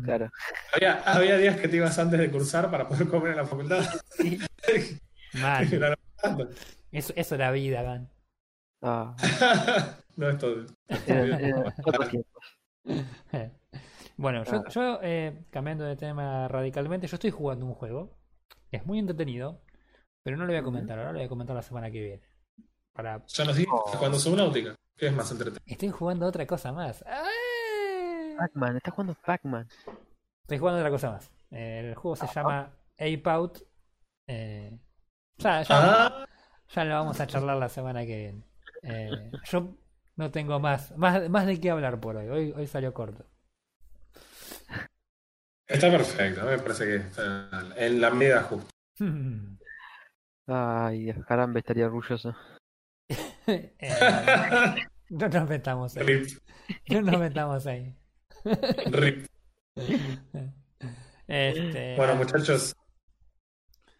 Claro. 0.03 0.29
Había, 0.73 1.01
había 1.03 1.37
días 1.37 1.57
que 1.57 1.67
te 1.69 1.77
ibas 1.77 1.97
antes 1.99 2.19
de 2.19 2.29
cursar 2.31 2.69
para 2.71 2.87
poder 2.87 3.07
comer 3.07 3.31
en 3.31 3.37
la 3.37 3.45
facultad. 3.45 3.83
Sí. 4.17 4.39
Eso, 6.91 7.13
eso 7.15 7.35
era 7.35 7.51
vida, 7.51 7.81
Gan. 7.83 8.09
Ah, 8.81 9.15
no 10.15 10.29
es 10.29 10.37
todo. 10.37 10.65
Bueno, 14.17 14.43
yo, 14.45 14.55
Ah. 14.55 14.63
yo 14.69 14.99
eh, 15.03 15.45
cambiando 15.51 15.83
de 15.85 15.95
tema 15.95 16.47
radicalmente, 16.47 17.05
yo 17.07 17.15
estoy 17.15 17.29
jugando 17.31 17.65
un 17.67 17.73
juego. 17.75 18.16
Es 18.71 18.85
muy 18.85 18.99
entretenido, 18.99 19.61
pero 20.23 20.37
no 20.37 20.45
lo 20.45 20.51
voy 20.51 20.59
a 20.59 20.63
comentar 20.63 20.97
ahora, 20.99 21.11
lo 21.11 21.17
voy 21.19 21.25
a 21.25 21.29
comentar 21.29 21.55
la 21.55 21.61
semana 21.61 21.89
que 21.91 22.01
viene. 22.01 22.21
Para... 22.93 23.23
Ya 23.27 23.45
nos 23.45 23.55
dijiste 23.55 23.75
Oh. 23.75 23.97
cuando 23.99 24.17
Subnautica, 24.19 24.75
que 24.95 25.07
es 25.07 25.13
más 25.13 25.31
entretenido. 25.31 25.63
Estoy 25.65 25.89
jugando 25.89 26.25
otra 26.25 26.45
cosa 26.47 26.71
más. 26.71 27.03
¡Ah! 27.07 27.23
Pac-Man, 28.37 28.77
está 28.77 28.91
jugando 28.91 29.15
Pac-Man. 29.25 29.67
Estoy 30.43 30.57
jugando 30.57 30.79
otra 30.79 30.91
cosa 30.91 31.11
más. 31.11 31.31
Eh, 31.51 31.89
el 31.89 31.95
juego 31.95 32.15
se 32.15 32.27
llama 32.27 32.71
Ape 32.93 33.21
Out. 33.25 33.59
Eh, 34.27 34.77
ya, 35.37 35.61
ya, 35.63 35.67
Ah, 35.69 36.27
ya 36.69 36.83
lo 36.85 36.93
vamos 36.95 37.19
a 37.19 37.27
charlar 37.27 37.57
la 37.57 37.69
semana 37.69 38.05
que 38.05 38.17
viene. 38.17 38.43
Eh, 38.83 39.31
yo 39.45 39.75
no 40.17 40.31
tengo 40.31 40.59
más, 40.59 40.95
más, 40.97 41.29
más 41.29 41.45
de 41.45 41.59
qué 41.59 41.69
hablar 41.71 41.99
por 41.99 42.15
hoy. 42.17 42.27
Hoy, 42.27 42.53
hoy 42.55 42.67
salió 42.67 42.93
corto. 42.93 43.25
Está 45.67 45.91
perfecto, 45.91 46.45
me 46.45 46.57
parece 46.59 46.85
que 46.85 46.95
está 46.97 47.49
en 47.75 48.01
la 48.01 48.09
medida 48.11 48.43
justa. 48.43 48.69
Ay, 50.47 51.13
caramba, 51.27 51.59
estaría 51.59 51.85
orgulloso. 51.87 52.35
No 55.09 55.29
nos 55.29 55.47
metamos 55.49 55.95
ahí. 55.95 56.03
Rip, 56.05 56.27
No 56.89 57.01
nos 57.01 57.17
metamos 57.19 57.65
ahí. 57.65 57.95
rip. 58.91 59.25
Este, 61.27 61.95
Bueno, 61.95 62.15
muchachos, 62.15 62.75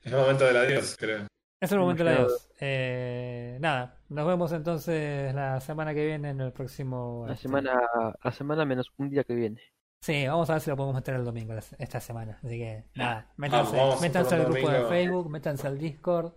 es 0.03 0.11
el 0.11 0.17
momento 0.19 0.43
del 0.45 0.57
adiós, 0.57 0.97
creo. 0.99 1.27
es 1.61 1.71
el 1.71 1.79
momento 1.79 2.03
de 2.03 2.11
Hemos 2.13 2.25
adiós. 2.31 2.49
Eh, 2.59 3.57
nada, 3.61 4.01
nos 4.09 4.27
vemos 4.27 4.51
entonces 4.51 5.33
la 5.33 5.61
semana 5.61 5.93
que 5.93 6.05
viene 6.05 6.31
en 6.31 6.41
el 6.41 6.51
próximo. 6.51 7.23
La 7.25 7.33
este, 7.35 7.43
semana, 7.43 7.79
la 8.21 8.31
semana 8.33 8.65
menos 8.65 8.91
un 8.97 9.09
día 9.09 9.23
que 9.23 9.35
viene. 9.35 9.61
Sí, 10.01 10.27
vamos 10.27 10.49
a 10.49 10.53
ver 10.53 10.61
si 10.61 10.69
lo 10.69 10.75
podemos 10.77 10.95
meter 10.95 11.15
el 11.15 11.25
domingo 11.25 11.53
esta 11.55 11.99
semana. 11.99 12.39
Así 12.43 12.57
que 12.57 12.85
nada, 12.95 13.31
métanse, 13.37 13.71
Vamos, 13.75 13.87
vamos 13.89 13.97
a 13.97 14.01
métanse 14.01 14.35
al 14.35 14.45
grupo 14.45 14.69
de. 14.69 14.85
Facebook, 14.85 15.29
métanse 15.29 15.67
al 15.67 15.77
Discord. 15.77 16.33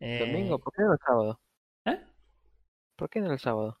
eh, 0.00 0.18
¿Domingo? 0.20 0.58
¿Por 0.58 0.72
qué 0.74 0.82
no 0.82 0.92
el 0.92 0.98
sábado? 0.98 1.40
¿Eh? 1.86 2.00
¿Por 2.96 3.08
qué 3.08 3.20
no 3.20 3.32
el 3.32 3.38
sábado? 3.38 3.78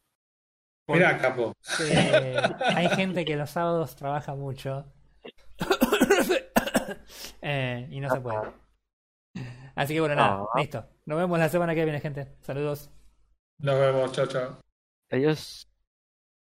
Mira, 0.88 1.18
capo. 1.18 1.52
eh, 1.80 2.36
hay 2.76 2.88
gente 2.90 3.24
que 3.24 3.36
los 3.36 3.50
sábados 3.50 3.96
trabaja 3.96 4.34
mucho 4.34 4.84
Eh, 7.42 7.86
y 7.90 8.00
no 8.00 8.08
se 8.10 8.20
puede. 8.20 8.52
Así 9.74 9.94
que 9.94 10.00
bueno, 10.00 10.14
nada, 10.14 10.44
Ah. 10.54 10.60
listo. 10.60 10.86
Nos 11.06 11.18
vemos 11.18 11.38
la 11.38 11.48
semana 11.48 11.74
que 11.74 11.84
viene, 11.84 12.00
gente. 12.00 12.36
Saludos. 12.40 12.90
Nos 13.58 13.78
vemos, 13.78 14.12
chao, 14.12 14.26
chao. 14.26 14.58
Adiós. 15.10 15.68